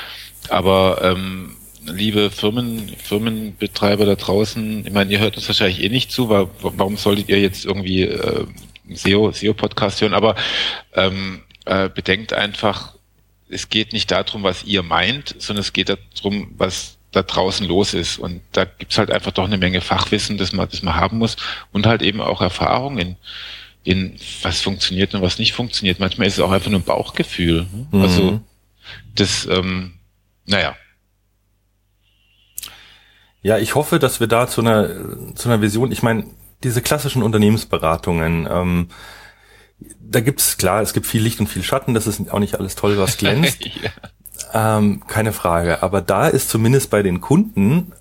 [0.51, 1.57] aber ähm,
[1.87, 6.49] liebe Firmen, Firmenbetreiber da draußen, ich meine, ihr hört uns wahrscheinlich eh nicht zu, weil
[6.61, 8.45] warum solltet ihr jetzt irgendwie äh,
[8.95, 10.35] SEO, SEO-Podcast hören, aber
[10.95, 12.95] ähm, äh, bedenkt einfach,
[13.49, 17.95] es geht nicht darum, was ihr meint, sondern es geht darum, was da draußen los
[17.95, 18.19] ist.
[18.19, 21.37] Und da gibt's halt einfach doch eine Menge Fachwissen, das man, das man haben muss
[21.73, 23.17] und halt eben auch Erfahrung in,
[23.83, 25.99] in was funktioniert und was nicht funktioniert.
[25.99, 27.67] Manchmal ist es auch einfach nur ein Bauchgefühl.
[27.91, 28.01] Mhm.
[28.01, 28.41] Also
[29.15, 29.95] das, ähm,
[30.47, 30.77] naja.
[33.43, 36.27] Ja, ich hoffe, dass wir da zu einer, zu einer Vision, ich meine,
[36.63, 38.89] diese klassischen Unternehmensberatungen, ähm,
[40.01, 42.75] da gibt's klar, es gibt viel Licht und viel Schatten, das ist auch nicht alles
[42.75, 43.65] toll, was glänzt.
[43.65, 44.79] ja.
[44.79, 45.83] ähm, keine Frage.
[45.83, 47.93] Aber da ist zumindest bei den Kunden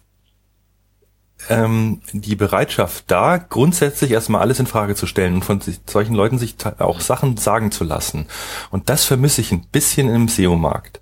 [1.47, 6.37] ähm, die Bereitschaft da, grundsätzlich erstmal alles in Frage zu stellen und von solchen Leuten
[6.37, 8.27] sich auch Sachen sagen zu lassen.
[8.71, 10.99] Und das vermisse ich ein bisschen im SEO-Markt.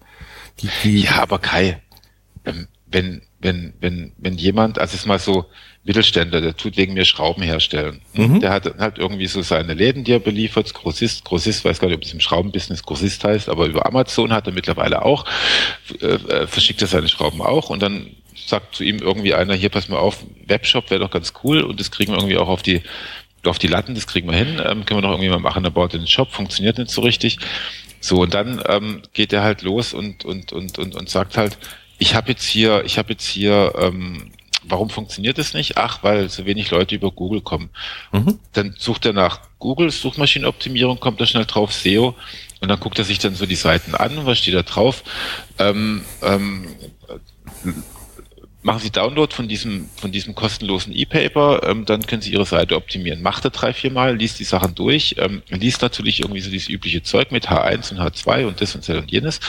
[0.59, 1.81] Die, die ja, aber Kai,
[2.45, 5.45] ähm, wenn, wenn, wenn, wenn jemand, also es ist mal so,
[5.87, 8.01] Mittelständler, der tut wegen mir Schrauben herstellen.
[8.13, 8.41] Mhm.
[8.41, 11.95] Der hat halt irgendwie so seine Läden, die er beliefert, Grossist, Grossist, weiß gar nicht,
[11.95, 15.23] ob es im Schraubenbusiness Grossist heißt, aber über Amazon hat er mittlerweile auch,
[16.01, 19.69] äh, äh, verschickt er seine Schrauben auch und dann sagt zu ihm irgendwie einer, hier
[19.69, 22.61] pass mal auf, Webshop wäre doch ganz cool und das kriegen wir irgendwie auch auf
[22.61, 22.81] die
[23.45, 25.71] auf die Latten, das kriegen wir hin, ähm, können wir doch irgendwie mal machen, er
[25.71, 27.37] baut den Shop, funktioniert nicht so richtig.
[28.01, 31.57] So, und dann ähm, geht er halt los und, und, und, und, und sagt halt,
[31.97, 34.31] ich habe jetzt hier, ich habe jetzt hier, ähm,
[34.63, 35.77] warum funktioniert das nicht?
[35.77, 37.69] Ach, weil so wenig Leute über Google kommen.
[38.11, 38.39] Mhm.
[38.53, 42.15] Dann sucht er nach Google, Suchmaschinenoptimierung, kommt er schnell drauf, SEO,
[42.59, 45.03] und dann guckt er sich dann so die Seiten an, was steht da drauf?
[45.59, 46.67] Ähm, ähm,
[48.67, 52.75] machen Sie Download von diesem, von diesem kostenlosen E-Paper, ähm, dann können Sie Ihre Seite
[52.75, 53.21] optimieren.
[53.21, 56.67] Macht er drei, vier Mal, liest die Sachen durch, ähm, liest natürlich irgendwie so dieses
[56.67, 59.39] übliche Zeug mit H1 und H2 und das und das und jenes,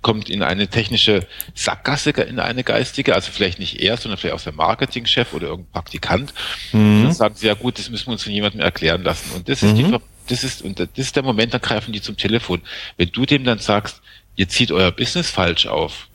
[0.00, 4.44] kommt in eine technische Sackgasse, in eine geistige, also vielleicht nicht er, sondern vielleicht auch
[4.44, 6.32] der Marketingchef oder irgendein Praktikant.
[6.72, 6.80] Mhm.
[6.80, 9.32] Und dann sagen sie, ja gut, das müssen wir uns von jemandem erklären lassen.
[9.34, 9.76] Und das ist mhm.
[9.76, 9.98] die
[10.28, 12.60] das ist, und das ist der Moment, dann greifen die zum Telefon.
[12.96, 14.02] Wenn du dem dann sagst,
[14.36, 16.08] ihr zieht euer Business falsch auf,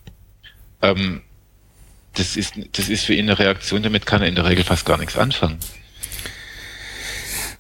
[0.82, 1.24] ähm,
[2.16, 4.86] das ist, das ist für ihn eine Reaktion, damit kann er in der Regel fast
[4.86, 5.58] gar nichts anfangen.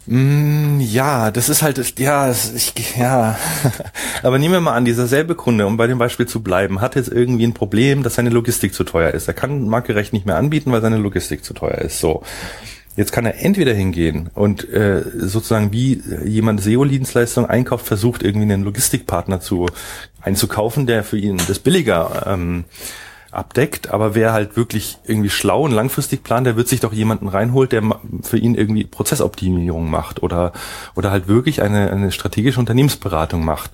[0.05, 3.37] Mm, ja, das ist halt, ja, ich, ja.
[4.23, 6.95] Aber nehmen wir mal an, dieser selbe Kunde, um bei dem Beispiel zu bleiben, hat
[6.95, 9.27] jetzt irgendwie ein Problem, dass seine Logistik zu teuer ist.
[9.27, 11.99] Er kann marktgerecht nicht mehr anbieten, weil seine Logistik zu teuer ist.
[11.99, 12.23] So.
[12.95, 18.63] Jetzt kann er entweder hingehen und äh, sozusagen wie jemand SEO-Dienstleistung einkauft, versucht irgendwie einen
[18.63, 19.65] Logistikpartner zu
[20.21, 22.65] einzukaufen, der für ihn das billiger ähm,
[23.33, 27.27] abdeckt, aber wer halt wirklich irgendwie schlau und langfristig plant, der wird sich doch jemanden
[27.27, 27.83] reinholt, der
[28.21, 30.53] für ihn irgendwie Prozessoptimierung macht oder
[30.95, 33.71] oder halt wirklich eine, eine strategische Unternehmensberatung macht,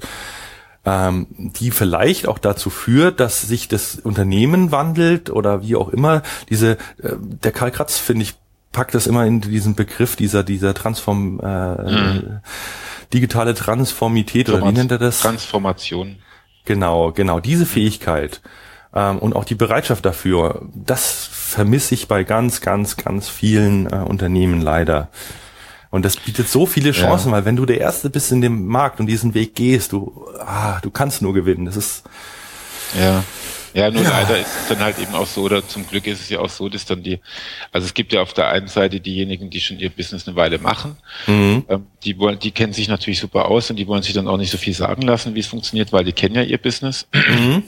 [0.86, 6.24] ähm, die vielleicht auch dazu führt, dass sich das Unternehmen wandelt oder wie auch immer.
[6.50, 8.36] Diese äh, der Karl Kratz finde ich
[8.72, 12.40] packt das immer in diesen Begriff dieser dieser Transform äh, mhm.
[13.14, 15.20] digitale Transformität oder wie nennt er das?
[15.22, 16.18] Transformation.
[16.66, 18.42] Genau, genau diese Fähigkeit
[18.94, 23.98] ähm, und auch die Bereitschaft dafür, das vermisse ich bei ganz, ganz, ganz vielen äh,
[23.98, 25.10] Unternehmen leider.
[25.92, 27.38] Und das bietet so viele Chancen, ja.
[27.38, 30.80] weil wenn du der Erste bist in dem Markt und diesen Weg gehst, du, ah,
[30.82, 31.66] du kannst nur gewinnen.
[31.66, 32.04] Das ist
[32.98, 33.24] ja.
[33.74, 34.10] Ja, nur ja.
[34.10, 36.50] leider ist es dann halt eben auch so, oder zum Glück ist es ja auch
[36.50, 37.20] so, dass dann die,
[37.72, 40.58] also es gibt ja auf der einen Seite diejenigen, die schon ihr Business eine Weile
[40.58, 41.66] machen, mhm.
[41.70, 44.38] ähm, die wollen, die kennen sich natürlich super aus und die wollen sich dann auch
[44.38, 47.08] nicht so viel sagen lassen, wie es funktioniert, weil die kennen ja ihr Business.
[47.14, 47.64] Mhm.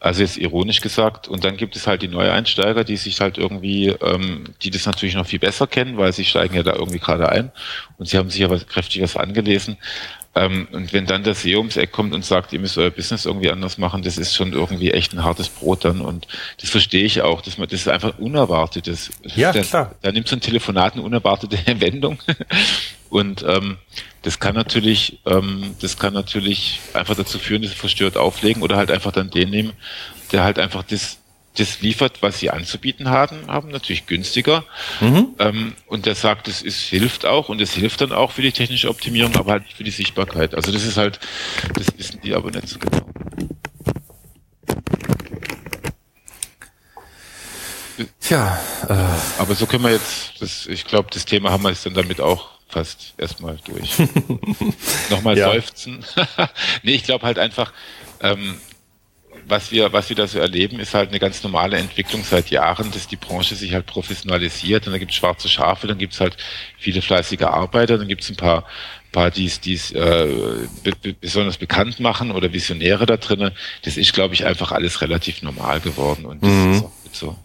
[0.00, 1.26] Also jetzt ironisch gesagt.
[1.26, 5.16] Und dann gibt es halt die Neueinsteiger, die sich halt irgendwie, ähm, die das natürlich
[5.16, 7.50] noch viel besser kennen, weil sie steigen ja da irgendwie gerade ein
[7.98, 9.76] und sie haben sich aber kräftig was angelesen.
[10.38, 13.26] Ähm, und wenn dann der SEO ums Eck kommt und sagt, ihr müsst euer Business
[13.26, 16.00] irgendwie anders machen, das ist schon irgendwie echt ein hartes Brot dann.
[16.00, 16.28] Und
[16.60, 19.10] das verstehe ich auch, dass man, das ist einfach unerwartetes.
[19.34, 19.96] Ja, klar.
[20.02, 22.18] Da nimmt so ein Telefonat eine unerwartete Wendung.
[23.10, 23.78] Und ähm,
[24.28, 28.76] das kann natürlich, ähm, das kann natürlich einfach dazu führen, dass sie verstört auflegen oder
[28.76, 29.72] halt einfach dann den nehmen,
[30.32, 31.16] der halt einfach das,
[31.56, 34.66] das liefert, was sie anzubieten haben, haben natürlich günstiger.
[35.00, 35.28] Mhm.
[35.38, 38.52] Ähm, und der sagt, es ist, hilft auch und es hilft dann auch für die
[38.52, 40.54] technische Optimierung, aber halt nicht für die Sichtbarkeit.
[40.54, 41.20] Also das ist halt,
[41.72, 43.06] das wissen die aber nicht so genau.
[48.20, 48.60] Tja,
[48.90, 51.94] äh, aber so können wir jetzt, das, ich glaube, das Thema haben wir jetzt dann
[51.94, 53.98] damit auch fast erstmal durch.
[55.10, 55.50] Nochmal ja.
[55.52, 56.04] seufzen.
[56.82, 57.72] nee, ich glaube halt einfach,
[58.20, 58.56] ähm,
[59.46, 62.90] was wir, was wir da so erleben, ist halt eine ganz normale Entwicklung seit Jahren,
[62.90, 66.20] dass die Branche sich halt professionalisiert und dann gibt es schwarze Schafe, dann gibt es
[66.20, 66.36] halt
[66.78, 68.64] viele fleißige Arbeiter, dann gibt es ein paar,
[69.10, 73.52] paar die es äh, be besonders bekannt machen oder Visionäre da drinnen.
[73.82, 76.72] Das ist, glaube ich, einfach alles relativ normal geworden und das mhm.
[76.72, 77.36] ist auch gut so.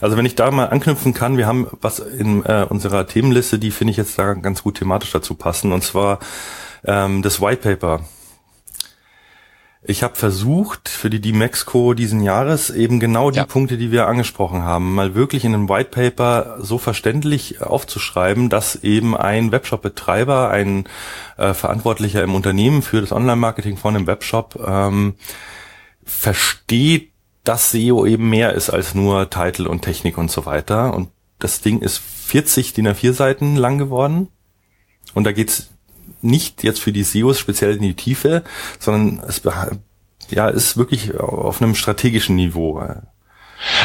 [0.00, 3.70] Also wenn ich da mal anknüpfen kann, wir haben was in äh, unserer Themenliste, die
[3.70, 6.18] finde ich jetzt da ganz gut thematisch dazu passen, und zwar
[6.84, 8.00] ähm, das White Paper.
[9.84, 13.44] Ich habe versucht, für die D-Mexco diesen Jahres eben genau die ja.
[13.44, 18.76] Punkte, die wir angesprochen haben, mal wirklich in einem White Paper so verständlich aufzuschreiben, dass
[18.76, 20.84] eben ein Webshop-Betreiber, ein
[21.36, 25.14] äh, Verantwortlicher im Unternehmen für das Online-Marketing von einem Webshop ähm,
[26.04, 27.11] versteht,
[27.44, 30.94] dass SEO eben mehr ist als nur Titel und Technik und so weiter.
[30.94, 34.28] Und das Ding ist 40 DIN A4 Seiten lang geworden.
[35.14, 35.70] Und da geht's
[36.20, 38.44] nicht jetzt für die SEOs speziell in die Tiefe,
[38.78, 39.42] sondern es
[40.30, 42.82] ja, ist wirklich auf einem strategischen Niveau.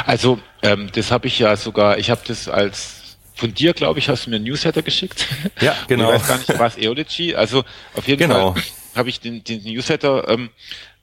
[0.06, 4.10] Also ähm, das habe ich ja sogar, ich habe das als von dir, glaube ich,
[4.10, 5.28] hast du mir ein Newsletter geschickt.
[5.62, 6.14] Ja, genau.
[6.14, 7.36] Ich weiß gar nicht, was Eology.
[7.36, 7.64] Also
[7.96, 8.54] auf jeden genau.
[8.54, 8.64] Fall
[8.96, 10.50] habe ich den, den Newsletter ähm,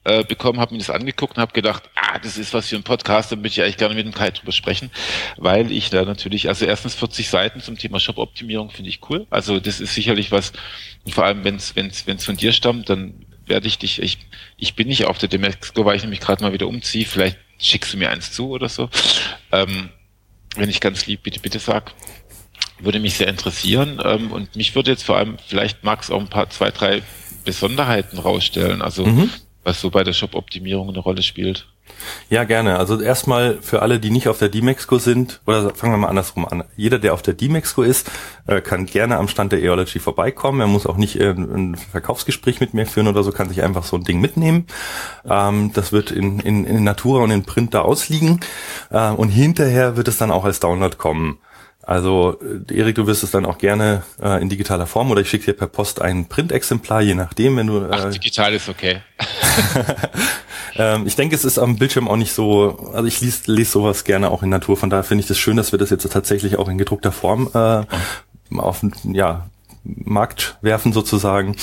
[0.05, 2.83] äh, bekommen, habe mir das angeguckt und habe gedacht, ah, das ist was für ein
[2.83, 4.91] Podcast, da würde ich eigentlich gerne mit dem Kai drüber sprechen,
[5.37, 9.25] weil ich da natürlich, also erstens 40 Seiten zum Thema Shop-Optimierung finde ich cool.
[9.31, 10.53] Also das ist sicherlich was,
[11.09, 14.19] vor allem wenn es wenn's, wenn's von dir stammt, dann werde ich dich, ich,
[14.57, 17.93] ich bin nicht auf der Demexco, weil ich nämlich gerade mal wieder umziehe, vielleicht schickst
[17.93, 18.89] du mir eins zu oder so.
[19.51, 19.89] Ähm,
[20.55, 21.93] wenn ich ganz lieb, bitte, bitte sag.
[22.79, 24.01] Würde mich sehr interessieren.
[24.03, 27.01] Ähm, und mich würde jetzt vor allem, vielleicht magst auch ein paar, zwei, drei
[27.43, 28.81] Besonderheiten rausstellen.
[28.81, 29.29] Also mhm
[29.65, 31.67] was so bei der Shop-Optimierung eine Rolle spielt.
[32.29, 32.77] Ja, gerne.
[32.77, 36.45] Also erstmal für alle, die nicht auf der D-Mexco sind, oder fangen wir mal andersrum
[36.45, 36.63] an.
[36.75, 38.09] Jeder, der auf der D-Mexco ist,
[38.47, 40.61] äh, kann gerne am Stand der Eology vorbeikommen.
[40.61, 43.97] Er muss auch nicht ein Verkaufsgespräch mit mir führen oder so, kann sich einfach so
[43.97, 44.67] ein Ding mitnehmen.
[45.27, 48.39] Ähm, das wird in, in, in Natura und in Print da ausliegen.
[48.91, 51.39] Äh, und hinterher wird es dann auch als Download kommen.
[51.85, 52.39] Also
[52.69, 55.45] äh, Erik, du wirst es dann auch gerne äh, in digitaler Form oder ich schicke
[55.45, 57.81] dir per Post ein Printexemplar, je nachdem, wenn du.
[57.83, 59.01] Äh, Ach, digital ist okay.
[60.75, 62.91] ähm, ich denke, es ist am Bildschirm auch nicht so.
[62.93, 64.77] Also ich lese, lese sowas gerne auch in Natur.
[64.77, 67.49] Von daher finde ich das schön, dass wir das jetzt tatsächlich auch in gedruckter Form
[67.53, 67.83] äh,
[68.57, 69.47] auf ja,
[69.83, 71.55] Markt werfen sozusagen.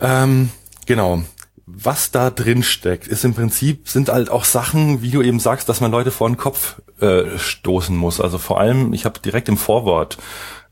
[0.00, 0.50] Ähm,
[0.86, 1.22] genau
[1.70, 5.68] was da drin steckt, ist im Prinzip, sind halt auch Sachen, wie du eben sagst,
[5.68, 8.20] dass man Leute vor den Kopf äh, stoßen muss.
[8.20, 10.18] Also vor allem, ich habe direkt im Vorwort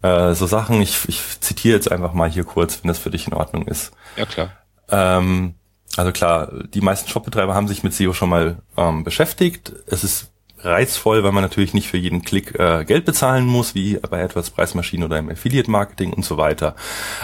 [0.03, 3.27] äh, so Sachen, ich, ich zitiere jetzt einfach mal hier kurz, wenn das für dich
[3.27, 3.93] in Ordnung ist.
[4.17, 4.51] Ja, klar.
[4.91, 5.55] Ähm,
[5.97, 9.73] also klar, die meisten Shopbetreiber haben sich mit SEO schon mal ähm, beschäftigt.
[9.87, 10.31] Es ist
[10.67, 14.51] reizvoll, weil man natürlich nicht für jeden Klick äh, Geld bezahlen muss, wie bei AdWords
[14.51, 16.75] Preismaschinen oder im Affiliate Marketing und so weiter.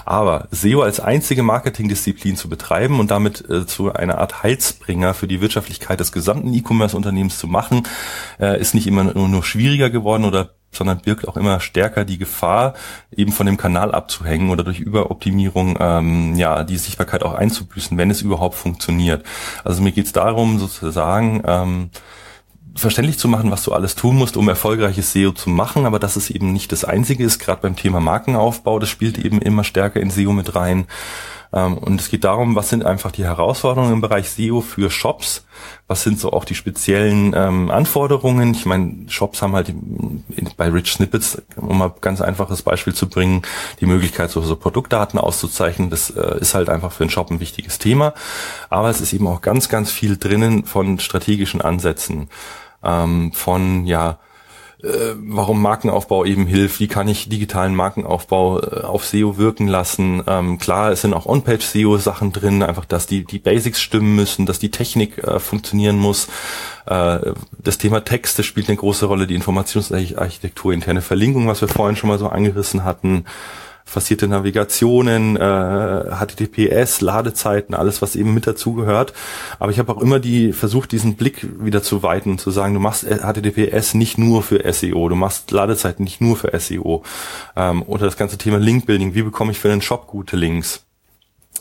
[0.05, 5.27] Aber SEO als einzige Marketingdisziplin zu betreiben und damit äh, zu einer Art Heilsbringer für
[5.27, 7.83] die Wirtschaftlichkeit des gesamten E-Commerce-Unternehmens zu machen,
[8.41, 12.19] äh, ist nicht immer nur, nur schwieriger geworden oder sondern birgt auch immer stärker die
[12.19, 12.75] Gefahr,
[13.15, 18.11] eben von dem Kanal abzuhängen oder durch Überoptimierung ähm, ja die Sichtbarkeit auch einzubüßen, wenn
[18.11, 19.25] es überhaupt funktioniert.
[19.65, 21.91] Also mir geht es darum, sozusagen ähm,
[22.75, 26.17] verständlich zu machen, was du alles tun musst, um erfolgreiches SEO zu machen, aber dass
[26.17, 30.01] es eben nicht das Einzige ist, gerade beim Thema Markenaufbau, das spielt eben immer stärker
[30.01, 30.87] in SEO mit rein.
[31.53, 35.45] Ähm, und es geht darum, was sind einfach die Herausforderungen im Bereich SEO für Shops,
[35.87, 38.53] was sind so auch die speziellen ähm, Anforderungen.
[38.53, 39.75] Ich meine, Shops haben halt
[40.57, 43.43] bei Rich Snippets, um mal ganz einfaches Beispiel zu bringen,
[43.81, 45.91] die Möglichkeit, so, so Produktdaten auszuzeichnen.
[45.91, 48.15] Das äh, ist halt einfach für einen Shop ein wichtiges Thema.
[48.71, 52.29] Aber es ist eben auch ganz, ganz viel drinnen von strategischen Ansätzen
[52.83, 54.19] ähm, von ja
[54.83, 60.23] äh, warum Markenaufbau eben hilft, wie kann ich digitalen Markenaufbau äh, auf SEO wirken lassen.
[60.27, 64.59] Ähm, klar, es sind auch On-Page-SEO-Sachen drin, einfach, dass die, die Basics stimmen müssen, dass
[64.59, 66.29] die Technik äh, funktionieren muss.
[66.87, 71.97] Äh, das Thema Texte spielt eine große Rolle, die Informationsarchitektur, interne Verlinkung, was wir vorhin
[71.97, 73.25] schon mal so angerissen hatten
[73.85, 79.13] forcierte Navigationen, äh, HTTPS, Ladezeiten, alles, was eben mit dazugehört.
[79.59, 82.75] Aber ich habe auch immer die versucht, diesen Blick wieder zu weiten und zu sagen,
[82.75, 87.03] du machst HTTPS nicht nur für SEO, du machst Ladezeiten nicht nur für SEO.
[87.57, 90.85] Ähm, oder das ganze Thema Linkbuilding, wie bekomme ich für einen Shop gute Links?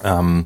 [0.03, 0.45] Ähm,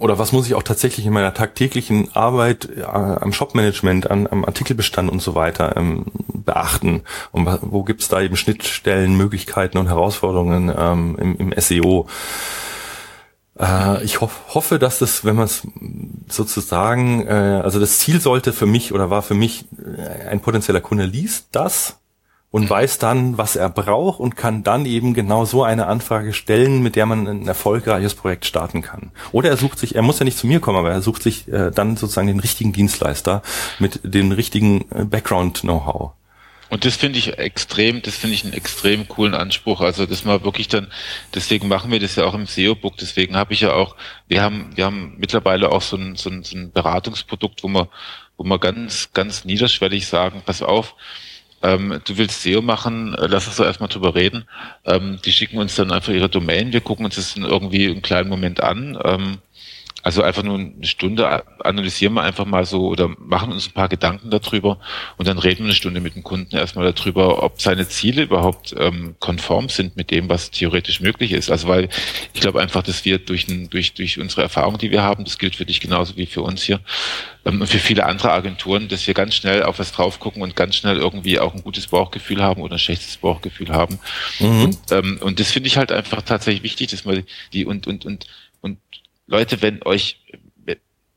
[0.00, 4.44] oder was muss ich auch tatsächlich in meiner tagtäglichen Arbeit äh, am Shopmanagement, an, am
[4.44, 7.02] Artikelbestand und so weiter ähm, beachten?
[7.32, 12.08] Und wo gibt es da eben Schnittstellen, Möglichkeiten und Herausforderungen ähm, im, im SEO?
[13.58, 15.66] Äh, ich hoff, hoffe, dass das, wenn man es
[16.28, 20.80] sozusagen, äh, also das Ziel sollte für mich oder war für mich, äh, ein potenzieller
[20.80, 21.99] Kunde liest das
[22.50, 26.82] und weiß dann, was er braucht und kann dann eben genau so eine Anfrage stellen,
[26.82, 29.12] mit der man ein erfolgreiches Projekt starten kann.
[29.30, 31.46] Oder er sucht sich, er muss ja nicht zu mir kommen, aber er sucht sich
[31.48, 33.42] äh, dann sozusagen den richtigen Dienstleister
[33.78, 36.12] mit dem richtigen äh, Background-Know-how.
[36.70, 39.80] Und das finde ich extrem, das finde ich einen extrem coolen Anspruch.
[39.80, 40.86] Also das mal wirklich dann,
[41.34, 42.96] deswegen machen wir das ja auch im SEO-Book.
[42.96, 43.96] Deswegen habe ich ja auch,
[44.28, 47.88] wir haben, wir haben mittlerweile auch so ein, so ein, so ein Beratungsprodukt, wo wir,
[48.36, 50.94] wo wir ganz, ganz niederschwellig sagen, pass auf,
[51.62, 54.44] ähm, du willst SEO machen, äh, lass uns doch erstmal drüber reden.
[54.84, 58.02] Ähm, die schicken uns dann einfach ihre Domain, wir gucken uns das dann irgendwie einen
[58.02, 58.98] kleinen Moment an.
[59.04, 59.38] Ähm,
[60.02, 63.88] Also einfach nur eine Stunde analysieren wir einfach mal so oder machen uns ein paar
[63.88, 64.78] Gedanken darüber
[65.18, 68.74] und dann reden wir eine Stunde mit dem Kunden erstmal darüber, ob seine Ziele überhaupt
[68.78, 71.50] ähm, konform sind mit dem, was theoretisch möglich ist.
[71.50, 71.88] Also weil
[72.32, 75.56] ich glaube einfach, dass wir durch, durch, durch unsere Erfahrung, die wir haben, das gilt
[75.56, 76.80] für dich genauso wie für uns hier
[77.44, 80.56] ähm, und für viele andere Agenturen, dass wir ganz schnell auf was drauf gucken und
[80.56, 83.98] ganz schnell irgendwie auch ein gutes Bauchgefühl haben oder ein schlechtes Bauchgefühl haben.
[84.38, 84.62] Mhm.
[84.62, 88.04] Und, ähm, und das finde ich halt einfach tatsächlich wichtig, dass man die und und
[88.04, 88.26] und
[88.62, 88.78] und
[89.30, 90.20] Leute, wenn euch,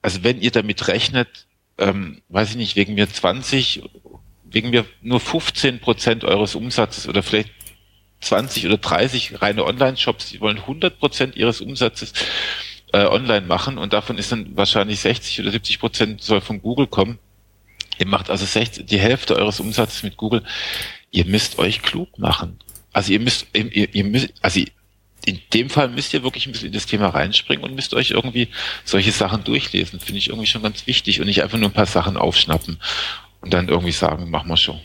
[0.01, 1.47] also wenn ihr damit rechnet,
[1.79, 3.81] ähm, weiß ich nicht, wegen mir 20,
[4.43, 7.49] wegen mir nur 15 Prozent eures Umsatzes oder vielleicht
[8.21, 12.13] 20 oder 30 reine Online-Shops, die wollen 100 Prozent ihres Umsatzes
[12.93, 16.85] äh, online machen und davon ist dann wahrscheinlich 60 oder 70 Prozent soll von Google
[16.85, 17.17] kommen.
[17.97, 20.43] Ihr macht also 60, die Hälfte eures Umsatzes mit Google.
[21.09, 22.59] Ihr müsst euch klug machen.
[22.91, 24.61] Also ihr müsst, ihr, ihr müsst, also
[25.25, 28.11] in dem Fall müsst ihr wirklich ein bisschen in das Thema reinspringen und müsst euch
[28.11, 28.49] irgendwie
[28.83, 29.99] solche Sachen durchlesen.
[29.99, 32.79] Finde ich irgendwie schon ganz wichtig und nicht einfach nur ein paar Sachen aufschnappen
[33.41, 34.79] und dann irgendwie sagen, machen wir schon.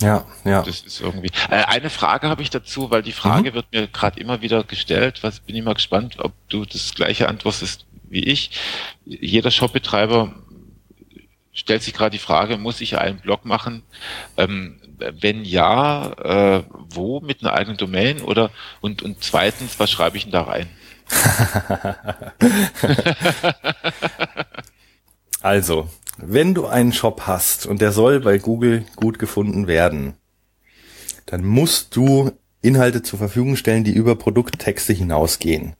[0.00, 0.62] Ja, ja.
[0.62, 1.30] Das ist irgendwie.
[1.50, 3.54] Äh, eine Frage habe ich dazu, weil die Frage mhm.
[3.54, 5.22] wird mir gerade immer wieder gestellt.
[5.22, 8.50] Was bin ich mal gespannt, ob du das gleiche antwortest wie ich.
[9.04, 10.34] Jeder Shopbetreiber
[11.52, 13.82] stellt sich gerade die Frage, muss ich einen Blog machen?
[14.36, 14.80] Ähm,
[15.20, 16.12] wenn ja,
[16.58, 18.50] äh, wo mit einer eigenen Domain oder
[18.80, 20.68] und, und zweitens, was schreibe ich denn da rein?
[25.42, 25.88] also,
[26.18, 30.14] wenn du einen Shop hast und der soll bei Google gut gefunden werden,
[31.26, 35.74] dann musst du Inhalte zur Verfügung stellen, die über Produkttexte hinausgehen.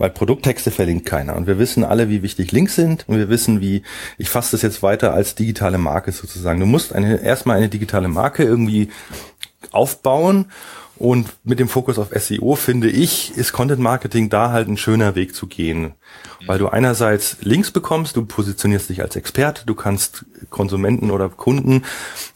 [0.00, 1.36] Weil Produkttexte verlinkt keiner.
[1.36, 3.04] Und wir wissen alle, wie wichtig Links sind.
[3.06, 3.82] Und wir wissen, wie,
[4.16, 6.58] ich fasse das jetzt weiter als digitale Marke sozusagen.
[6.58, 8.88] Du musst eine, erstmal eine digitale Marke irgendwie
[9.72, 10.46] aufbauen
[11.00, 15.14] und mit dem Fokus auf SEO finde ich, ist Content Marketing da halt ein schöner
[15.14, 15.94] Weg zu gehen.
[16.46, 21.84] Weil du einerseits Links bekommst, du positionierst dich als Experte, du kannst Konsumenten oder Kunden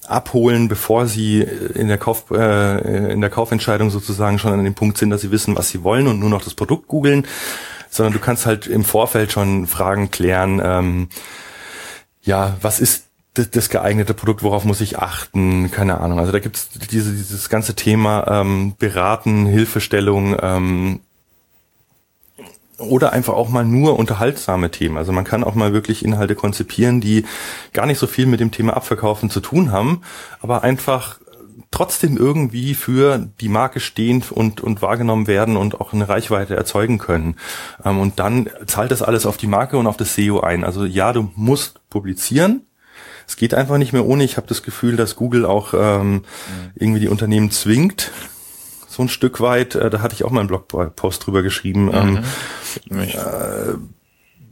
[0.07, 4.97] abholen, bevor sie in der Kauf, äh, in der Kaufentscheidung sozusagen schon an dem Punkt
[4.97, 7.27] sind, dass sie wissen, was sie wollen und nur noch das Produkt googeln,
[7.91, 11.09] sondern du kannst halt im Vorfeld schon Fragen klären, ähm,
[12.23, 13.05] ja, was ist
[13.35, 16.21] das, das geeignete Produkt, worauf muss ich achten, keine Ahnung.
[16.21, 21.01] Also da gibt's diese, dieses ganze Thema ähm, Beraten, Hilfestellung ähm,
[22.79, 24.97] oder einfach auch mal nur unterhaltsame Themen.
[24.97, 27.25] Also man kann auch mal wirklich Inhalte konzipieren, die
[27.73, 30.03] gar nicht so viel mit dem Thema Abverkaufen zu tun haben,
[30.41, 31.19] aber einfach
[31.73, 36.99] trotzdem irgendwie für die Marke stehen und, und wahrgenommen werden und auch eine Reichweite erzeugen
[36.99, 37.35] können.
[37.85, 40.63] Ähm, und dann zahlt das alles auf die Marke und auf das SEO ein.
[40.63, 42.63] Also ja, du musst publizieren,
[43.27, 44.25] es geht einfach nicht mehr ohne.
[44.25, 46.23] Ich habe das Gefühl, dass Google auch ähm, mhm.
[46.75, 48.11] irgendwie die Unternehmen zwingt,
[48.89, 49.75] so ein Stück weit.
[49.75, 51.87] Äh, da hatte ich auch mal einen Blogpost drüber geschrieben.
[51.87, 52.25] Mhm.
[52.91, 53.75] Ähm, äh,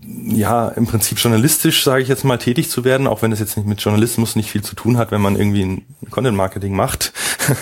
[0.05, 3.57] ja, im Prinzip journalistisch, sage ich jetzt mal, tätig zu werden, auch wenn es jetzt
[3.57, 7.13] nicht mit Journalismus nicht viel zu tun hat, wenn man irgendwie ein Content-Marketing macht.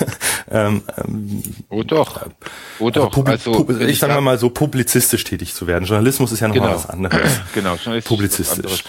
[0.51, 2.27] ähm, ähm, oh doch.
[2.79, 3.15] Oh doch.
[3.27, 5.85] Also, ich sage mal so, publizistisch tätig zu werden.
[5.85, 6.79] Journalismus ist ja nochmal genau.
[6.79, 7.41] was anderes.
[7.55, 8.85] genau, publizistisch.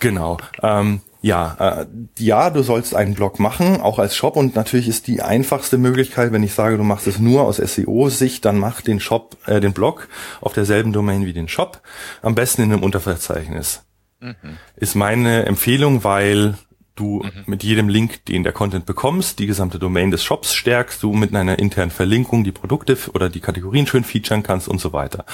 [0.00, 0.36] Genau.
[0.62, 1.86] Ähm, ja, äh,
[2.18, 6.32] ja, du sollst einen Blog machen, auch als Shop und natürlich ist die einfachste Möglichkeit,
[6.32, 9.72] wenn ich sage, du machst es nur aus SEO-Sicht, dann mach den Shop, äh, den
[9.72, 10.08] Blog
[10.40, 11.80] auf derselben Domain wie den Shop,
[12.22, 13.82] am besten in einem Unterverzeichnis.
[14.20, 14.58] Mhm.
[14.76, 16.54] Ist meine Empfehlung, weil
[16.94, 17.44] du mhm.
[17.46, 21.34] mit jedem Link, den der Content bekommst, die gesamte Domain des Shops stärkst, du mit
[21.34, 25.24] einer internen Verlinkung die Produkte oder die Kategorien schön featuren kannst und so weiter.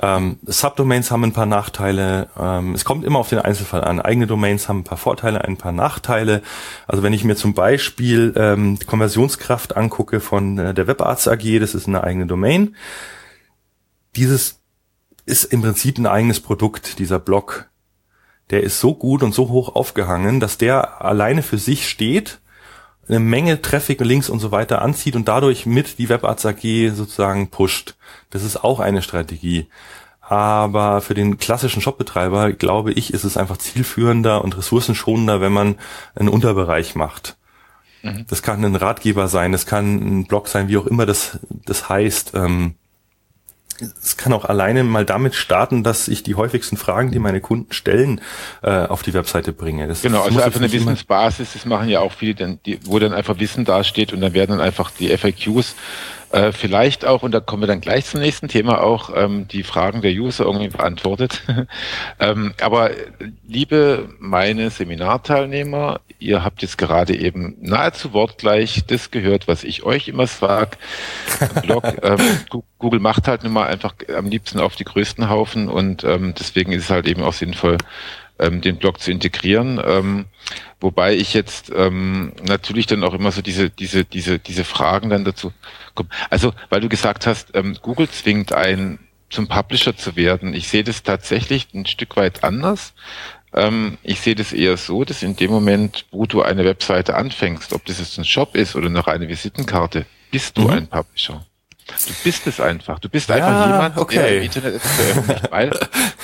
[0.00, 2.28] Ähm, Subdomains haben ein paar Nachteile.
[2.38, 4.00] Ähm, es kommt immer auf den Einzelfall an.
[4.00, 6.42] Eigene Domains haben ein paar Vorteile, ein paar Nachteile.
[6.86, 11.58] Also wenn ich mir zum Beispiel ähm, die Konversionskraft angucke von äh, der Webarzt AG,
[11.60, 12.76] das ist eine eigene Domain.
[14.16, 14.60] Dieses
[15.24, 17.70] ist im Prinzip ein eigenes Produkt, dieser Blog.
[18.50, 22.38] Der ist so gut und so hoch aufgehangen, dass der alleine für sich steht
[23.08, 27.48] eine Menge Traffic, Links und so weiter anzieht und dadurch mit die Webarzt AG sozusagen
[27.48, 27.94] pusht.
[28.30, 29.68] Das ist auch eine Strategie.
[30.20, 35.76] Aber für den klassischen Shopbetreiber, glaube ich, ist es einfach zielführender und ressourcenschonender, wenn man
[36.16, 37.36] einen Unterbereich macht.
[38.02, 38.26] Mhm.
[38.28, 41.88] Das kann ein Ratgeber sein, das kann ein Blog sein, wie auch immer das, das
[41.88, 42.32] heißt.
[42.34, 42.74] Ähm,
[43.80, 47.72] es kann auch alleine mal damit starten, dass ich die häufigsten Fragen, die meine Kunden
[47.72, 48.20] stellen,
[48.62, 49.86] äh, auf die Webseite bringe.
[49.86, 53.38] Das genau, also einfach eine Wissensbasis, das machen ja auch viele, die, wo dann einfach
[53.38, 55.74] Wissen dasteht und dann werden dann einfach die FAQs
[56.36, 59.62] äh, vielleicht auch, und da kommen wir dann gleich zum nächsten Thema, auch ähm, die
[59.62, 61.42] Fragen der User irgendwie beantwortet.
[62.20, 62.90] ähm, aber
[63.48, 70.08] liebe meine Seminarteilnehmer, ihr habt jetzt gerade eben nahezu wortgleich das gehört, was ich euch
[70.08, 70.76] immer sage.
[71.62, 72.20] Blog, ähm,
[72.78, 76.72] Google macht halt nun mal einfach am liebsten auf die größten Haufen und ähm, deswegen
[76.72, 77.78] ist es halt eben auch sinnvoll,
[78.38, 79.80] ähm, den Blog zu integrieren.
[79.84, 80.26] Ähm,
[80.80, 85.24] wobei ich jetzt ähm, natürlich dann auch immer so diese, diese, diese, diese Fragen dann
[85.24, 85.52] dazu
[85.94, 86.08] komme.
[86.30, 88.98] Also, weil du gesagt hast, ähm, Google zwingt einen
[89.30, 90.54] zum Publisher zu werden.
[90.54, 92.92] Ich sehe das tatsächlich ein Stück weit anders.
[93.52, 97.72] Ähm, ich sehe das eher so, dass in dem Moment, wo du eine Webseite anfängst,
[97.72, 100.70] ob das jetzt ein Shop ist oder noch eine Visitenkarte, bist du mhm.
[100.70, 101.44] ein Publisher.
[101.86, 102.98] Du bist es einfach.
[102.98, 104.16] Du bist einfach ja, jemand, okay.
[104.16, 105.78] der im Internet veröffentlicht, weil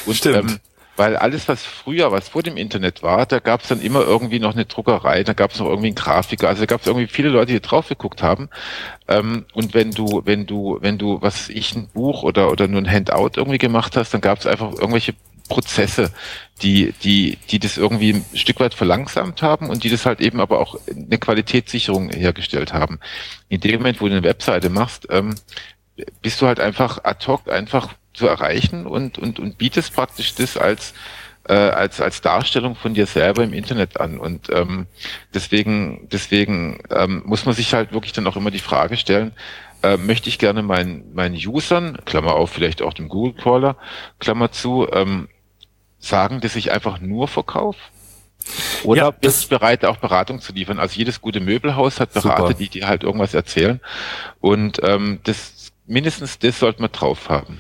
[0.07, 0.51] und, Stimmt.
[0.51, 0.61] Ähm,
[0.97, 4.39] weil alles, was früher, was vor dem Internet war, da gab es dann immer irgendwie
[4.39, 7.07] noch eine Druckerei, da gab es noch irgendwie einen Grafiker, also da gab es irgendwie
[7.07, 8.51] viele Leute, die drauf geguckt haben.
[9.09, 12.81] Ähm, und wenn du, wenn du, wenn du, was ich, ein Buch oder, oder nur
[12.81, 15.15] ein Handout irgendwie gemacht hast, dann gab es einfach irgendwelche
[15.49, 16.11] Prozesse,
[16.63, 20.41] die, die, die das irgendwie ein Stück weit verlangsamt haben und die das halt eben
[20.41, 23.01] aber auch eine Qualitätssicherung hergestellt haben.
[23.49, 25.35] In dem Moment, wo du eine Webseite machst, ähm,
[26.23, 30.57] bist du halt einfach ad hoc einfach zu erreichen und, und, und bietest praktisch das
[30.57, 30.95] als,
[31.49, 34.19] äh, als, als Darstellung von dir selber im Internet an.
[34.19, 34.87] Und ähm,
[35.35, 39.33] deswegen, deswegen ähm, muss man sich halt wirklich dann auch immer die Frage stellen,
[39.83, 43.77] äh, möchte ich gerne meinen, meinen Usern, Klammer auf, vielleicht auch dem Google Crawler,
[44.21, 45.29] Klammer zu, ähm,
[46.03, 47.79] sagen, dass ich einfach nur verkaufe?
[48.83, 50.81] Oder ja, bin ich bereit, auch Beratung zu liefern?
[50.81, 52.55] Also jedes gute Möbelhaus hat Berater, super.
[52.55, 53.81] die dir halt irgendwas erzählen.
[54.41, 57.59] Und ähm, das mindestens das sollte man drauf haben.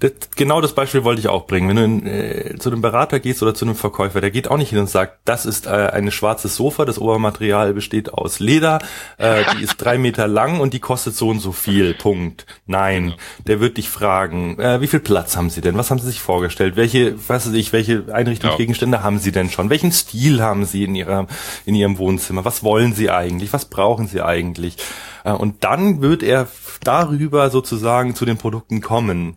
[0.00, 1.68] Das, genau das Beispiel wollte ich auch bringen.
[1.68, 4.56] Wenn du in, äh, zu einem Berater gehst oder zu einem Verkäufer, der geht auch
[4.56, 8.80] nicht hin und sagt, das ist äh, ein schwarzes Sofa, das Obermaterial besteht aus Leder,
[9.18, 11.94] äh, die ist drei Meter lang und die kostet so und so viel.
[11.94, 12.46] Punkt.
[12.66, 13.16] Nein, genau.
[13.46, 15.76] der wird dich fragen, äh, wie viel Platz haben Sie denn?
[15.76, 16.76] Was haben Sie sich vorgestellt?
[16.76, 19.02] Welche, was weiß ich, welche Einrichtungsgegenstände ja.
[19.02, 19.70] haben Sie denn schon?
[19.70, 21.26] Welchen Stil haben Sie in Ihrer,
[21.66, 22.44] in Ihrem Wohnzimmer?
[22.44, 23.52] Was wollen Sie eigentlich?
[23.52, 24.76] Was brauchen Sie eigentlich?
[25.24, 26.48] Äh, und dann wird er
[26.82, 29.36] darüber sozusagen zu den Produkten kommen.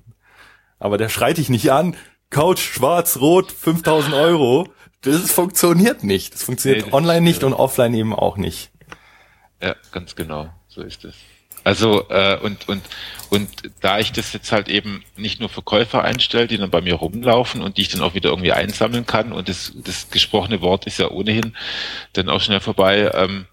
[0.82, 1.96] Aber der schreit dich nicht an,
[2.32, 4.68] Couch schwarz, rot, 5000 Euro.
[5.02, 6.34] Das funktioniert nicht.
[6.34, 8.72] Das funktioniert nee, online nicht und offline eben auch nicht.
[9.62, 10.50] Ja, ganz genau.
[10.68, 11.16] So ist es.
[11.64, 12.82] Also äh, und und
[13.30, 13.50] und
[13.82, 17.62] da ich das jetzt halt eben nicht nur Verkäufer einstelle, die dann bei mir rumlaufen
[17.62, 20.98] und die ich dann auch wieder irgendwie einsammeln kann und das das gesprochene Wort ist
[20.98, 21.56] ja ohnehin
[22.14, 23.46] dann auch schnell vorbei, ähm,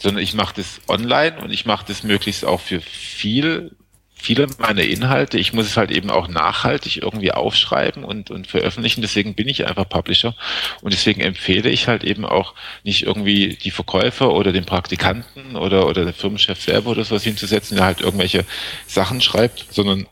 [0.00, 3.76] sondern ich mache das online und ich mache das möglichst auch für viel
[4.22, 9.02] viele meiner Inhalte, ich muss es halt eben auch nachhaltig irgendwie aufschreiben und, und veröffentlichen.
[9.02, 10.36] Deswegen bin ich einfach Publisher.
[10.80, 12.54] Und deswegen empfehle ich halt eben auch
[12.84, 17.76] nicht irgendwie die Verkäufer oder den Praktikanten oder, oder der Firmenchef selber oder sowas hinzusetzen,
[17.76, 18.44] der halt irgendwelche
[18.86, 20.06] Sachen schreibt, sondern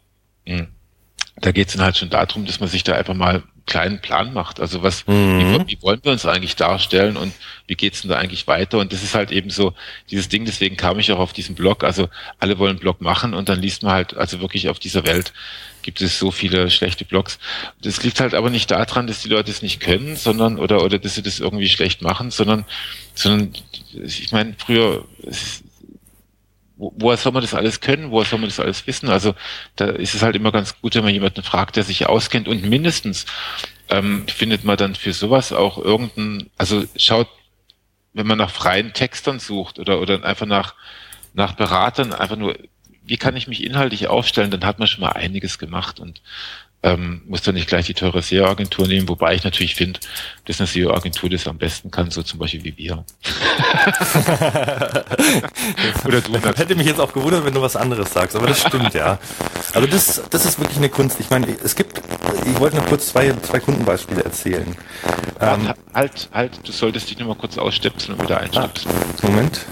[0.45, 0.69] mh, hm,
[1.41, 4.33] da geht es dann halt schon darum, dass man sich da einfach mal kleinen Plan
[4.33, 4.61] macht.
[4.61, 5.65] Also was, mhm.
[5.67, 7.33] wie, wie, wollen wir uns eigentlich darstellen und
[7.67, 8.79] wie geht's denn da eigentlich weiter?
[8.79, 9.75] Und das ist halt eben so
[10.11, 11.85] dieses Ding, deswegen kam ich auch auf diesen Blog.
[11.85, 12.09] Also
[12.39, 15.33] alle wollen Blog machen und dann liest man halt, also wirklich auf dieser Welt
[15.83, 17.39] gibt es so viele schlechte Blogs.
[17.81, 20.99] Das liegt halt aber nicht daran, dass die Leute es nicht können, sondern oder oder
[20.99, 22.65] dass sie das irgendwie schlecht machen, sondern
[23.15, 23.53] sondern
[23.93, 25.07] ich meine, früher
[26.81, 29.09] woher soll man das alles können, woher soll man das alles wissen?
[29.09, 29.35] Also
[29.77, 32.49] da ist es halt immer ganz gut, wenn man jemanden fragt, der sich auskennt.
[32.49, 33.27] Und mindestens
[33.91, 37.29] ähm, findet man dann für sowas auch irgendein, also schaut,
[38.13, 40.75] wenn man nach freien Textern sucht oder, oder einfach nach,
[41.35, 42.57] nach Beratern, einfach nur,
[43.03, 46.01] wie kann ich mich inhaltlich aufstellen, dann hat man schon mal einiges gemacht.
[46.01, 46.23] Und
[46.83, 50.01] ähm, muss dann nicht gleich die teure SEO-Agentur nehmen, wobei ich natürlich finde,
[50.47, 53.05] dass eine SEO-Agentur das am besten kann, so zum Beispiel wie wir.
[56.07, 56.33] Oder du.
[56.39, 59.19] Das hätte mich jetzt auch gewundert, wenn du was anderes sagst, aber das stimmt, ja.
[59.75, 61.21] Also das, das ist wirklich eine Kunst.
[61.21, 62.01] Ich meine, es gibt,
[62.47, 64.75] ich wollte noch kurz zwei, zwei Kundenbeispiele erzählen.
[65.39, 68.95] Ähm, halt, halt, du solltest dich nur mal kurz ausstöpseln und wieder einstöpseln.
[69.23, 69.67] Ah, Moment.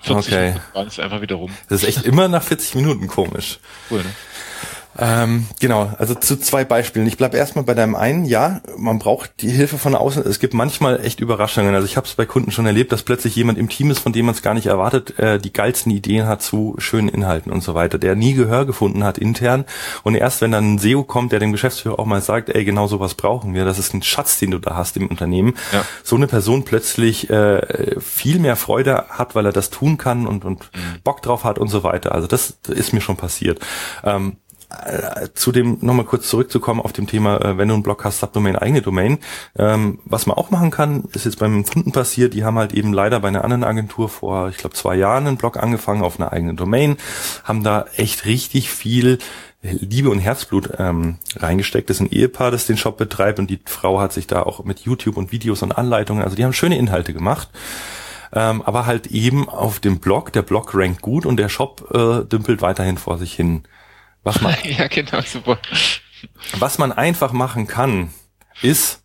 [0.00, 0.46] 40 okay.
[0.46, 1.54] Minuten waren es einfach wieder rum.
[1.68, 3.58] Das ist echt immer nach 40 Minuten komisch.
[3.90, 4.10] Cool, ne?
[4.98, 7.06] Ähm, genau, also zu zwei Beispielen.
[7.06, 8.24] Ich bleib erstmal bei deinem einen.
[8.24, 10.24] Ja, man braucht die Hilfe von außen.
[10.26, 11.74] Es gibt manchmal echt Überraschungen.
[11.74, 14.12] Also ich habe es bei Kunden schon erlebt, dass plötzlich jemand im Team ist, von
[14.12, 17.62] dem man es gar nicht erwartet, äh, die geilsten Ideen hat zu schönen Inhalten und
[17.62, 19.64] so weiter, der nie Gehör gefunden hat intern.
[20.02, 22.86] Und erst wenn dann ein SEO kommt, der dem Geschäftsführer auch mal sagt, ey, genau
[22.86, 25.84] sowas brauchen wir, das ist ein Schatz, den du da hast im Unternehmen, ja.
[26.02, 30.44] so eine Person plötzlich äh, viel mehr Freude hat, weil er das tun kann und,
[30.44, 31.00] und mhm.
[31.04, 32.12] Bock drauf hat und so weiter.
[32.12, 33.60] Also das ist mir schon passiert.
[34.04, 34.49] Ähm, äh,
[35.34, 38.56] zu dem nochmal kurz zurückzukommen auf dem Thema, äh, wenn du einen Blog hast, Subdomain,
[38.56, 39.18] eigene Domain.
[39.56, 42.92] Ähm, was man auch machen kann, ist jetzt beim Kunden passiert, die haben halt eben
[42.92, 46.32] leider bei einer anderen Agentur vor, ich glaube, zwei Jahren einen Blog angefangen auf einer
[46.32, 46.96] eigenen Domain,
[47.44, 49.18] haben da echt richtig viel
[49.62, 51.90] Liebe und Herzblut ähm, reingesteckt.
[51.90, 54.64] Das ist ein Ehepaar, das den Shop betreibt und die Frau hat sich da auch
[54.64, 57.48] mit YouTube und Videos und Anleitungen, also die haben schöne Inhalte gemacht.
[58.32, 62.24] Ähm, aber halt eben auf dem Blog, der Blog rankt gut und der Shop äh,
[62.24, 63.64] dümpelt weiterhin vor sich hin.
[64.22, 65.58] Was man, ja, genau, super.
[66.58, 68.10] Was man einfach machen kann,
[68.62, 69.00] ist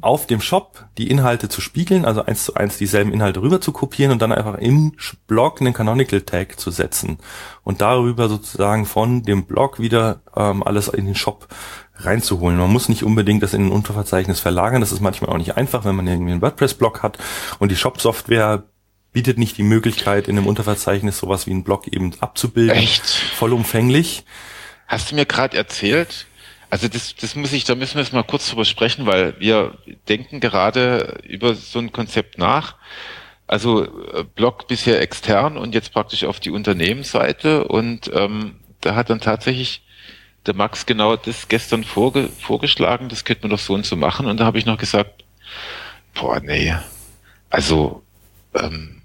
[0.00, 3.72] auf dem Shop die Inhalte zu spiegeln, also eins zu eins dieselben Inhalte rüber zu
[3.72, 4.94] kopieren und dann einfach im
[5.26, 7.18] Blog einen Canonical Tag zu setzen
[7.62, 11.48] und darüber sozusagen von dem Blog wieder ähm, alles in den Shop
[11.96, 12.58] reinzuholen.
[12.58, 15.84] Man muss nicht unbedingt das in ein Unterverzeichnis verlagern, das ist manchmal auch nicht einfach,
[15.84, 17.18] wenn man irgendwie einen WordPress-Blog hat
[17.58, 18.64] und die Shop-Software
[19.12, 22.76] bietet nicht die Möglichkeit, in einem Unterverzeichnis sowas wie einen Blog eben abzubilden.
[22.76, 23.04] Echt?
[23.04, 24.24] Vollumfänglich.
[24.86, 26.26] Hast du mir gerade erzählt?
[26.70, 29.76] Also das, das muss ich, da müssen wir jetzt mal kurz drüber sprechen, weil wir
[30.08, 32.76] denken gerade über so ein Konzept nach.
[33.46, 39.10] Also äh, Blog bisher extern und jetzt praktisch auf die Unternehmensseite und ähm, da hat
[39.10, 39.82] dann tatsächlich
[40.46, 44.24] der Max genau das gestern vorge vorgeschlagen, das könnte man doch so und so machen
[44.24, 45.24] und da habe ich noch gesagt,
[46.14, 46.74] boah, nee,
[47.50, 48.02] also
[48.54, 49.01] ähm,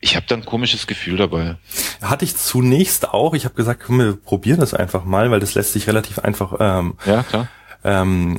[0.00, 1.56] ich habe da ein komisches Gefühl dabei.
[2.00, 3.34] Hatte ich zunächst auch.
[3.34, 6.54] Ich habe gesagt, komm, wir probieren das einfach mal, weil das lässt sich relativ einfach
[6.58, 7.48] ähm, ja, klar.
[7.82, 8.38] Ähm,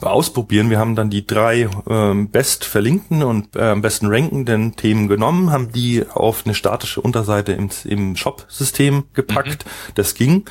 [0.00, 0.70] ausprobieren.
[0.70, 5.50] Wir haben dann die drei ähm, best verlinkten und äh, am besten rankenden Themen genommen,
[5.52, 9.66] haben die auf eine statische Unterseite im, im Shop-System gepackt.
[9.66, 9.92] Mhm.
[9.96, 10.44] Das ging.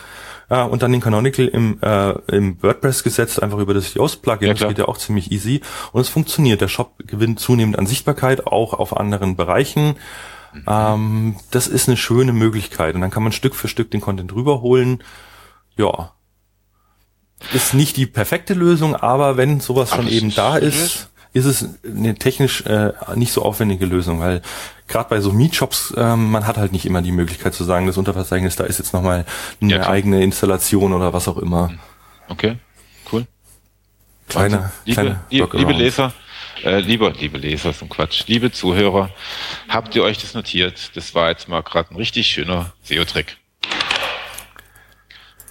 [0.51, 4.49] Äh, und dann den Canonical im, äh, im WordPress gesetzt, einfach über das Yoast-Plugin.
[4.49, 5.61] Ja, das geht ja auch ziemlich easy.
[5.93, 6.61] Und es funktioniert.
[6.61, 9.95] Der Shop gewinnt zunehmend an Sichtbarkeit, auch auf anderen Bereichen.
[10.53, 10.63] Mhm.
[10.67, 12.95] Ähm, das ist eine schöne Möglichkeit.
[12.95, 15.01] Und dann kann man Stück für Stück den Content rüberholen.
[15.77, 16.11] Ja.
[17.53, 22.15] Ist nicht die perfekte Lösung, aber wenn sowas schon eben da ist, ist es eine
[22.15, 24.41] technisch äh, nicht so aufwendige Lösung, weil
[24.87, 27.97] gerade bei so Meetshops, ähm, man hat halt nicht immer die Möglichkeit zu sagen, das
[27.97, 29.25] Unterverzeichnis, da ist jetzt nochmal
[29.61, 31.73] eine ja, eigene Installation oder was auch immer.
[32.27, 32.57] Okay,
[33.11, 33.25] cool.
[34.27, 36.13] Kleine, also, liebe, kleine liebe, liebe Leser,
[36.63, 39.09] äh, lieber, liebe Leser, so ein Quatsch, liebe Zuhörer,
[39.69, 40.91] habt ihr euch das notiert?
[40.95, 43.37] Das war jetzt mal gerade ein richtig schöner SEO-Trick.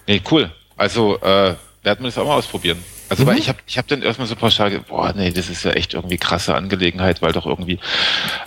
[0.07, 0.53] Nee, cool.
[0.77, 2.83] Also äh, werden wir das auch mal ausprobieren.
[3.09, 3.29] Also, mhm.
[3.29, 5.95] weil ich habe ich hab dann erstmal so pauschal, boah, nee, das ist ja echt
[5.95, 7.79] irgendwie krasse Angelegenheit, weil doch irgendwie.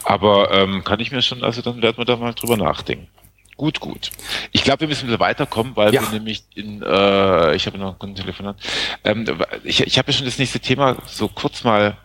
[0.04, 3.08] Aber ähm, kann ich mir schon, also dann werden wir da mal drüber nachdenken.
[3.56, 4.10] Gut, gut.
[4.52, 6.02] Ich glaube, wir müssen wieder weiterkommen, weil ja.
[6.02, 8.56] wir nämlich in, äh, ich habe noch ein Telefonat.
[9.04, 9.26] Ähm,
[9.64, 11.98] ich ich habe ja schon das nächste Thema so kurz mal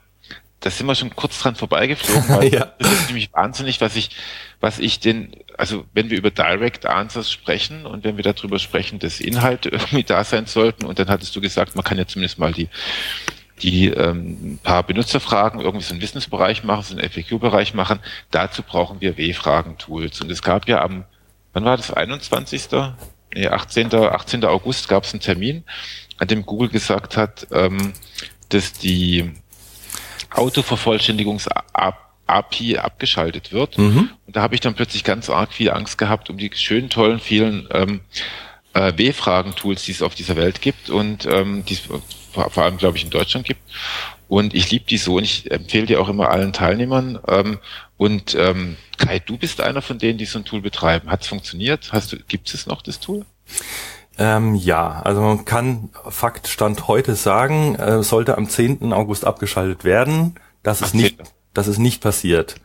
[0.61, 2.73] da sind wir schon kurz dran vorbeigeflogen, weil ja.
[2.79, 4.11] das ist nämlich wahnsinnig, was ich,
[4.61, 8.99] was ich den, also wenn wir über Direct Answers sprechen und wenn wir darüber sprechen,
[8.99, 12.39] dass Inhalte irgendwie da sein sollten und dann hattest du gesagt, man kann ja zumindest
[12.39, 12.69] mal die,
[13.63, 18.01] die ähm, paar Benutzerfragen irgendwie so einen Wissensbereich machen, so einen FAQ-Bereich machen.
[18.31, 20.21] Dazu brauchen wir W-Fragen-Tools.
[20.21, 21.05] Und es gab ja am,
[21.53, 22.69] wann war das, 21.
[23.35, 23.93] Nee, 18.
[23.93, 24.45] 18.
[24.45, 25.65] August gab es einen Termin,
[26.19, 27.93] an dem Google gesagt hat, ähm,
[28.49, 29.33] dass die
[30.31, 33.79] Autovervollständigungs-API abgeschaltet wird.
[33.79, 34.11] Mhm.
[34.27, 37.21] Und da habe ich dann plötzlich ganz arg viel Angst gehabt um die schönen, tollen,
[37.21, 38.01] vielen ähm,
[38.75, 41.83] äh, W-Fragen-Tools, die es auf dieser Welt gibt und ähm, die es
[42.33, 43.61] vor, allem, glaube ich, in Deutschland gibt.
[44.29, 47.19] Und ich liebe die so und ich empfehle die auch immer allen Teilnehmern.
[47.27, 47.59] Ähm,
[47.97, 51.11] und ähm, Kai, du bist einer von denen, die so ein Tool betreiben.
[51.11, 51.91] Hat es funktioniert?
[51.93, 53.25] Hast du, gibt es noch das Tool?
[54.19, 58.93] Ähm, ja, also man kann Fakt Stand heute sagen, äh, sollte am 10.
[58.93, 60.35] August abgeschaltet werden.
[60.65, 61.19] Das ist nicht,
[61.55, 62.57] das ist nicht passiert.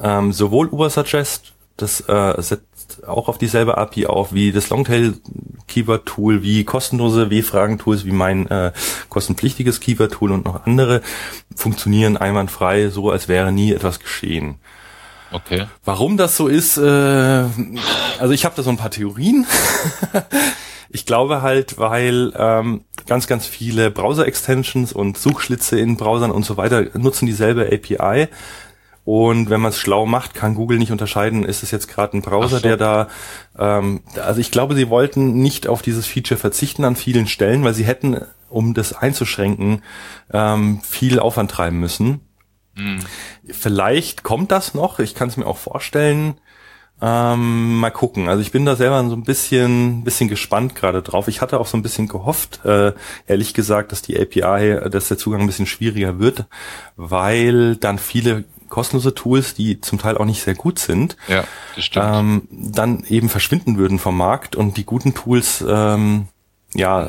[0.00, 5.14] Ähm, sowohl Ubersuggest, das äh, setzt auch auf dieselbe API auf wie das Longtail
[5.68, 8.72] Keyword Tool, wie kostenlose W-Fragen Tools, wie mein äh,
[9.08, 11.02] kostenpflichtiges Keyword Tool und noch andere
[11.54, 14.56] funktionieren einwandfrei, so als wäre nie etwas geschehen.
[15.32, 15.66] Okay.
[15.84, 19.46] Warum das so ist, äh, also ich habe da so ein paar Theorien.
[20.90, 26.56] ich glaube halt, weil ähm, ganz, ganz viele Browser-Extensions und Suchschlitze in Browsern und so
[26.56, 28.28] weiter nutzen dieselbe API.
[29.04, 32.22] Und wenn man es schlau macht, kann Google nicht unterscheiden, ist es jetzt gerade ein
[32.22, 32.62] Browser, so.
[32.62, 33.08] der da,
[33.58, 37.74] ähm, also ich glaube, sie wollten nicht auf dieses Feature verzichten an vielen Stellen, weil
[37.74, 39.82] sie hätten, um das einzuschränken,
[40.32, 42.20] ähm, viel Aufwand treiben müssen.
[42.76, 43.00] Hm.
[43.46, 46.34] Vielleicht kommt das noch, ich kann es mir auch vorstellen.
[47.04, 48.28] Ähm, mal gucken.
[48.28, 51.26] Also ich bin da selber so ein bisschen, bisschen gespannt gerade drauf.
[51.26, 52.92] Ich hatte auch so ein bisschen gehofft, äh,
[53.26, 56.46] ehrlich gesagt, dass die API, dass der Zugang ein bisschen schwieriger wird,
[56.94, 61.44] weil dann viele kostenlose Tools, die zum Teil auch nicht sehr gut sind, ja.
[62.20, 66.28] Ähm, dann eben verschwinden würden vom Markt und die guten Tools ähm,
[66.74, 67.08] ja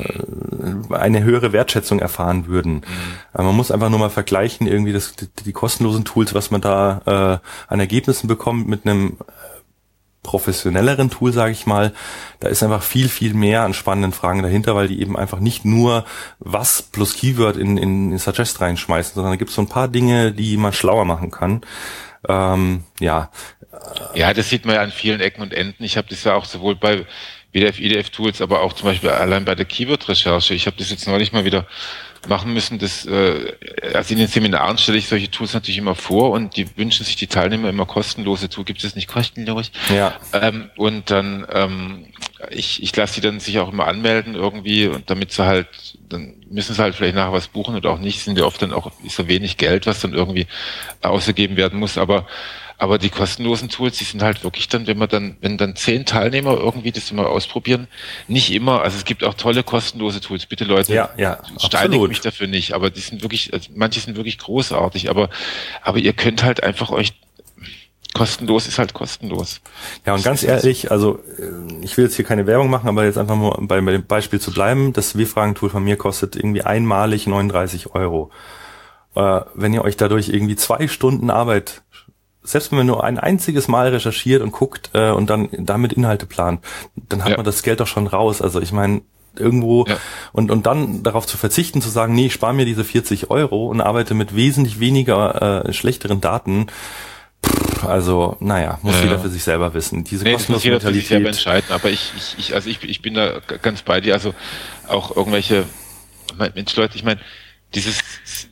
[0.90, 2.74] eine höhere Wertschätzung erfahren würden.
[2.74, 3.44] Mhm.
[3.44, 7.40] Man muss einfach nur mal vergleichen, irgendwie das, die, die kostenlosen Tools, was man da
[7.40, 9.16] äh, an Ergebnissen bekommt mit einem
[10.24, 11.92] professionelleren Tool, sage ich mal,
[12.40, 15.64] da ist einfach viel, viel mehr an spannenden Fragen dahinter, weil die eben einfach nicht
[15.64, 16.04] nur
[16.40, 19.86] was plus Keyword in, in, in Suggest reinschmeißen, sondern da gibt es so ein paar
[19.86, 21.60] Dinge, die man schlauer machen kann.
[22.26, 23.30] Ähm, ja.
[24.14, 25.84] Ja, das sieht man ja an vielen Ecken und Enden.
[25.84, 27.04] Ich habe das ja auch sowohl bei
[27.54, 30.54] WDF, IDF Tools, aber auch zum Beispiel allein bei der Keyword-Recherche.
[30.54, 31.66] Ich habe das jetzt neulich mal wieder
[32.26, 32.78] machen müssen.
[32.78, 33.52] Das, äh,
[33.94, 37.16] also in den Seminaren stelle ich solche Tools natürlich immer vor und die wünschen sich
[37.16, 38.66] die Teilnehmer immer kostenlose Tools.
[38.66, 39.70] Gibt es nicht kostenlos?
[39.94, 40.16] Ja.
[40.32, 42.06] Ähm, und dann, ähm,
[42.50, 45.68] ich, ich lasse sie dann sich auch immer anmelden irgendwie und damit sie halt,
[46.08, 48.72] dann müssen sie halt vielleicht nachher was buchen oder auch nicht, sind ja oft dann
[48.72, 50.46] auch, so wenig Geld, was dann irgendwie
[51.02, 52.26] ausgegeben werden muss, aber
[52.78, 56.04] aber die kostenlosen Tools, die sind halt wirklich dann, wenn man dann, wenn dann zehn
[56.04, 57.88] Teilnehmer irgendwie das mal ausprobieren,
[58.28, 60.46] nicht immer, also es gibt auch tolle kostenlose Tools.
[60.46, 64.16] Bitte Leute, ja, ja, steinigt mich dafür nicht, aber die sind wirklich, also manche sind
[64.16, 65.30] wirklich großartig, aber,
[65.82, 67.14] aber ihr könnt halt einfach euch
[68.14, 69.60] kostenlos ist halt kostenlos.
[70.06, 73.18] Ja, und ganz ehrlich, also äh, ich will jetzt hier keine Werbung machen, aber jetzt
[73.18, 74.92] einfach mal bei, bei dem Beispiel zu bleiben.
[74.92, 78.30] Das W-Fragen-Tool von mir kostet irgendwie einmalig 39 Euro.
[79.14, 81.82] Äh, wenn ihr euch dadurch irgendwie zwei Stunden Arbeit
[82.44, 86.26] selbst wenn man nur ein einziges Mal recherchiert und guckt äh, und dann damit Inhalte
[86.26, 86.60] plant,
[86.94, 87.36] dann hat ja.
[87.36, 88.42] man das Geld doch schon raus.
[88.42, 89.02] Also ich meine,
[89.36, 89.98] irgendwo ja.
[90.32, 93.66] und, und dann darauf zu verzichten, zu sagen, nee, ich spare mir diese 40 Euro
[93.66, 96.66] und arbeite mit wesentlich weniger äh, schlechteren Daten.
[97.86, 100.04] also, naja, muss ja, jeder für sich selber wissen.
[100.04, 102.82] Diese nee, das muss jeder für sich selber entscheiden, aber ich, ich, ich, also ich,
[102.82, 104.34] ich bin da ganz bei dir, also
[104.86, 105.64] auch irgendwelche,
[106.54, 107.20] Mensch, Leute, ich meine,
[107.74, 107.98] dieses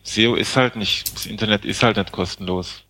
[0.02, 2.84] SEO ist halt nicht, das Internet ist halt nicht kostenlos.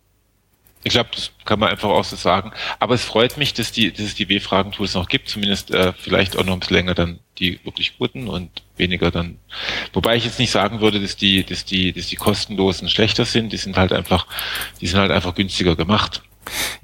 [0.83, 2.51] Ich glaube, das kann man einfach auch so sagen.
[2.79, 6.37] Aber es freut mich, dass, die, dass es die W-Fragen-Tools noch gibt, zumindest äh, vielleicht
[6.37, 9.39] auch noch ein bisschen länger dann die wirklich guten und weniger dann.
[9.93, 13.51] Wobei ich jetzt nicht sagen würde, dass die, dass die, dass die kostenlosen schlechter sind.
[13.53, 14.27] Die sind halt einfach,
[14.81, 16.21] die sind halt einfach günstiger gemacht.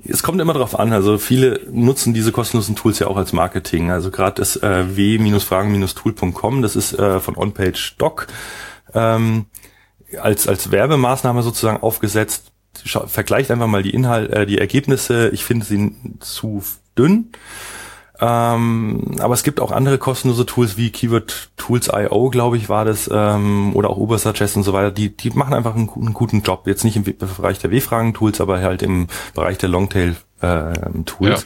[0.03, 3.91] Es kommt immer darauf an, also viele nutzen diese kostenlosen Tools ja auch als Marketing.
[3.91, 8.27] Also gerade das äh, w-fragen-tool.com, das ist äh, von OnPage Doc,
[8.93, 9.47] ähm,
[10.19, 12.51] als, als Werbemaßnahme sozusagen aufgesetzt
[12.85, 15.29] vergleicht einfach mal die Inhalt, äh, die Ergebnisse.
[15.29, 16.63] Ich finde sie zu
[16.97, 17.31] dünn.
[18.21, 22.83] Ähm, aber es gibt auch andere kostenlose Tools wie Keyword Tools IO, glaube ich, war
[22.83, 24.91] das, ähm, oder auch Ubersuggest und so weiter.
[24.91, 26.67] Die, die machen einfach einen, einen guten Job.
[26.67, 31.43] Jetzt nicht im Bereich der W-Fragen-Tools, aber halt im Bereich der Longtail-Tools.
[31.43, 31.45] Äh,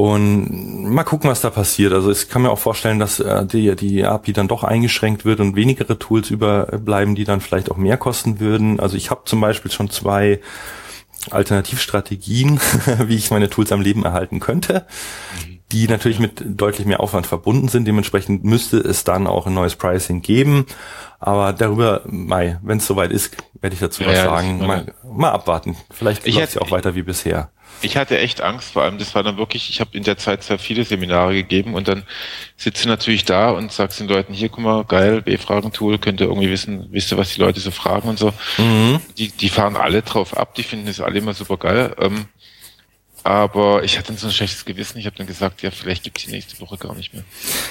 [0.00, 1.92] und mal gucken, was da passiert.
[1.92, 5.40] Also ich kann mir auch vorstellen, dass äh, die, die API dann doch eingeschränkt wird
[5.40, 8.80] und wenigere Tools überbleiben, die dann vielleicht auch mehr kosten würden.
[8.80, 10.40] Also ich habe zum Beispiel schon zwei
[11.30, 12.58] Alternativstrategien,
[13.04, 14.86] wie ich meine Tools am Leben erhalten könnte,
[15.70, 17.86] die natürlich mit deutlich mehr Aufwand verbunden sind.
[17.86, 20.64] Dementsprechend müsste es dann auch ein neues Pricing geben.
[21.18, 24.66] Aber darüber, Mai, wenn es soweit ist, werde ich dazu ja, was sagen.
[24.66, 25.76] Mal, mal abwarten.
[25.90, 27.50] Vielleicht läuft es ja auch weiter wie bisher.
[27.82, 30.42] Ich hatte echt Angst, vor allem das war dann wirklich, ich habe in der Zeit
[30.42, 32.04] sehr viele Seminare gegeben und dann
[32.56, 36.50] sitze natürlich da und sagst den Leuten, hier guck mal, geil, B-Fragen-Tool, könnt ihr irgendwie
[36.50, 38.32] wissen, wisst ihr, was die Leute so fragen und so.
[38.58, 39.00] Mhm.
[39.16, 41.94] Die, die fahren alle drauf ab, die finden es alle immer super geil.
[41.98, 42.26] Ähm,
[43.22, 44.98] aber ich hatte dann so ein schlechtes Gewissen.
[44.98, 47.22] Ich habe dann gesagt, ja, vielleicht gibt's die nächste Woche gar nicht mehr.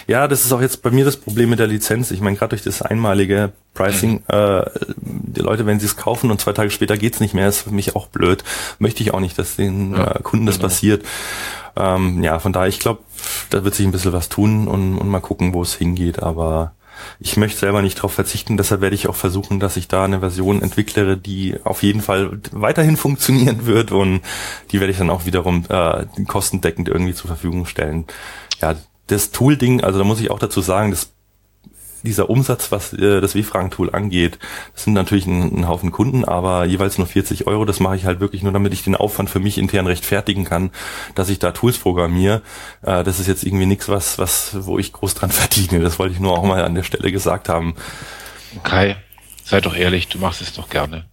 [0.08, 2.12] Ja, das ist auch jetzt bei mir das Problem mit der Lizenz.
[2.12, 4.24] Ich meine, gerade durch das einmalige Pricing, mhm.
[4.28, 4.66] äh,
[4.98, 7.72] die Leute, wenn sie es kaufen und zwei Tage später geht's nicht mehr, ist für
[7.72, 8.44] mich auch blöd.
[8.78, 10.68] Möchte ich auch nicht, dass den ja, äh, Kunden das genau.
[10.68, 11.06] passiert.
[11.76, 13.02] Ähm, ja, von daher, ich glaube,
[13.50, 16.22] da wird sich ein bisschen was tun und, und mal gucken, wo es hingeht.
[16.22, 16.74] Aber
[17.20, 20.20] ich möchte selber nicht darauf verzichten, deshalb werde ich auch versuchen, dass ich da eine
[20.20, 24.22] Version entwicklere, die auf jeden Fall weiterhin funktionieren wird und
[24.72, 28.06] die werde ich dann auch wiederum äh, kostendeckend irgendwie zur Verfügung stellen.
[28.62, 28.76] Ja,
[29.08, 31.12] das Tool-Ding, also da muss ich auch dazu sagen, das
[32.04, 34.40] dieser Umsatz, was äh, das W-Fragen-Tool angeht,
[34.74, 37.66] das sind natürlich ein, ein, Haufen Kunden, aber jeweils nur 40 Euro.
[37.66, 40.72] Das mache ich halt wirklich nur, damit ich den Aufwand für mich intern rechtfertigen kann,
[41.16, 42.42] dass ich da Tools programmiere.
[42.82, 45.82] Äh, das ist jetzt irgendwie nichts, was, was, wo ich groß dran verdiene.
[45.82, 47.76] Das wollte ich nur auch mal an der Stelle gesagt haben.
[48.64, 48.98] Kai,
[49.44, 51.09] sei doch ehrlich, du machst es doch gerne.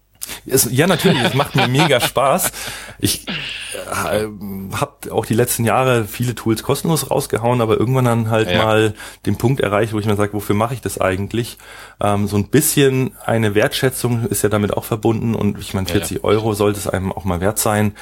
[0.48, 2.52] Es, ja, natürlich, es macht mir mega Spaß.
[2.98, 4.26] Ich äh,
[4.72, 8.64] habe auch die letzten Jahre viele Tools kostenlos rausgehauen, aber irgendwann dann halt ja.
[8.64, 8.94] mal
[9.26, 11.58] den Punkt erreicht, wo ich mir sage, wofür mache ich das eigentlich?
[12.00, 16.10] Ähm, so ein bisschen eine Wertschätzung ist ja damit auch verbunden und ich meine, 40
[16.10, 16.24] ja, ja.
[16.24, 17.94] Euro sollte es einem auch mal wert sein.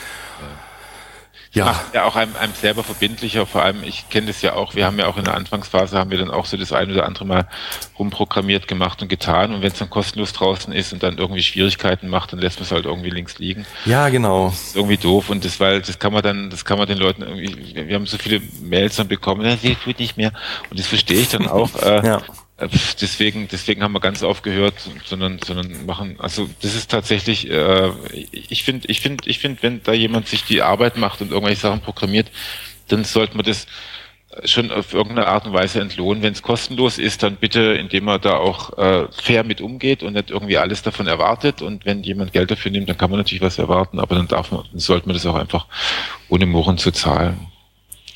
[1.54, 1.66] Ja.
[1.66, 3.46] macht ja auch einem, einem selber verbindlicher.
[3.46, 6.10] Vor allem, ich kenne das ja auch, wir haben ja auch in der Anfangsphase, haben
[6.10, 7.48] wir dann auch so das eine oder andere Mal
[7.98, 9.54] rumprogrammiert, gemacht und getan.
[9.54, 12.64] Und wenn es dann kostenlos draußen ist und dann irgendwie Schwierigkeiten macht, dann lässt man
[12.64, 13.66] es halt irgendwie links liegen.
[13.84, 14.48] Ja, genau.
[14.48, 15.30] Das ist irgendwie doof.
[15.30, 18.06] Und das, weil das kann man dann, das kann man den Leuten irgendwie, wir haben
[18.06, 20.32] so viele Mails dann bekommen, das tut nicht mehr.
[20.70, 21.74] Und das verstehe ich dann auch.
[21.76, 22.22] Äh, ja.
[22.56, 22.68] Äh,
[23.00, 24.74] deswegen, deswegen haben wir ganz aufgehört,
[25.04, 29.82] sondern, sondern machen, also das ist tatsächlich, äh, ich finde, ich finde, ich finde, wenn
[29.82, 32.30] da jemand sich die Arbeit macht und irgendwelche Sachen programmiert,
[32.88, 33.66] dann sollte man das
[34.44, 36.22] schon auf irgendeine Art und Weise entlohnen.
[36.22, 40.14] Wenn es kostenlos ist, dann bitte, indem man da auch äh, fair mit umgeht und
[40.14, 41.62] nicht irgendwie alles davon erwartet.
[41.62, 44.50] Und wenn jemand Geld dafür nimmt, dann kann man natürlich was erwarten, aber dann darf
[44.50, 45.66] man, dann sollte man das auch einfach
[46.28, 47.48] ohne Murren zu zahlen.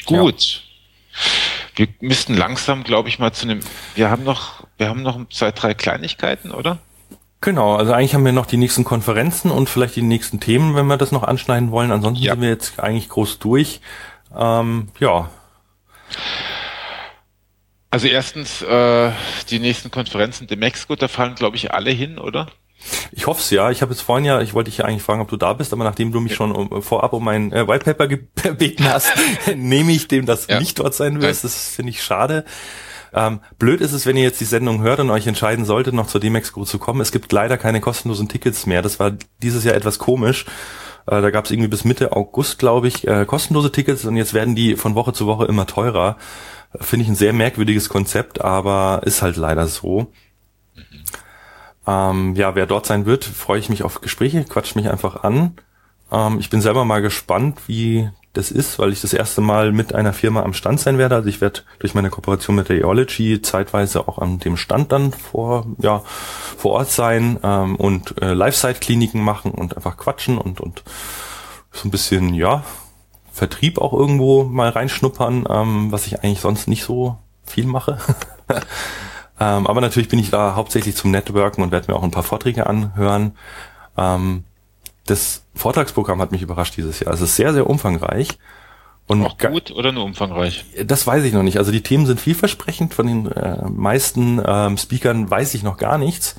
[0.07, 0.63] Gut.
[1.13, 1.21] Ja.
[1.79, 3.61] Wir müssten langsam, glaube ich, mal zu einem.
[3.95, 6.79] Wir haben noch, wir haben noch zwei, drei Kleinigkeiten, oder?
[7.41, 10.87] Genau, also eigentlich haben wir noch die nächsten Konferenzen und vielleicht die nächsten Themen, wenn
[10.87, 11.93] wir das noch anschneiden wollen.
[11.93, 12.33] Ansonsten ja.
[12.33, 13.81] sind wir jetzt eigentlich groß durch.
[14.37, 15.31] Ähm, ja.
[17.91, 19.13] Also erstens, äh,
[19.49, 22.49] die nächsten Konferenzen, de Mexiko, da fallen, glaube ich, alle hin, oder?
[23.13, 23.71] Ich hoffe es ja.
[23.71, 25.73] Ich habe jetzt vorhin ja, ich wollte dich ja eigentlich fragen, ob du da bist,
[25.73, 28.09] aber nachdem du mich schon um, vorab um mein äh, White Paper
[28.43, 29.13] gebeten hast,
[29.57, 30.59] nehme ich dem, dass ja.
[30.59, 31.45] nicht dort sein wirst.
[31.45, 32.45] Das finde ich schade.
[33.13, 36.07] Ähm, blöd ist es, wenn ihr jetzt die Sendung hört und euch entscheiden solltet, noch
[36.07, 37.01] zur D-Max-Crew zu kommen.
[37.01, 38.83] Es gibt leider keine kostenlosen Tickets mehr.
[38.83, 40.45] Das war dieses Jahr etwas komisch.
[41.07, 44.35] Äh, da gab es irgendwie bis Mitte August, glaube ich, äh, kostenlose Tickets und jetzt
[44.35, 46.17] werden die von Woche zu Woche immer teurer.
[46.81, 50.13] Finde ich ein sehr merkwürdiges Konzept, aber ist halt leider so.
[51.89, 55.57] Ähm, ja, wer dort sein wird, freue ich mich auf Gespräche, quatscht mich einfach an.
[56.13, 59.95] Ähm, ich bin selber mal gespannt, wie das ist, weil ich das erste Mal mit
[59.95, 61.15] einer Firma am Stand sein werde.
[61.15, 65.13] Also ich werde durch meine Kooperation mit der Eology zeitweise auch an dem Stand dann
[65.13, 66.03] vor, ja,
[66.59, 70.83] vor Ort sein ähm, und äh, Live-Site-Kliniken machen und einfach quatschen und, und
[71.73, 72.65] so ein bisschen, ja,
[73.33, 77.99] Vertrieb auch irgendwo mal reinschnuppern, ähm, was ich eigentlich sonst nicht so viel mache.
[79.41, 82.23] Ähm, aber natürlich bin ich da hauptsächlich zum Networken und werde mir auch ein paar
[82.23, 83.37] Vorträge anhören.
[83.97, 84.45] Ähm,
[85.07, 87.15] das Vortragsprogramm hat mich überrascht dieses Jahr.
[87.15, 88.39] Es ist sehr, sehr umfangreich.
[89.07, 90.67] Und auch gut oder nur umfangreich?
[90.85, 91.57] Das weiß ich noch nicht.
[91.57, 92.93] Also die Themen sind vielversprechend.
[92.93, 96.37] Von den äh, meisten ähm, Speakern weiß ich noch gar nichts.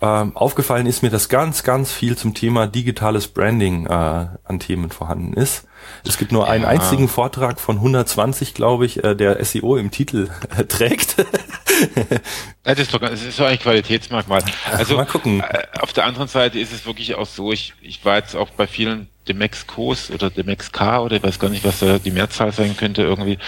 [0.00, 4.90] Ähm, aufgefallen ist mir, dass ganz, ganz viel zum Thema digitales Branding äh, an Themen
[4.90, 5.66] vorhanden ist.
[6.06, 6.52] Es gibt nur ja.
[6.52, 11.16] einen einzigen Vortrag von 120, glaube ich, äh, der SEO im Titel äh, trägt.
[12.62, 14.42] das, ist doch, das ist doch ein Qualitätsmerkmal.
[14.72, 15.40] Also Mal gucken.
[15.40, 18.50] Äh, auf der anderen Seite ist es wirklich auch so, ich, ich war jetzt auch
[18.50, 22.10] bei vielen Demex Co's oder Demex K oder ich weiß gar nicht, was da die
[22.10, 23.38] Mehrzahl sein könnte irgendwie.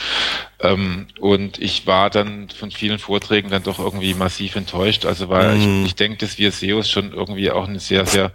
[0.61, 5.07] Ähm, und ich war dann von vielen Vorträgen dann doch irgendwie massiv enttäuscht.
[5.07, 5.61] Also weil mm.
[5.61, 5.85] ich, mhm.
[5.87, 8.33] ich denke, dass wir SEOs schon irgendwie auch eine sehr, sehr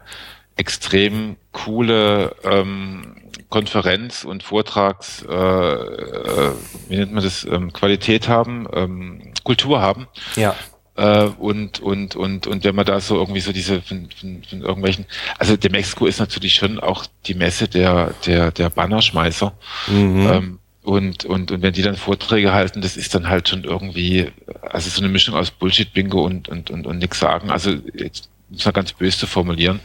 [0.57, 3.17] extrem coole ähm,
[3.49, 6.51] Konferenz und Vortrags, äh, äh,
[6.89, 10.07] wie nennt man das, ähm, Qualität haben, ähm, Kultur haben.
[10.35, 10.55] Ja.
[10.95, 14.61] Äh, und, und, und, und wenn man da so irgendwie so diese von, von, von
[14.61, 15.05] irgendwelchen,
[15.37, 19.53] also der Mexiko ist natürlich schon auch die Messe der, der, der Bannerschmeißer.
[19.87, 20.27] Mhm.
[20.27, 24.31] Ähm, und, und, und wenn die dann Vorträge halten, das ist dann halt schon irgendwie,
[24.61, 27.49] also so eine Mischung aus Bullshit-Bingo und, und, und, und nix sagen.
[27.49, 29.79] Also jetzt muss man ganz böse zu formulieren.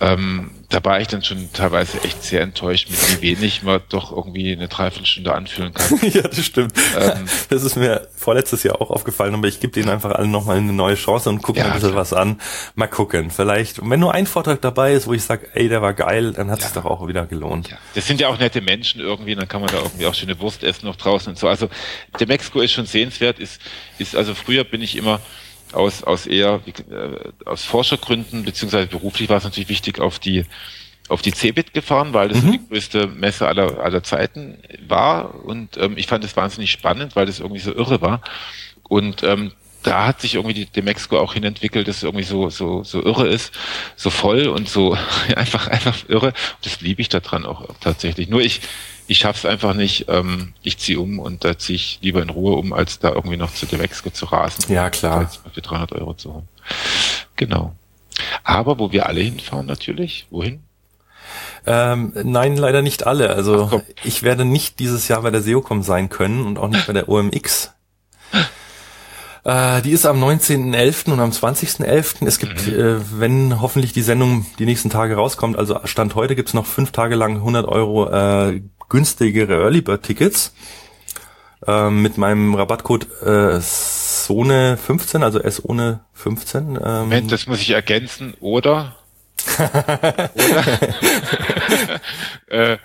[0.00, 4.10] Ähm, da war ich dann schon teilweise echt sehr enttäuscht, mit wie wenig man doch
[4.10, 5.98] irgendwie eine Dreiviertelstunde anfühlen kann.
[6.10, 6.72] ja, das stimmt.
[6.98, 10.56] Ähm, das ist mir vorletztes Jahr auch aufgefallen, aber ich gebe denen einfach allen nochmal
[10.56, 12.40] eine neue Chance und gucke ja, mir ein bisschen was an.
[12.74, 13.30] Mal gucken.
[13.30, 16.50] Vielleicht, wenn nur ein Vortrag dabei ist, wo ich sage, ey, der war geil, dann
[16.50, 16.80] hat es ja.
[16.80, 17.68] doch auch wieder gelohnt.
[17.68, 17.76] Ja.
[17.94, 20.64] Das sind ja auch nette Menschen irgendwie, dann kann man da irgendwie auch schöne Wurst
[20.64, 21.48] essen noch draußen und so.
[21.48, 21.68] Also
[22.18, 23.60] der Mexiko ist schon sehenswert, ist,
[23.98, 25.20] ist also früher bin ich immer
[25.72, 30.44] aus, aus eher äh, aus Forschergründen, beziehungsweise beruflich war es natürlich wichtig, auf die
[31.08, 32.52] auf die CeBIT gefahren, weil das mhm.
[32.52, 35.44] die größte Messe aller, aller Zeiten war.
[35.44, 38.22] Und ähm, ich fand es wahnsinnig spannend, weil das irgendwie so irre war.
[38.88, 42.50] Und ähm, da hat sich irgendwie die, die Mexiko auch hinentwickelt, dass es irgendwie so,
[42.50, 43.52] so, so irre ist,
[43.96, 44.96] so voll und so
[45.36, 46.28] einfach, einfach irre.
[46.28, 48.28] Und das liebe ich daran auch tatsächlich.
[48.28, 48.60] Nur ich,
[49.12, 50.06] ich schaff's einfach nicht.
[50.08, 53.36] Ähm, ich ziehe um und da ziehe ich lieber in Ruhe um, als da irgendwie
[53.36, 54.72] noch zu Demexco zu rasen.
[54.72, 55.30] Ja, klar.
[55.52, 56.48] Für 300 Euro zu holen.
[57.36, 57.74] Genau.
[58.42, 60.62] Aber wo wir alle hinfahren natürlich, wohin?
[61.66, 63.30] Ähm, nein, leider nicht alle.
[63.30, 66.86] Also Ach, ich werde nicht dieses Jahr bei der SEOCom sein können und auch nicht
[66.86, 67.72] bei der OMX.
[69.44, 71.10] Äh, die ist am 19.11.
[71.10, 72.24] und am 20.11.
[72.26, 72.74] Es gibt, mhm.
[72.74, 76.92] äh, wenn hoffentlich die Sendung die nächsten Tage rauskommt, also Stand heute gibt's noch fünf
[76.92, 80.54] Tage lang 100 Euro äh, günstigere Early Bird Tickets
[81.66, 86.58] äh, mit meinem Rabattcode äh, Sone 15, also S ohne 15.
[86.60, 88.96] Ähm, Moment, das muss ich ergänzen, oder?
[89.58, 90.78] oder?
[92.74, 92.76] äh,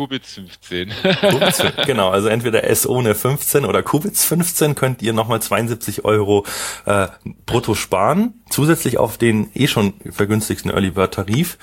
[0.00, 0.92] Kubitz 15.
[1.28, 6.46] Kubitz, genau, also entweder S ohne 15 oder Kubitz 15 könnt ihr nochmal 72 Euro
[6.86, 7.08] äh,
[7.44, 11.58] brutto sparen, zusätzlich auf den eh schon vergünstigsten Early Bird Tarif.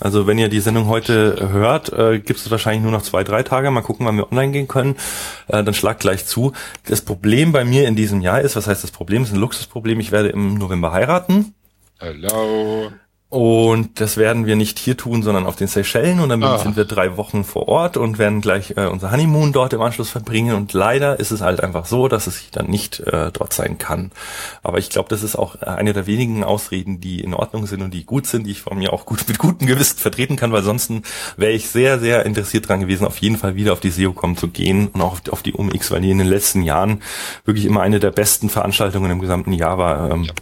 [0.00, 3.44] Also wenn ihr die Sendung heute hört, äh, gibt es wahrscheinlich nur noch zwei, drei
[3.44, 3.70] Tage.
[3.70, 4.96] Mal gucken, wann wir online gehen können.
[5.46, 6.54] Äh, dann schlagt gleich zu.
[6.86, 9.22] Das Problem bei mir in diesem Jahr ist, was heißt das Problem?
[9.22, 10.00] Das ist ein Luxusproblem.
[10.00, 11.54] Ich werde im November heiraten.
[12.00, 12.90] Hello.
[13.36, 16.20] Und das werden wir nicht hier tun, sondern auf den Seychellen.
[16.20, 16.56] Und dann ah.
[16.56, 20.08] sind wir drei Wochen vor Ort und werden gleich äh, unser Honeymoon dort im Anschluss
[20.08, 20.56] verbringen.
[20.56, 24.10] Und leider ist es halt einfach so, dass es dann nicht äh, dort sein kann.
[24.62, 27.92] Aber ich glaube, das ist auch eine der wenigen Ausreden, die in Ordnung sind und
[27.92, 30.62] die gut sind, die ich von mir auch gut mit gutem Gewissen vertreten kann, weil
[30.62, 30.90] sonst
[31.36, 34.48] wäre ich sehr, sehr interessiert dran gewesen, auf jeden Fall wieder auf die SEOCom zu
[34.48, 37.02] gehen und auch auf die UMX, weil die in den letzten Jahren
[37.44, 40.10] wirklich immer eine der besten Veranstaltungen im gesamten Jahr war.
[40.10, 40.32] Ähm, ja.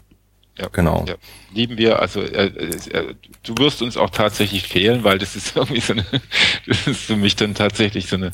[0.56, 1.05] Ja, genau.
[1.09, 1.16] Ja.
[1.52, 5.81] Lieben wir, also äh, äh, du wirst uns auch tatsächlich fehlen, weil das ist irgendwie
[5.81, 6.05] so eine,
[6.66, 8.32] das ist für mich dann tatsächlich so eine,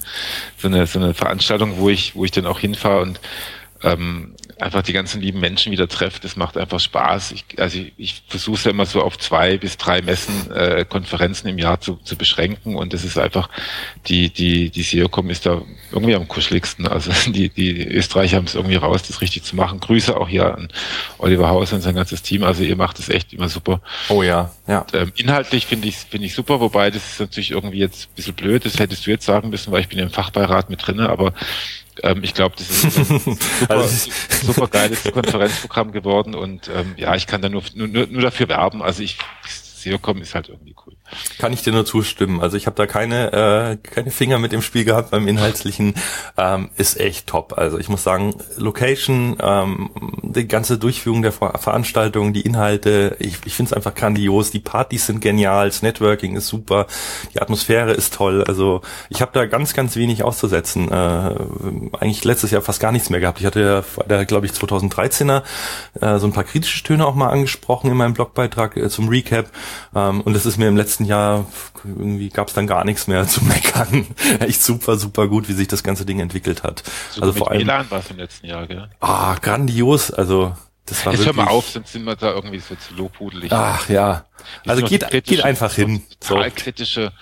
[0.59, 3.21] so eine, so eine Veranstaltung, wo ich, wo ich dann auch hinfahre und
[3.83, 6.25] ähm, einfach die ganzen lieben Menschen wieder trefft.
[6.25, 7.33] Das macht einfach Spaß.
[7.33, 10.85] Ich, also ich, ich versuche es ja immer so auf zwei bis drei Messen, äh,
[10.85, 13.49] Konferenzen im Jahr zu, zu beschränken und das ist einfach,
[14.07, 15.63] die, die, die SEOCom ist da
[15.93, 16.87] irgendwie am kuscheligsten.
[16.87, 19.81] Also die, die Österreicher haben es irgendwie raus, das richtig zu machen.
[19.81, 20.69] Grüße auch hier an
[21.19, 22.43] Oliver Haus und sein ganzes Team.
[22.43, 23.81] Also ihr macht es echt immer super.
[24.09, 24.81] Oh ja, ja.
[24.81, 28.15] Und, ähm, inhaltlich finde ich finde ich super, wobei das ist natürlich irgendwie jetzt ein
[28.15, 28.65] bisschen blöd.
[28.65, 31.33] Das hättest du jetzt sagen müssen, weil ich bin im Fachbeirat mit drinne, aber
[32.03, 33.39] ähm, ich glaube, das ist ein super,
[33.69, 34.11] also,
[34.45, 38.83] super geiles Konferenzprogramm geworden und ähm, ja, ich kann da nur, nur, nur dafür werben.
[38.83, 39.19] Also ich
[39.81, 40.75] SEOCom ist halt irgendwie.
[41.39, 42.41] Kann ich dir nur zustimmen.
[42.41, 45.95] Also ich habe da keine, äh, keine Finger mit im Spiel gehabt beim Inhaltlichen.
[46.37, 47.55] Ähm, ist echt top.
[47.57, 49.91] Also ich muss sagen, Location, ähm,
[50.23, 54.51] die ganze Durchführung der Ver Veranstaltung, die Inhalte, ich, ich finde es einfach grandios.
[54.51, 56.87] Die Partys sind genial, das Networking ist super,
[57.35, 58.45] die Atmosphäre ist toll.
[58.45, 60.91] Also ich habe da ganz, ganz wenig auszusetzen.
[60.91, 60.95] Äh,
[61.99, 63.41] eigentlich letztes Jahr fast gar nichts mehr gehabt.
[63.41, 65.43] Ich hatte ja, glaube ich, 2013er
[66.01, 69.47] äh, so ein paar kritische Töne auch mal angesprochen in meinem Blogbeitrag äh, zum Recap.
[69.95, 71.47] Ähm, und das ist mir im letzten Jahr,
[71.85, 74.07] irgendwie gab es dann gar nichts mehr zu meckern.
[74.41, 76.83] Echt super, super gut, wie sich das ganze Ding entwickelt hat.
[77.11, 77.63] So also vor allem.
[77.63, 78.89] WLAN war es im letzten Jahr, gell?
[79.01, 80.11] Ah, grandios.
[80.11, 80.55] Also
[80.87, 81.37] das war Jetzt wirklich.
[81.37, 83.53] hör mal auf, sonst sind wir da irgendwie so zu lobhudelig.
[83.53, 84.25] Ach ja.
[84.67, 86.03] Also geht, geht einfach hin.
[86.19, 86.57] Total so.
[86.57, 87.13] kritische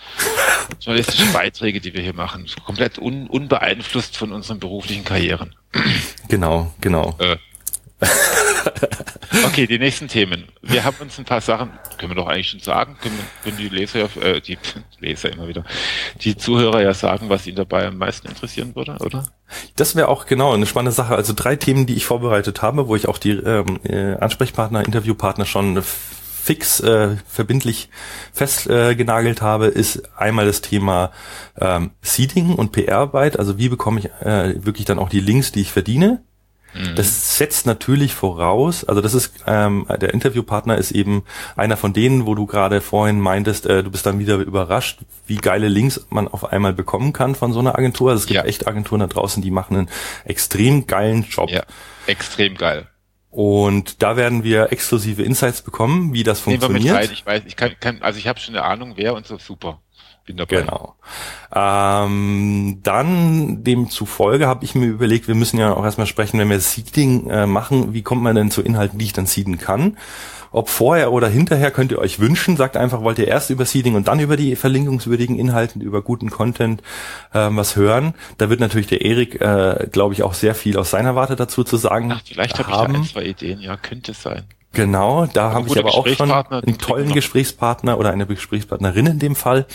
[0.81, 2.47] journalistische Beiträge, die wir hier machen.
[2.65, 5.55] Komplett un, unbeeinflusst von unseren beruflichen Karrieren.
[6.29, 7.15] Genau, genau.
[7.19, 7.37] Äh,
[9.47, 10.45] okay, die nächsten Themen.
[10.63, 13.69] Wir haben uns ein paar Sachen, können wir doch eigentlich schon sagen, können, können die
[13.69, 14.59] Leser, äh, die
[15.01, 15.65] Leser immer wieder,
[16.21, 19.29] die Zuhörer ja sagen, was ihnen dabei am meisten interessieren würde, oder?
[19.77, 21.17] Das wäre auch genau eine spannende Sache.
[21.17, 25.47] Also drei Themen, die ich vorbereitet habe, wo ich auch die ähm, äh, Ansprechpartner, Interviewpartner
[25.47, 27.91] schon fix äh, verbindlich
[28.33, 31.13] festgenagelt äh, habe, ist einmal das Thema
[31.61, 33.39] ähm, Seeding und PR-Arbeit.
[33.39, 36.23] Also wie bekomme ich äh, wirklich dann auch die Links, die ich verdiene?
[36.75, 36.95] Mhm.
[36.97, 41.25] Das setzt natürlich voraus, also das ist, ähm, der Interviewpartner ist eben
[41.57, 45.37] einer von denen, wo du gerade vorhin meintest, äh, du bist dann wieder überrascht, wie
[45.37, 48.11] geile Links man auf einmal bekommen kann von so einer Agentur.
[48.11, 48.45] Also es gibt ja.
[48.45, 49.91] echt Agenturen da draußen, die machen einen
[50.25, 51.51] extrem geilen Job.
[51.51, 51.63] Ja,
[52.07, 52.89] extrem geil.
[53.31, 56.95] Und da werden wir exklusive Insights bekommen, wie das Nehmen funktioniert.
[56.95, 57.13] Wir mit rein.
[57.13, 59.81] Ich weiß, ich kann, kann also ich habe schon eine Ahnung, wer und so super
[60.29, 60.61] bin dabei.
[60.61, 60.95] Genau.
[61.53, 66.61] Ähm, dann demzufolge habe ich mir überlegt, wir müssen ja auch erstmal sprechen, wenn wir
[66.61, 69.97] Seeding äh, machen, wie kommt man denn zu Inhalten, die ich dann seeden kann?
[70.51, 73.97] Ob vorher oder hinterher könnt ihr euch wünschen, sagt einfach, wollt ihr erst über Seeding
[73.97, 76.83] und dann über die verlinkungswürdigen Inhalten, über guten Content
[77.35, 78.15] ähm, was hören.
[78.39, 81.65] Da wird natürlich der Erik, äh, glaube ich, auch sehr viel aus seiner Warte dazu
[81.65, 82.13] zu sagen.
[82.13, 84.45] Ach, vielleicht habe ich da ein, zwei Ideen, ja, könnte es sein.
[84.73, 89.35] Genau, da habe ich aber auch schon einen tollen Gesprächspartner oder eine Gesprächspartnerin in dem
[89.35, 89.67] Fall,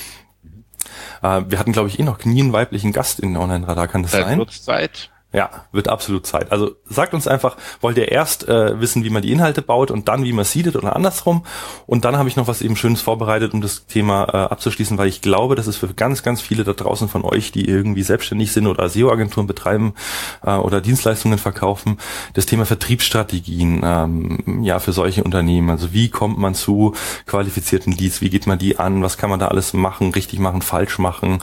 [1.24, 4.12] äh, wir hatten, glaube ich, eh noch nie einen weiblichen Gast in Online-Radar, kann das
[4.12, 4.48] Seit sein?
[4.48, 5.10] Zeit.
[5.34, 6.52] Ja, wird absolut Zeit.
[6.52, 10.08] Also sagt uns einfach, wollt ihr erst äh, wissen, wie man die Inhalte baut und
[10.08, 11.44] dann, wie man seedet oder andersrum.
[11.88, 15.08] Und dann habe ich noch was eben Schönes vorbereitet, um das Thema äh, abzuschließen, weil
[15.08, 18.52] ich glaube, dass es für ganz, ganz viele da draußen von euch, die irgendwie selbstständig
[18.52, 19.96] sind oder SEO-Agenturen betreiben
[20.44, 21.98] äh, oder Dienstleistungen verkaufen,
[22.36, 25.72] das Thema Vertriebsstrategien ähm, ja für solche Unternehmen.
[25.72, 26.94] Also wie kommt man zu
[27.26, 30.62] qualifizierten Leads, wie geht man die an, was kann man da alles machen, richtig machen,
[30.62, 31.40] falsch machen.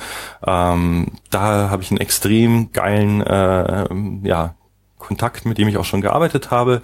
[0.46, 4.54] Ähm, da habe ich einen extrem geilen äh, äh, ja,
[5.00, 6.82] Kontakt, mit dem ich auch schon gearbeitet habe,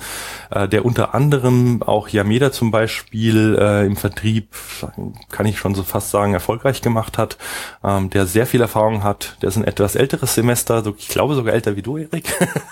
[0.50, 4.48] äh, der unter anderem auch Yameda zum Beispiel äh, im Vertrieb,
[5.30, 7.36] kann ich schon so fast sagen, erfolgreich gemacht hat,
[7.84, 11.34] ähm, der sehr viel Erfahrung hat, der ist ein etwas älteres Semester, so, ich glaube
[11.34, 12.24] sogar älter wie du, Erik.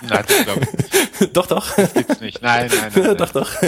[0.09, 1.75] Nein, das glaube ich Doch, doch.
[1.77, 2.43] Das gibt's nicht.
[2.43, 3.17] Nein, nein, nein.
[3.19, 3.51] doch, doch.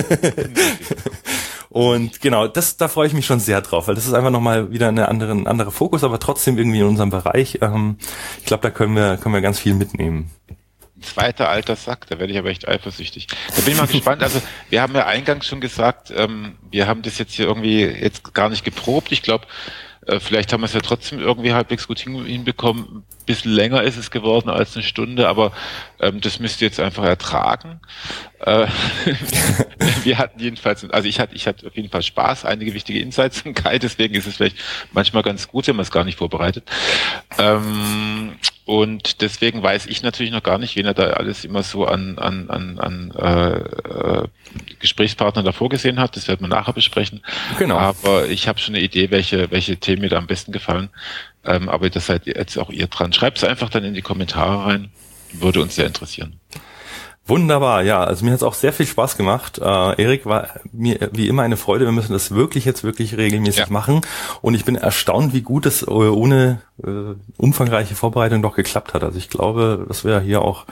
[1.76, 4.72] Und genau, das, da freue ich mich schon sehr drauf, weil das ist einfach nochmal
[4.72, 7.58] wieder eine andere, ein anderer Fokus, aber trotzdem irgendwie in unserem Bereich.
[7.60, 7.98] Ähm,
[8.38, 10.30] ich glaube, da können wir, können wir ganz viel mitnehmen.
[11.02, 13.26] Zweiter alter Sack, da werde ich aber echt eifersüchtig.
[13.54, 14.22] Da bin ich mal gespannt.
[14.22, 14.40] Also
[14.70, 18.48] wir haben ja eingangs schon gesagt, ähm, wir haben das jetzt hier irgendwie jetzt gar
[18.48, 19.12] nicht geprobt.
[19.12, 19.46] Ich glaube,
[20.06, 23.04] äh, vielleicht haben wir es ja trotzdem irgendwie halbwegs gut hinbekommen.
[23.26, 25.52] Bisschen länger ist es geworden als eine Stunde, aber
[26.00, 27.80] ähm, das müsst ihr jetzt einfach ertragen.
[28.40, 28.66] Äh,
[30.04, 33.42] wir hatten jedenfalls, also ich hatte, ich hatte auf jeden Fall Spaß, einige wichtige Insights
[33.42, 34.56] im Kai, deswegen ist es vielleicht
[34.92, 36.64] manchmal ganz gut, wenn man es gar nicht vorbereitet.
[37.38, 38.36] Ähm,
[38.66, 42.18] und deswegen weiß ich natürlich noch gar nicht, wen er da alles immer so an,
[42.18, 44.28] an, an, an äh, äh,
[44.80, 46.16] Gesprächspartner davor gesehen hat.
[46.16, 47.22] Das werden wir nachher besprechen.
[47.60, 47.78] Genau.
[47.78, 50.90] Aber ich habe schon eine Idee, welche, welche Themen mir da am besten gefallen.
[51.46, 53.12] Ähm, aber das seid jetzt auch ihr dran.
[53.12, 54.90] Schreibt es einfach dann in die Kommentare rein.
[55.32, 56.40] Würde uns sehr interessieren.
[57.28, 58.04] Wunderbar, ja.
[58.04, 59.58] Also mir hat es auch sehr viel Spaß gemacht.
[59.58, 61.84] Äh, Erik war mir wie immer eine Freude.
[61.84, 63.66] Wir müssen das wirklich jetzt wirklich regelmäßig ja.
[63.68, 64.02] machen.
[64.42, 69.02] Und ich bin erstaunt, wie gut es äh, ohne äh, umfangreiche Vorbereitung doch geklappt hat.
[69.02, 70.66] Also ich glaube, dass wir hier auch,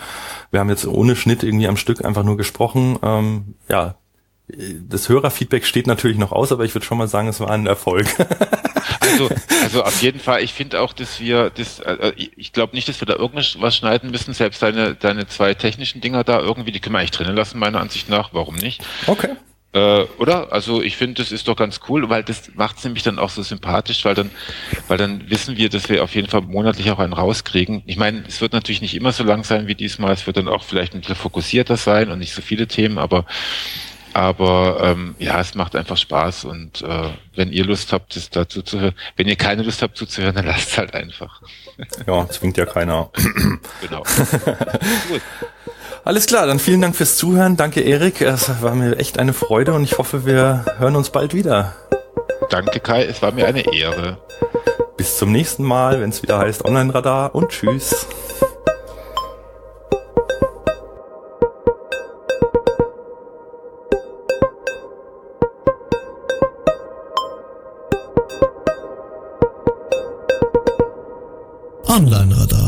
[0.53, 3.01] wir haben jetzt ohne Schnitt irgendwie am Stück einfach nur gesprochen.
[3.03, 3.97] Ähm, ja,
[4.47, 7.67] das Hörerfeedback steht natürlich noch aus, aber ich würde schon mal sagen, es war ein
[7.67, 8.07] Erfolg.
[9.01, 9.31] also,
[9.63, 13.01] also auf jeden Fall, ich finde auch, dass wir das, äh, ich glaube nicht, dass
[13.01, 16.95] wir da irgendwas schneiden müssen, selbst deine, deine zwei technischen Dinger da irgendwie, die können
[16.95, 18.35] wir eigentlich drinnen lassen, meiner Ansicht nach.
[18.35, 18.85] Warum nicht?
[19.07, 19.31] Okay.
[19.73, 20.53] Äh, oder?
[20.53, 23.31] Also ich finde, das ist doch ganz cool, weil das macht es nämlich dann auch
[23.31, 24.31] so sympathisch, weil dann,
[24.89, 27.83] weil dann wissen wir, dass wir auf jeden Fall monatlich auch einen rauskriegen.
[27.87, 30.49] Ich meine, es wird natürlich nicht immer so lang sein wie diesmal, es wird dann
[30.49, 33.25] auch vielleicht ein bisschen fokussierter sein und nicht so viele Themen, aber
[34.15, 38.63] aber ähm, ja, es macht einfach Spaß und äh, wenn ihr Lust habt, das dazu
[38.63, 41.43] zu hören, wenn ihr keine Lust habt zuzuhören, dann lasst es halt einfach.
[42.07, 43.11] Ja, zwingt ja keiner.
[43.81, 44.03] genau.
[45.09, 45.23] Gut.
[46.05, 47.57] Alles klar, dann vielen Dank fürs Zuhören.
[47.57, 48.21] Danke, Erik.
[48.21, 51.75] Es war mir echt eine Freude und ich hoffe, wir hören uns bald wieder.
[52.51, 53.05] Danke, Kai.
[53.05, 54.19] Es war mir eine Ehre.
[54.97, 58.07] Bis zum nächsten Mal, wenn es wieder heißt Online-Radar und tschüss.
[71.95, 72.64] Online-Radar.